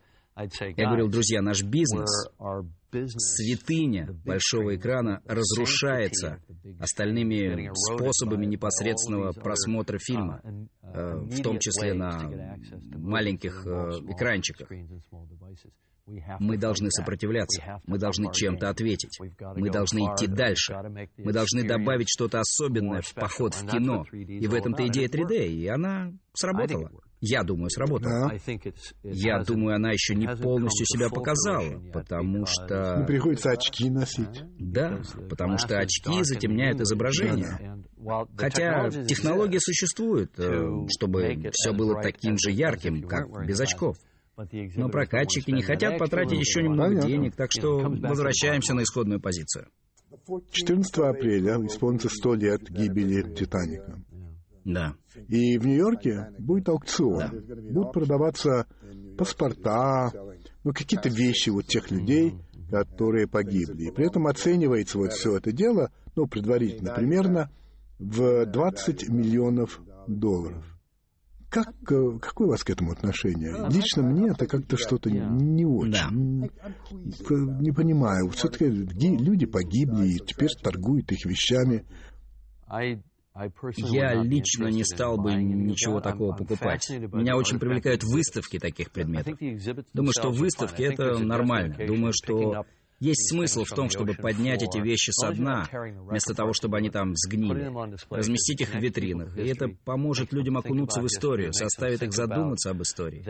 Я 0.76 0.86
говорил, 0.86 1.08
друзья, 1.08 1.42
наш 1.42 1.62
бизнес, 1.64 2.28
святыня 2.90 4.08
большого 4.24 4.76
экрана 4.76 5.20
разрушается 5.26 6.40
остальными 6.78 7.70
способами 7.74 8.46
непосредственного 8.46 9.32
просмотра 9.32 9.98
фильма, 9.98 10.40
э, 10.82 11.16
в 11.16 11.42
том 11.42 11.58
числе 11.58 11.92
на 11.92 12.30
маленьких 12.96 13.66
э, 13.66 13.90
экранчиках. 14.10 14.70
Мы 16.38 16.56
должны 16.56 16.90
сопротивляться, 16.90 17.80
мы 17.86 17.98
должны 17.98 18.32
чем-то 18.32 18.68
ответить, 18.68 19.18
мы 19.56 19.70
должны 19.70 20.00
идти 20.00 20.26
дальше, 20.26 20.74
мы 21.16 21.32
должны 21.32 21.66
добавить 21.66 22.08
что-то 22.08 22.40
особенное 22.40 23.02
в 23.02 23.14
поход 23.14 23.54
в 23.54 23.66
кино. 23.66 24.04
И 24.12 24.46
в 24.46 24.54
этом-то 24.54 24.86
идея 24.86 25.08
3D, 25.08 25.46
и 25.46 25.66
она 25.66 26.12
сработала. 26.34 26.90
Я 27.20 27.42
думаю, 27.42 27.68
сработала. 27.70 28.32
Я 29.02 29.42
думаю, 29.42 29.76
она 29.76 29.90
еще 29.90 30.14
не 30.14 30.28
полностью 30.28 30.86
себя 30.86 31.08
показала, 31.08 31.80
потому 31.92 32.46
что... 32.46 32.98
Не 33.00 33.06
приходится 33.06 33.50
очки 33.50 33.90
носить. 33.90 34.44
Да, 34.58 35.00
потому 35.28 35.58
что 35.58 35.78
очки 35.78 36.22
затемняют 36.22 36.80
изображение. 36.80 37.82
Хотя 38.36 38.88
технология 38.90 39.58
существует, 39.60 40.32
э, 40.38 40.86
чтобы 40.88 41.50
все 41.52 41.72
было 41.72 42.00
таким 42.00 42.36
же 42.38 42.52
ярким, 42.52 43.02
как 43.02 43.46
без 43.46 43.60
очков. 43.60 43.96
Но 44.76 44.88
прокатчики 44.88 45.50
не 45.50 45.62
хотят 45.62 45.98
потратить 45.98 46.38
еще 46.38 46.62
немного 46.62 46.90
Понятно. 46.90 47.08
денег, 47.08 47.36
так 47.36 47.50
что 47.50 47.78
возвращаемся 47.80 48.74
на 48.74 48.82
исходную 48.82 49.20
позицию. 49.20 49.66
14 50.52 50.98
апреля 50.98 51.56
исполнится 51.66 52.08
100 52.08 52.34
лет 52.34 52.70
гибели 52.70 53.34
«Титаника». 53.34 54.00
Да. 54.64 54.94
И 55.28 55.56
в 55.58 55.66
Нью-Йорке 55.66 56.30
будет 56.38 56.68
аукцион. 56.68 57.18
Да. 57.18 57.32
Будут 57.70 57.92
продаваться 57.92 58.66
паспорта, 59.16 60.12
ну, 60.62 60.72
какие-то 60.72 61.08
вещи 61.08 61.48
вот 61.48 61.66
тех 61.66 61.90
людей, 61.90 62.34
которые 62.70 63.26
погибли. 63.26 63.84
И 63.84 63.90
при 63.90 64.06
этом 64.06 64.26
оценивается 64.26 64.98
вот 64.98 65.12
все 65.12 65.36
это 65.38 65.52
дело, 65.52 65.90
ну, 66.16 66.26
предварительно, 66.26 66.94
примерно 66.94 67.50
в 67.98 68.44
20 68.46 69.08
миллионов 69.08 69.80
долларов. 70.06 70.77
Как, 71.50 71.68
э, 71.90 72.18
какое 72.20 72.48
у 72.48 72.50
вас 72.50 72.62
к 72.62 72.70
этому 72.70 72.92
отношение? 72.92 73.54
Лично 73.70 74.02
мне 74.02 74.30
это 74.30 74.46
как-то 74.46 74.76
что-то 74.76 75.10
не 75.10 75.64
очень. 75.64 75.92
Да. 75.92 76.08
Не 76.10 77.72
понимаю. 77.72 78.28
Все-таки 78.30 78.66
люди 78.66 79.46
погибли 79.46 80.08
и 80.08 80.18
теперь 80.18 80.50
торгуют 80.62 81.10
их 81.12 81.24
вещами. 81.24 81.84
Я 83.76 84.14
лично 84.22 84.66
не 84.66 84.84
стал 84.84 85.16
бы 85.16 85.34
ничего 85.34 86.00
такого 86.00 86.34
покупать. 86.34 86.88
Меня 86.90 87.36
очень 87.36 87.58
привлекают 87.58 88.02
выставки 88.04 88.58
таких 88.58 88.90
предметов. 88.90 89.38
Думаю, 89.94 90.12
что 90.12 90.30
выставки— 90.30 90.82
это 90.92 91.18
нормально. 91.18 91.76
Думаю, 91.86 92.12
что 92.12 92.64
есть 93.00 93.30
смысл 93.30 93.64
в 93.64 93.70
том, 93.70 93.90
чтобы 93.90 94.14
поднять 94.14 94.62
эти 94.62 94.78
вещи 94.78 95.10
со 95.10 95.32
дна, 95.32 95.68
вместо 96.08 96.34
того, 96.34 96.52
чтобы 96.52 96.78
они 96.78 96.90
там 96.90 97.14
сгнили, 97.14 97.70
разместить 98.10 98.60
их 98.60 98.74
в 98.74 98.78
витринах. 98.78 99.36
И 99.36 99.46
это 99.46 99.68
поможет 99.84 100.32
людям 100.32 100.56
окунуться 100.56 101.00
в 101.00 101.06
историю, 101.06 101.52
заставит 101.52 102.02
их 102.02 102.12
задуматься 102.12 102.70
об 102.70 102.82
истории, 102.82 103.24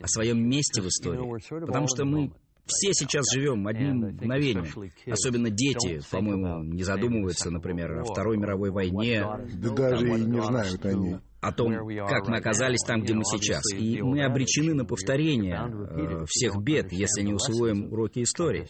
о 0.00 0.06
своем 0.06 0.48
месте 0.48 0.80
в 0.80 0.86
истории. 0.86 1.66
Потому 1.66 1.86
что 1.88 2.04
мы 2.04 2.32
все 2.66 2.92
сейчас 2.94 3.24
живем 3.34 3.66
одним 3.66 3.98
мгновением. 3.98 4.66
Особенно 5.10 5.50
дети, 5.50 6.00
по-моему, 6.10 6.62
не 6.62 6.82
задумываются, 6.82 7.50
например, 7.50 8.00
о 8.00 8.04
Второй 8.04 8.38
мировой 8.38 8.70
войне. 8.70 9.24
Да 9.54 9.70
даже 9.70 10.08
и 10.08 10.20
не 10.20 10.40
знают 10.40 10.84
они 10.86 11.18
о 11.44 11.52
том, 11.52 11.72
как 12.06 12.28
мы 12.28 12.36
оказались 12.38 12.80
там, 12.86 13.02
где 13.02 13.14
мы 13.14 13.24
сейчас. 13.24 13.62
И 13.72 14.02
мы 14.02 14.24
обречены 14.24 14.74
на 14.74 14.84
повторение 14.84 15.60
э, 15.60 16.24
всех 16.26 16.56
бед, 16.62 16.92
если 16.92 17.22
не 17.22 17.34
усвоим 17.34 17.92
уроки 17.92 18.22
истории. 18.22 18.68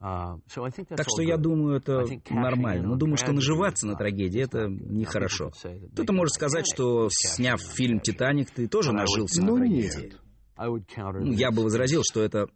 Так 0.00 1.06
что 1.08 1.22
я 1.22 1.36
думаю, 1.36 1.76
это 1.76 2.04
нормально. 2.30 2.88
Но 2.88 2.96
думаю, 2.96 3.18
что 3.18 3.32
наживаться 3.32 3.86
на 3.86 3.96
трагедии— 3.96 4.40
это 4.42 4.66
нехорошо. 4.68 5.50
Кто-то 5.92 6.12
может 6.12 6.34
сказать, 6.34 6.64
что, 6.72 7.08
сняв 7.10 7.60
фильм 7.60 8.00
«Титаник», 8.00 8.50
ты 8.50 8.66
тоже 8.66 8.92
нажился 8.92 9.42
на 9.42 9.56
трагедии. 9.56 10.14
Ну, 10.56 11.32
я 11.32 11.50
бы 11.50 11.62
возразил, 11.62 12.02
что 12.04 12.22
это, 12.22 12.46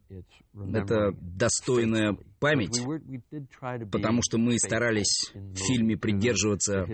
это 0.53 1.13
достойная 1.21 2.17
память, 2.45 3.91
потому 3.91 4.21
что 4.23 4.37
мы 4.37 4.59
старались 4.59 5.33
в 5.35 5.57
фильме 5.57 5.97
придерживаться 5.97 6.85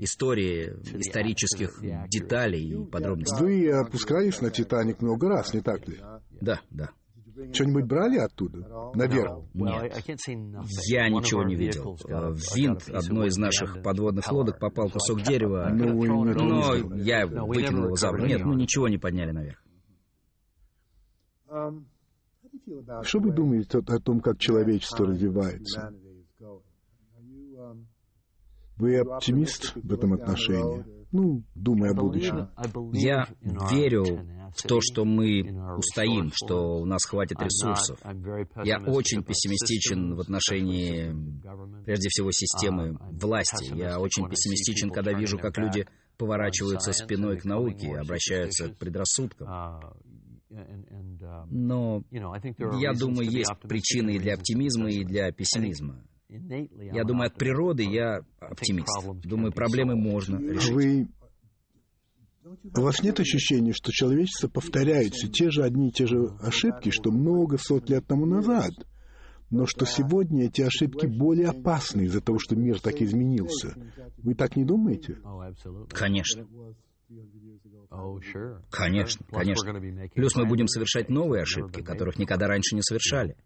истории, 0.00 0.72
исторических 0.98 1.82
деталей 2.08 2.70
и 2.70 2.84
подробностей. 2.86 3.40
Вы 3.40 3.70
опускались 3.72 4.40
на 4.40 4.50
«Титаник» 4.50 5.02
много 5.02 5.28
раз, 5.28 5.52
не 5.52 5.60
так 5.60 5.86
ли? 5.88 5.98
Да, 6.40 6.60
да. 6.70 6.90
Что-нибудь 7.52 7.86
брали 7.86 8.18
оттуда? 8.18 8.92
Наверх? 8.94 9.38
Нет. 9.54 9.96
Я 10.86 11.08
ничего 11.08 11.42
не 11.42 11.56
видел. 11.56 11.96
винт 12.54 12.88
одной 12.88 13.28
из 13.28 13.36
наших 13.36 13.82
подводных 13.82 14.30
лодок 14.30 14.58
попал 14.58 14.90
кусок 14.90 15.22
дерева, 15.22 15.70
ну, 15.72 16.24
но 16.24 16.74
я 16.96 17.26
выкинул 17.26 17.86
его 17.86 17.96
за 17.96 18.10
борт. 18.10 18.26
Нет, 18.26 18.44
мы 18.44 18.54
ничего 18.54 18.88
не 18.88 18.98
подняли 18.98 19.32
наверх. 19.32 19.62
Что 23.02 23.20
вы 23.20 23.32
думаете 23.32 23.78
о 23.78 24.00
том, 24.00 24.20
как 24.20 24.38
человечество 24.38 25.06
развивается? 25.06 25.92
Вы 28.76 28.98
оптимист 28.98 29.74
в 29.74 29.92
этом 29.92 30.14
отношении? 30.14 30.84
Ну, 31.12 31.42
думая 31.54 31.90
о 31.90 31.94
будущем. 31.94 32.48
Я 32.92 33.26
верю 33.70 34.04
в 34.56 34.62
то, 34.62 34.80
что 34.80 35.04
мы 35.04 35.42
устоим, 35.76 36.30
что 36.32 36.78
у 36.78 36.84
нас 36.84 37.04
хватит 37.04 37.40
ресурсов. 37.40 37.98
Я 38.64 38.78
очень 38.78 39.22
пессимистичен 39.22 40.14
в 40.14 40.20
отношении, 40.20 41.14
прежде 41.84 42.08
всего, 42.10 42.30
системы 42.30 42.96
власти. 43.12 43.74
Я 43.74 44.00
очень 44.00 44.28
пессимистичен, 44.28 44.90
когда 44.90 45.12
вижу, 45.12 45.38
как 45.38 45.58
люди 45.58 45.86
поворачиваются 46.16 46.92
спиной 46.92 47.38
к 47.38 47.44
науке, 47.44 47.96
обращаются 47.96 48.68
к 48.68 48.76
предрассудкам. 48.76 49.48
Um, 50.50 51.46
Но 51.50 52.02
я 52.10 52.92
думаю, 52.92 53.30
есть 53.30 53.52
причины 53.62 54.16
и 54.16 54.18
для 54.18 54.34
оптимизма, 54.34 54.90
и 54.90 55.04
для 55.04 55.30
пессимизма. 55.30 56.02
Я 56.28 57.04
думаю, 57.04 57.28
от 57.28 57.36
природы 57.36 57.84
я 57.84 58.20
оптимист. 58.40 58.88
Думаю, 59.24 59.52
проблемы 59.52 59.94
можно 59.96 60.38
решить. 60.38 60.72
Вы... 60.72 61.08
У 62.76 62.80
вас 62.80 63.02
нет 63.02 63.20
ощущения, 63.20 63.72
что 63.72 63.92
человечество 63.92 64.48
повторяет 64.48 65.14
все 65.14 65.28
те 65.28 65.50
же 65.50 65.62
одни 65.62 65.90
и 65.90 65.92
те 65.92 66.06
же 66.06 66.36
ошибки, 66.40 66.90
что 66.90 67.12
много 67.12 67.58
сот 67.58 67.88
лет 67.88 68.06
тому 68.06 68.26
назад? 68.26 68.72
но 69.50 69.66
что 69.66 69.84
сегодня 69.84 70.46
эти 70.46 70.62
ошибки 70.62 71.06
более 71.06 71.48
опасны 71.48 72.02
из-за 72.02 72.20
того, 72.20 72.38
что 72.38 72.54
мир 72.54 72.80
так 72.80 73.02
изменился. 73.02 73.74
Вы 74.18 74.34
так 74.34 74.56
не 74.56 74.64
думаете? 74.64 75.18
Конечно. 75.90 76.46
Конечно, 78.70 79.26
конечно. 79.30 79.80
Плюс 80.14 80.36
мы 80.36 80.46
будем 80.46 80.68
совершать 80.68 81.08
новые 81.08 81.42
ошибки, 81.42 81.82
которых 81.82 82.18
никогда 82.18 82.46
раньше 82.46 82.74
не 82.74 82.82
совершали. 82.82 83.36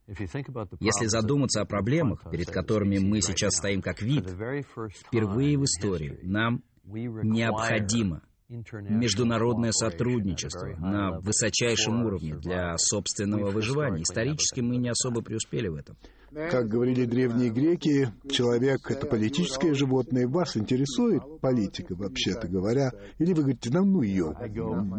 Если 0.81 1.07
задуматься 1.07 1.61
о 1.63 1.65
проблемах, 1.65 2.31
перед 2.31 2.51
которыми 2.51 2.99
мы 2.99 3.21
сейчас 3.21 3.57
стоим 3.57 3.81
как 3.83 4.03
вид, 4.03 4.29
впервые 4.29 5.59
в 5.59 5.65
истории 5.65 6.19
нам 6.23 6.63
необходимо 6.85 8.23
международное 8.49 9.73
сотрудничество 9.73 10.67
на 10.79 11.19
высочайшем 11.21 12.05
уровне 12.05 12.37
для 12.37 12.77
собственного 12.77 13.51
выживания. 13.51 14.03
Исторически 14.03 14.61
мы 14.61 14.77
не 14.77 14.91
особо 14.91 15.23
преуспели 15.23 15.69
в 15.69 15.77
этом. 15.77 15.97
Как 16.35 16.69
говорили 16.69 17.05
древние 17.05 17.51
греки, 17.51 18.09
человек— 18.29 18.81
это 18.91 19.07
политическое 19.07 19.73
животное. 19.75 20.27
Вас 20.27 20.57
интересует 20.57 21.23
политика, 21.41 21.95
вообще-то 21.95 22.49
говоря? 22.49 22.91
Или 23.19 23.33
вы 23.33 23.43
говорите, 23.43 23.71
нам 23.71 23.93
ну 23.93 24.03
ее, 24.03 24.35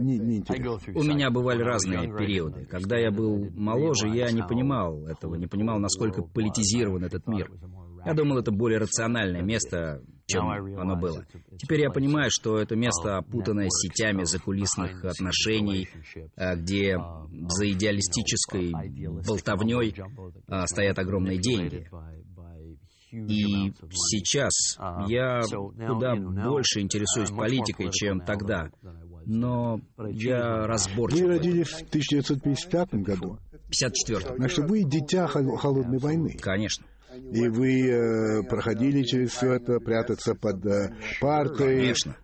не, 0.02 0.18
не 0.18 0.38
интересно? 0.38 0.80
У 0.96 1.04
меня 1.04 1.30
бывали 1.32 1.62
разные 1.62 2.08
периоды. 2.16 2.66
Когда 2.66 2.98
я 2.98 3.12
был 3.12 3.50
моложе, 3.52 4.08
я 4.08 4.32
не 4.32 4.44
понимал 4.44 5.06
этого, 5.08 5.36
не 5.36 5.48
понимал, 5.48 5.80
насколько 5.80 6.22
политизирован 6.24 7.04
этот 7.04 7.28
мир. 7.28 7.52
Я 8.06 8.14
думал, 8.14 8.38
это 8.38 8.52
более 8.52 8.80
рациональное 8.80 9.42
место, 9.42 10.02
чем 10.28 10.50
оно 10.50 10.96
было. 10.96 11.26
Теперь 11.58 11.82
я 11.82 11.90
понимаю, 11.90 12.30
что 12.32 12.58
это 12.58 12.76
место, 12.76 13.18
опутанное 13.18 13.70
сетями 13.70 14.24
закулисных 14.24 15.04
отношений, 15.06 15.90
а, 16.36 16.56
где 16.56 16.98
за 17.48 17.72
идеалистической 17.72 18.74
болтовней 19.28 19.96
а, 20.48 20.66
стоят 20.68 20.98
огромные 21.00 21.38
деньги. 21.38 21.88
И 23.12 23.72
сейчас 23.94 24.78
я 25.08 25.42
куда 25.88 26.16
больше 26.16 26.82
интересуюсь 26.82 27.30
политикой, 27.30 27.90
чем 27.92 28.20
тогда. 28.20 28.72
Но 29.26 29.80
я 29.98 30.68
разборчив. 30.68 31.22
Вы 31.22 31.28
родились 31.28 31.70
в 31.70 31.88
1955 31.88 32.94
году? 33.02 33.40
54 33.70 34.36
Значит, 34.38 34.70
вы 34.70 34.84
дитя 34.84 35.28
холодной 35.28 35.98
войны. 35.98 36.38
Конечно. 36.40 36.86
И 37.32 37.48
вы 37.48 37.90
э, 37.90 38.44
проходили 38.44 39.04
через 39.04 39.32
все 39.32 39.54
это, 39.54 39.80
прятаться 39.80 40.36
под 40.36 40.66
э, 40.66 40.94
партой. 41.22 41.76
Конечно. 41.76 42.18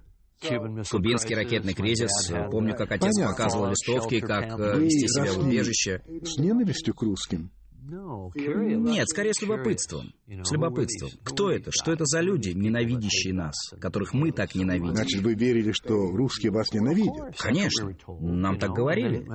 Кубинский 0.89 1.35
ракетный 1.35 1.73
кризис. 1.73 2.31
Помню, 2.49 2.75
как 2.75 2.91
отец 2.91 3.15
Понятно. 3.15 3.35
показывал 3.35 3.69
листовки, 3.69 4.19
как 4.19 4.59
э, 4.59 4.79
вести 4.79 5.07
себя 5.07 5.31
в 5.33 5.45
убежище. 5.45 6.01
С 6.23 6.37
ненавистью 6.37 6.95
к 6.95 7.01
русским? 7.03 7.51
Нет, 7.83 9.09
скорее 9.09 9.33
с 9.33 9.41
любопытством. 9.41 10.13
С 10.27 10.51
любопытством. 10.51 11.11
Кто 11.23 11.51
это? 11.51 11.71
Что 11.71 11.91
это 11.91 12.05
за 12.05 12.21
люди, 12.21 12.49
ненавидящие 12.49 13.33
нас, 13.33 13.55
которых 13.79 14.13
мы 14.13 14.31
так 14.31 14.55
ненавидим? 14.55 14.95
Значит, 14.95 15.21
вы 15.21 15.33
верили, 15.35 15.71
что 15.71 15.95
русские 16.11 16.51
вас 16.51 16.71
ненавидят? 16.73 17.37
Конечно. 17.37 17.95
Нам 18.19 18.57
так 18.59 18.71
говорили. 18.71 19.25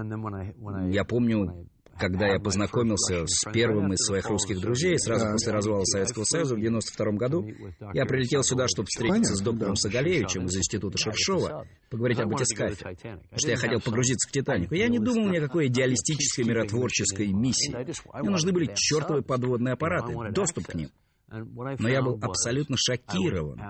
Я 0.92 1.04
помню, 1.04 1.68
когда 1.98 2.26
я 2.26 2.38
познакомился 2.38 3.26
с 3.26 3.50
первым 3.52 3.92
из 3.92 3.98
своих 4.06 4.28
русских 4.28 4.60
друзей 4.60 4.98
сразу 4.98 5.26
после 5.32 5.52
развала 5.52 5.84
Советского 5.84 6.24
Союза 6.24 6.54
в 6.54 6.60
92 6.60 7.12
году, 7.12 7.46
я 7.92 8.04
прилетел 8.06 8.42
сюда, 8.42 8.66
чтобы 8.68 8.86
встретиться 8.86 9.34
с 9.34 9.40
доктором 9.40 9.76
Сагалевичем 9.76 10.46
из 10.46 10.56
Института 10.56 10.98
Шершова, 10.98 11.66
поговорить 11.90 12.18
об 12.18 12.30
батискафе, 12.30 12.76
потому 12.76 13.20
что 13.36 13.50
я 13.50 13.56
хотел 13.56 13.80
погрузиться 13.80 14.28
к 14.28 14.32
«Титанику». 14.32 14.74
Я 14.74 14.88
не 14.88 14.98
думал 14.98 15.28
ни 15.28 15.38
о 15.38 15.40
какой 15.40 15.66
идеалистической 15.68 16.44
миротворческой 16.44 17.28
миссии. 17.28 17.74
Мне 18.20 18.30
нужны 18.30 18.52
были 18.52 18.70
чертовы 18.74 19.22
подводные 19.22 19.72
аппараты, 19.74 20.14
доступ 20.32 20.66
к 20.66 20.74
ним. 20.74 20.90
Но 21.28 21.88
я 21.88 22.02
был 22.02 22.18
абсолютно 22.22 22.76
шокирован 22.78 23.60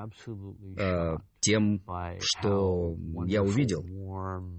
э, 0.76 1.16
тем, 1.46 1.80
что 2.18 2.96
я 3.24 3.42
увидел, 3.42 3.84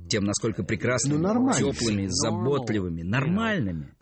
тем, 0.07 0.23
насколько 0.23 0.63
прекрасными, 0.63 1.17
ну, 1.17 1.51
теплыми, 1.51 2.07
заботливыми, 2.07 3.01
нормальными 3.01 3.93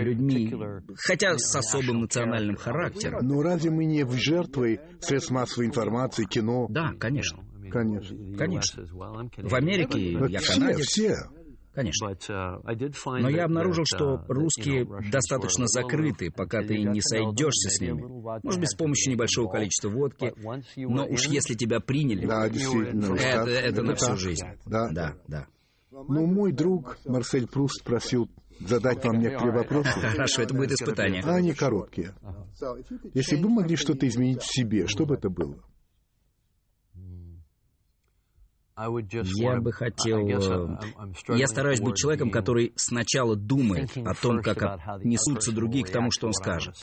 людьми, 0.00 0.52
хотя 0.96 1.38
с 1.38 1.54
особым 1.54 2.00
национальным 2.00 2.56
характером. 2.56 3.20
Но 3.22 3.42
разве 3.42 3.70
мы 3.70 3.84
не 3.84 4.04
в 4.04 4.12
жертвы 4.14 4.80
средств 4.98 5.30
массовой 5.30 5.66
информации, 5.66 6.24
кино? 6.24 6.66
Да, 6.68 6.92
конечно. 6.98 7.44
Конечно. 7.70 8.36
Конечно. 8.36 8.84
В 9.36 9.54
Америке 9.54 10.12
я 10.28 10.40
канадец. 10.40 10.86
Все, 10.86 11.14
Конечно. 11.74 12.06
Uh, 12.06 13.20
Но 13.20 13.28
я 13.28 13.44
обнаружил, 13.44 13.84
что 13.84 14.14
uh, 14.14 14.24
русские 14.28 14.86
достаточно 15.10 15.66
закрыты, 15.66 16.30
пока 16.30 16.62
ты 16.62 16.78
не 16.78 17.00
сойдешься 17.00 17.70
с 17.70 17.80
ними. 17.80 18.02
Может 18.42 18.60
быть, 18.60 18.70
с 18.70 18.76
помощью 18.76 19.12
небольшого 19.12 19.50
количества 19.50 19.88
водки. 19.88 20.32
Но 20.76 21.06
уж 21.06 21.26
если 21.26 21.54
тебя 21.54 21.80
приняли, 21.80 22.26
да, 22.26 22.48
действительно, 22.48 23.14
это, 23.14 23.50
это 23.50 23.82
на 23.82 23.94
всю 23.94 24.16
жизнь. 24.16 24.44
Да, 24.66 24.88
да. 24.90 25.14
да. 25.26 25.46
Ну, 25.90 26.26
мой 26.26 26.52
друг 26.52 26.98
Марсель 27.04 27.46
Пруст 27.46 27.82
просил 27.84 28.28
задать 28.60 29.04
вам 29.04 29.18
некоторые 29.18 29.54
вопросы. 29.54 29.90
Хорошо, 30.00 30.42
это 30.42 30.54
будет 30.54 30.72
испытание. 30.72 31.22
А 31.24 31.36
они 31.36 31.52
короткие. 31.54 32.14
Если 33.14 33.36
бы 33.36 33.44
вы 33.44 33.50
могли 33.50 33.76
что-то 33.76 34.06
изменить 34.06 34.42
в 34.42 34.52
себе, 34.52 34.86
что 34.86 35.06
бы 35.06 35.14
это 35.14 35.28
было? 35.28 35.62
Я 38.76 39.60
бы 39.60 39.72
хотел... 39.72 40.26
Э, 40.26 40.78
я 41.36 41.46
стараюсь 41.46 41.80
быть 41.80 41.96
человеком, 41.96 42.30
который 42.30 42.72
сначала 42.76 43.36
думает 43.36 43.96
о 43.96 44.14
том, 44.14 44.42
как 44.42 44.62
отнесутся 44.86 45.52
другие 45.52 45.84
к 45.84 45.90
тому, 45.90 46.10
что 46.10 46.26
он 46.26 46.32
скажет. 46.32 46.74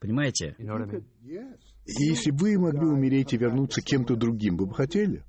Понимаете? 0.00 0.56
И 0.58 2.04
если 2.04 2.30
бы 2.30 2.38
вы 2.38 2.58
могли 2.58 2.86
умереть 2.86 3.32
и 3.32 3.36
вернуться 3.36 3.80
кем-то 3.80 4.16
другим, 4.16 4.56
вы 4.56 4.66
бы 4.66 4.74
хотели? 4.74 5.24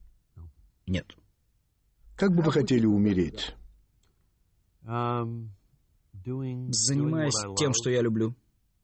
Нет. 0.88 1.06
Как 2.16 2.36
бы 2.36 2.42
вы 2.42 2.52
хотели 2.52 2.86
умереть? 2.86 3.56
Um, 4.84 5.50
Занимаясь 6.26 7.58
тем, 7.58 7.74
что 7.74 7.90
я 7.90 8.02
люблю, 8.02 8.36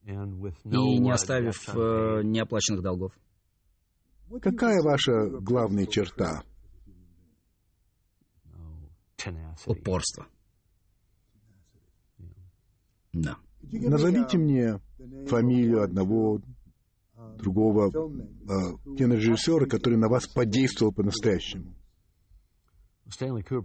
и 0.04 1.00
не 1.00 1.12
оставив 1.12 1.68
э, 1.76 2.22
неоплаченных 2.24 2.82
долгов. 2.82 3.12
Какая 4.42 4.82
ваша 4.82 5.30
главная 5.42 5.86
черта? 5.86 6.44
Упорство. 9.66 10.28
Да. 13.14 13.38
Назовите 13.62 14.38
мне 14.38 14.80
фамилию 15.28 15.84
одного 15.84 16.42
другого 17.38 17.88
э, 17.90 18.96
кинорежиссера, 18.98 19.66
который 19.66 19.98
на 19.98 20.10
вас 20.10 20.28
подействовал 20.28 20.94
по-настоящему. 20.94 21.76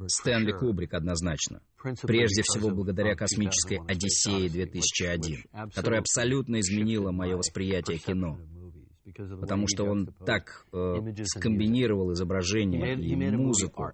Стэнли 0.08 0.52
Кубрик, 0.52 0.94
однозначно. 0.94 1.62
Прежде 2.02 2.42
всего 2.42 2.70
благодаря 2.70 3.14
космической 3.14 3.80
«Одиссее 3.88 4.48
2001», 4.48 5.70
которая 5.74 6.00
абсолютно 6.00 6.60
изменила 6.60 7.10
мое 7.10 7.36
восприятие 7.36 7.98
кино 7.98 8.38
потому 9.40 9.66
что 9.68 9.84
он 9.84 10.06
так 10.24 10.66
э, 10.72 11.24
скомбинировал 11.24 12.12
изображение 12.12 12.94
и 12.94 13.16
музыку, 13.36 13.92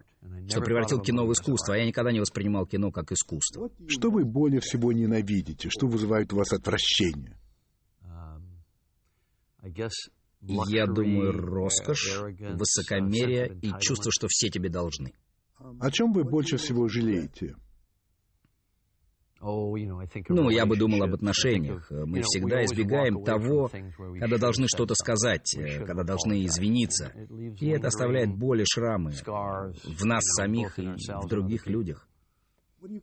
что 0.49 0.61
превратил 0.61 1.01
кино 1.01 1.27
в 1.27 1.33
искусство, 1.33 1.75
а 1.75 1.79
я 1.79 1.87
никогда 1.87 2.13
не 2.13 2.21
воспринимал 2.21 2.67
кино 2.67 2.91
как 2.91 3.13
искусство. 3.13 3.71
Что 3.87 4.11
вы 4.11 4.25
более 4.25 4.61
всего 4.61 4.93
ненавидите? 4.93 5.69
Что 5.71 5.87
вызывает 5.87 6.33
у 6.33 6.37
вас 6.37 6.53
отвращение? 6.53 7.37
Я 10.41 10.87
думаю, 10.87 11.33
роскошь, 11.33 12.21
высокомерие 12.55 13.59
и 13.63 13.73
чувство, 13.81 14.11
что 14.13 14.29
все 14.29 14.49
тебе 14.49 14.69
должны. 14.69 15.13
О 15.81 15.91
чем 15.91 16.13
вы 16.13 16.25
больше 16.25 16.57
всего 16.57 16.87
жалеете? 16.89 17.57
Ну, 20.29 20.51
я 20.51 20.67
бы 20.67 20.77
думал 20.77 21.03
об 21.05 21.15
отношениях. 21.15 21.91
Мы 21.91 22.23
всегда 22.23 22.65
избегаем 22.65 23.23
того, 23.25 23.71
когда 24.19 24.39
должны 24.39 24.67
что-то 24.69 24.95
сказать, 24.95 25.55
э, 25.57 25.85
когда 25.85 26.03
должны 26.03 26.45
извиниться. 26.45 27.13
И 27.61 27.69
это 27.69 27.89
оставляет 27.89 28.37
боли, 28.37 28.65
шрамы 28.69 29.13
в 29.13 30.05
нас 30.05 30.23
самих 30.37 30.79
и 30.79 30.87
в 30.87 31.29
других 31.29 31.67
людях. 31.67 32.09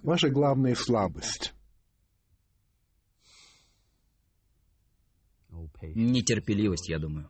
Ваша 0.02 0.30
главная 0.30 0.76
слабость? 0.76 1.54
Нетерпеливость, 5.82 6.90
я 6.90 7.00
думаю. 7.00 7.30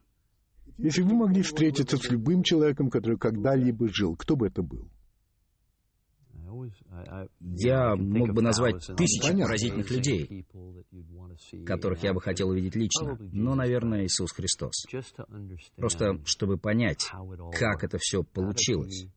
Если 0.78 1.01
вы 1.01 1.14
могли 1.14 1.41
встретиться 1.43 1.97
с 1.97 2.09
любым 2.09 2.43
человеком, 2.43 2.89
который 2.89 3.18
когда-либо 3.18 3.88
жил, 3.89 4.16
кто 4.16 4.36
бы 4.36 4.47
это 4.47 4.64
был? 4.64 4.89
Я 7.39 7.95
мог 7.95 8.34
бы 8.34 8.41
назвать 8.41 8.86
тысячи 8.97 9.32
поразительных 9.32 9.89
людей, 9.91 10.45
которых 11.66 12.03
я 12.03 12.14
бы 12.14 12.22
хотел 12.22 12.49
увидеть 12.49 12.76
лично, 12.76 13.18
но, 13.32 13.55
наверное, 13.55 14.05
Иисус 14.05 14.32
Христос. 14.32 14.86
Просто 15.76 16.20
чтобы 16.26 16.57
понять, 16.57 17.09
как 17.53 17.84
это 17.84 17.97
все 17.99 18.24
получилось, 18.24 19.07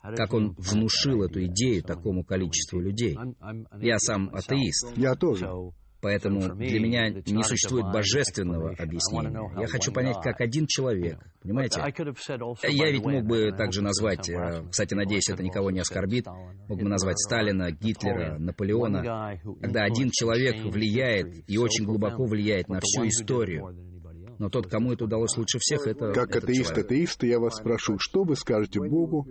как 0.00 0.32
Он 0.34 0.54
внушил 0.58 1.22
эту 1.22 1.44
идею 1.46 1.82
такому 1.82 2.24
количеству 2.24 2.80
людей. 2.80 3.16
Я 3.80 3.98
сам 3.98 4.30
атеист. 4.32 4.96
Я 4.96 5.14
тоже. 5.14 5.48
Поэтому 6.06 6.54
для 6.54 6.78
меня 6.78 7.08
не 7.10 7.42
существует 7.42 7.86
божественного 7.92 8.70
объяснения. 8.78 9.50
Я 9.60 9.66
хочу 9.66 9.90
понять, 9.90 10.18
как 10.22 10.40
один 10.40 10.68
человек, 10.68 11.18
понимаете? 11.42 11.80
Я 11.80 12.90
ведь 12.92 13.04
мог 13.04 13.24
бы 13.24 13.50
также 13.50 13.82
назвать, 13.82 14.30
кстати, 14.70 14.94
надеюсь, 14.94 15.28
это 15.28 15.42
никого 15.42 15.72
не 15.72 15.80
оскорбит, 15.80 16.26
мог 16.68 16.80
бы 16.80 16.88
назвать 16.88 17.18
Сталина, 17.18 17.72
Гитлера, 17.72 18.38
Наполеона, 18.38 19.40
когда 19.60 19.82
один 19.82 20.10
человек 20.12 20.64
влияет 20.72 21.50
и 21.50 21.58
очень 21.58 21.84
глубоко 21.84 22.24
влияет 22.24 22.68
на 22.68 22.78
всю 22.80 23.08
историю. 23.08 23.74
Но 24.38 24.50
тот, 24.50 24.66
кому 24.66 24.92
это 24.92 25.04
удалось 25.04 25.36
лучше 25.36 25.58
всех, 25.58 25.86
это... 25.86 26.12
Как 26.12 26.36
атеист 26.36 26.76
атеиста, 26.76 27.26
я 27.26 27.40
вас 27.40 27.56
спрошу, 27.56 27.96
что 27.98 28.22
вы 28.22 28.36
скажете 28.36 28.80
Богу, 28.80 29.26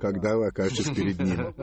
когда 0.00 0.36
вы 0.36 0.48
окажетесь 0.48 0.90
перед 0.90 1.18
ним? 1.20 1.54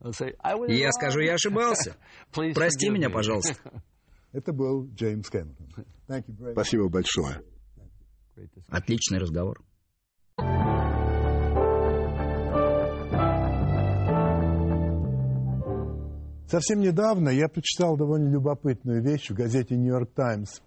Я 0.68 0.92
скажу, 0.92 1.20
я 1.20 1.34
ошибался. 1.34 1.96
Прости 2.54 2.90
меня, 2.90 3.10
пожалуйста. 3.10 3.54
Это 4.32 4.52
был 4.52 4.86
Джеймс 4.94 5.28
Кэмерон. 5.28 5.56
Спасибо 6.52 6.88
большое. 6.88 7.42
Отличный 8.68 9.18
разговор. 9.18 9.60
Совсем 16.46 16.80
недавно 16.80 17.28
я 17.28 17.48
прочитал 17.48 17.96
довольно 17.96 18.28
любопытную 18.28 19.02
вещь 19.02 19.30
в 19.30 19.34
газете 19.34 19.76
«Нью-Йорк 19.76 20.12
Таймс». 20.14 20.60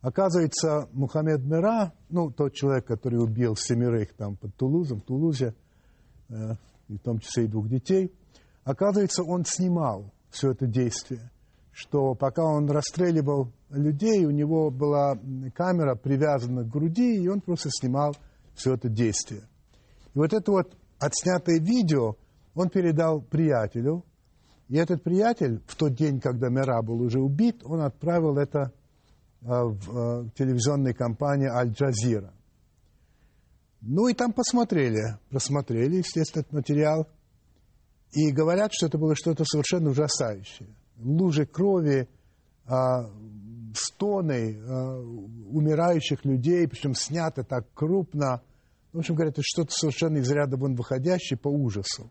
Оказывается, 0.00 0.88
Мухаммед 0.92 1.42
Мира, 1.42 1.92
ну, 2.10 2.30
тот 2.30 2.54
человек, 2.54 2.86
который 2.86 3.16
убил 3.16 3.56
семерых 3.56 4.14
там 4.14 4.36
под 4.36 4.54
Тулузом, 4.54 5.00
в 5.00 5.04
Тулузе, 5.04 5.56
э, 6.28 6.54
в 6.88 6.98
том 6.98 7.18
числе 7.18 7.44
и 7.44 7.48
двух 7.48 7.68
детей, 7.68 8.12
оказывается, 8.64 9.22
он 9.22 9.44
снимал 9.44 10.12
все 10.30 10.52
это 10.52 10.66
действие, 10.66 11.30
что 11.72 12.14
пока 12.14 12.42
он 12.44 12.70
расстреливал 12.70 13.52
людей, 13.70 14.24
у 14.24 14.30
него 14.30 14.70
была 14.70 15.18
камера 15.54 15.94
привязана 15.94 16.62
к 16.62 16.68
груди, 16.68 17.16
и 17.16 17.28
он 17.28 17.40
просто 17.40 17.70
снимал 17.70 18.14
все 18.54 18.74
это 18.74 18.88
действие. 18.88 19.42
И 20.14 20.18
вот 20.18 20.32
это 20.32 20.50
вот 20.50 20.76
отснятое 20.98 21.58
видео 21.58 22.16
он 22.54 22.70
передал 22.70 23.20
приятелю, 23.20 24.04
и 24.68 24.76
этот 24.76 25.02
приятель 25.02 25.60
в 25.66 25.76
тот 25.76 25.94
день, 25.94 26.20
когда 26.20 26.48
Мера 26.48 26.82
был 26.82 27.00
уже 27.02 27.20
убит, 27.20 27.62
он 27.64 27.82
отправил 27.82 28.36
это 28.38 28.72
Э, 29.48 29.62
в 29.62 29.96
э, 29.96 30.28
телевизионной 30.34 30.92
компании 30.92 31.46
«Аль-Джазира». 31.46 32.32
Ну 33.88 34.08
и 34.08 34.14
там 34.14 34.32
посмотрели, 34.32 35.16
просмотрели, 35.30 35.98
естественно, 35.98 36.40
этот 36.40 36.52
материал. 36.52 37.06
И 38.10 38.32
говорят, 38.32 38.72
что 38.72 38.86
это 38.86 38.98
было 38.98 39.14
что-то 39.14 39.44
совершенно 39.44 39.90
ужасающее. 39.90 40.68
Лужи 40.98 41.46
крови, 41.46 42.08
а, 42.66 43.08
стоны 43.74 44.58
а, 44.58 44.98
умирающих 44.98 46.24
людей, 46.24 46.66
причем 46.66 46.94
снято 46.94 47.44
так 47.44 47.72
крупно. 47.74 48.42
В 48.92 48.98
общем, 48.98 49.14
говорят, 49.14 49.34
это 49.34 49.42
что-то 49.44 49.70
совершенно 49.70 50.16
из 50.16 50.30
ряда 50.32 50.56
вон 50.56 50.74
выходящее 50.74 51.38
по 51.38 51.48
ужасу. 51.48 52.10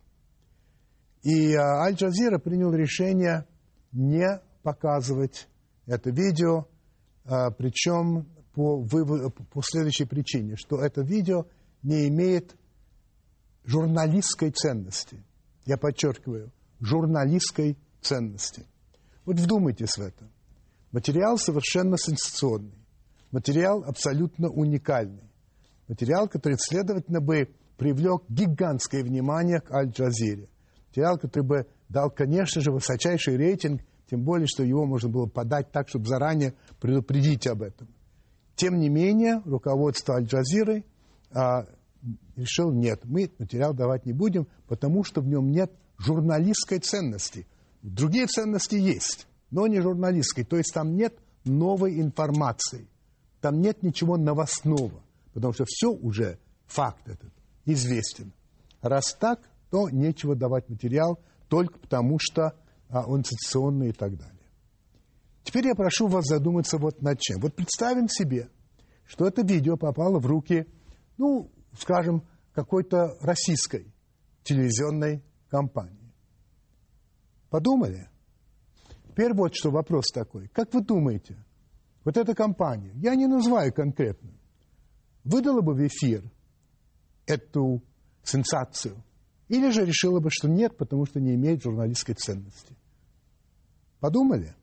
И 1.24 1.54
а, 1.56 1.82
Аль-Джазира 1.84 2.40
принял 2.40 2.72
решение 2.72 3.46
не 3.92 4.40
показывать 4.64 5.50
это 5.88 6.10
видео, 6.10 6.68
а, 7.26 7.52
причем 7.52 8.28
по, 8.54 8.82
по 8.82 9.62
следующей 9.62 10.06
причине, 10.06 10.56
что 10.56 10.82
это 10.82 11.02
видео 11.02 11.46
не 11.86 12.08
имеет 12.08 12.56
журналистской 13.64 14.52
ценности. 14.52 15.24
Я 15.66 15.78
подчеркиваю, 15.78 16.52
журналистской 16.80 17.78
ценности. 18.02 18.66
Вот 19.24 19.40
вдумайтесь 19.40 19.98
в 19.98 20.02
это. 20.02 20.28
Материал 20.92 21.38
совершенно 21.38 21.98
сенсационный. 21.98 22.78
Материал 23.32 23.84
абсолютно 23.84 24.50
уникальный. 24.50 25.30
Материал, 25.88 26.28
который, 26.28 26.58
следовательно, 26.58 27.22
бы 27.22 27.50
привлек 27.78 28.24
гигантское 28.30 29.04
внимание 29.04 29.60
к 29.60 29.72
Аль-Джазире. 29.72 30.50
Материал, 30.90 31.18
который 31.18 31.44
бы 31.44 31.68
дал, 31.90 32.10
конечно 32.10 32.62
же, 32.62 32.72
высочайший 32.72 33.38
рейтинг, 33.38 33.82
тем 34.10 34.24
более, 34.24 34.48
что 34.48 34.64
его 34.64 34.86
можно 34.86 35.10
было 35.10 35.28
подать 35.28 35.72
так, 35.72 35.90
чтобы 35.90 36.08
заранее 36.08 36.56
предупредить 36.80 37.46
об 37.48 37.62
этом. 37.62 37.88
Тем 38.56 38.80
не 38.80 38.90
менее, 38.90 39.42
руководство 39.46 40.16
Аль-Джазиры 40.16 40.86
а, 41.32 41.66
решил, 42.36 42.72
нет, 42.72 43.02
мы 43.06 43.32
материал 43.40 43.74
давать 43.74 44.06
не 44.06 44.14
будем, 44.14 44.48
потому 44.68 45.04
что 45.04 45.22
в 45.22 45.28
нем 45.28 45.52
нет 45.52 45.72
журналистской 45.98 46.80
ценности. 46.80 47.48
Другие 47.82 48.28
ценности 48.28 48.76
есть, 48.76 49.28
но 49.52 49.68
не 49.68 49.82
журналистской. 49.82 50.44
То 50.44 50.58
есть 50.58 50.74
там 50.74 50.96
нет 50.96 51.18
новой 51.44 52.00
информации, 52.02 52.88
там 53.42 53.62
нет 53.62 53.84
ничего 53.84 54.18
новостного, 54.18 55.04
потому 55.34 55.54
что 55.54 55.66
все 55.68 55.92
уже, 55.92 56.40
факт 56.66 57.08
этот, 57.08 57.32
известен. 57.66 58.34
Раз 58.82 59.14
так, 59.14 59.40
то 59.70 59.90
нечего 59.90 60.36
давать 60.36 60.70
материал 60.70 61.20
только 61.50 61.80
потому, 61.80 62.18
что 62.20 62.54
а, 62.90 63.04
он 63.06 63.24
сенсационный 63.24 63.90
и 63.90 63.94
так 63.94 64.18
далее. 64.18 64.34
Теперь 65.44 65.68
я 65.68 65.76
прошу 65.76 66.08
вас 66.08 66.26
задуматься 66.26 66.78
вот 66.78 67.02
над 67.02 67.20
чем. 67.20 67.40
Вот 67.40 67.56
представим 67.56 68.10
себе, 68.10 68.50
что 69.06 69.28
это 69.28 69.44
видео 69.44 69.78
попало 69.78 70.20
в 70.20 70.26
руки, 70.26 70.68
ну, 71.18 71.52
скажем, 71.78 72.28
какой-то 72.54 73.18
российской 73.22 73.94
телевизионной 74.44 75.24
компании. 75.50 76.14
Подумали? 77.50 78.10
Теперь 79.08 79.34
вот 79.34 79.56
что 79.56 79.72
вопрос 79.72 80.06
такой. 80.14 80.48
Как 80.50 80.74
вы 80.74 80.82
думаете, 80.82 81.38
вот 82.04 82.18
эта 82.18 82.36
компания, 82.36 82.92
я 82.96 83.16
не 83.16 83.28
называю 83.28 83.74
конкретно, 83.74 84.32
выдала 85.24 85.62
бы 85.62 85.74
в 85.74 85.88
эфир 85.88 86.24
эту 87.26 87.82
сенсацию? 88.24 89.04
Или 89.48 89.70
же 89.70 89.86
решила 89.86 90.20
бы, 90.20 90.30
что 90.32 90.48
нет, 90.50 90.76
потому 90.78 91.06
что 91.06 91.20
не 91.20 91.36
имеет 91.36 91.64
журналистской 91.64 92.16
ценности? 92.16 92.76
Подумали? 94.00 94.56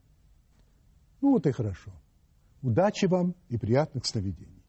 Ну 1.20 1.32
вот 1.32 1.46
и 1.46 1.52
хорошо. 1.52 1.92
Удачи 2.62 3.06
вам 3.06 3.34
и 3.48 3.56
приятных 3.56 4.04
сновидений. 4.06 4.61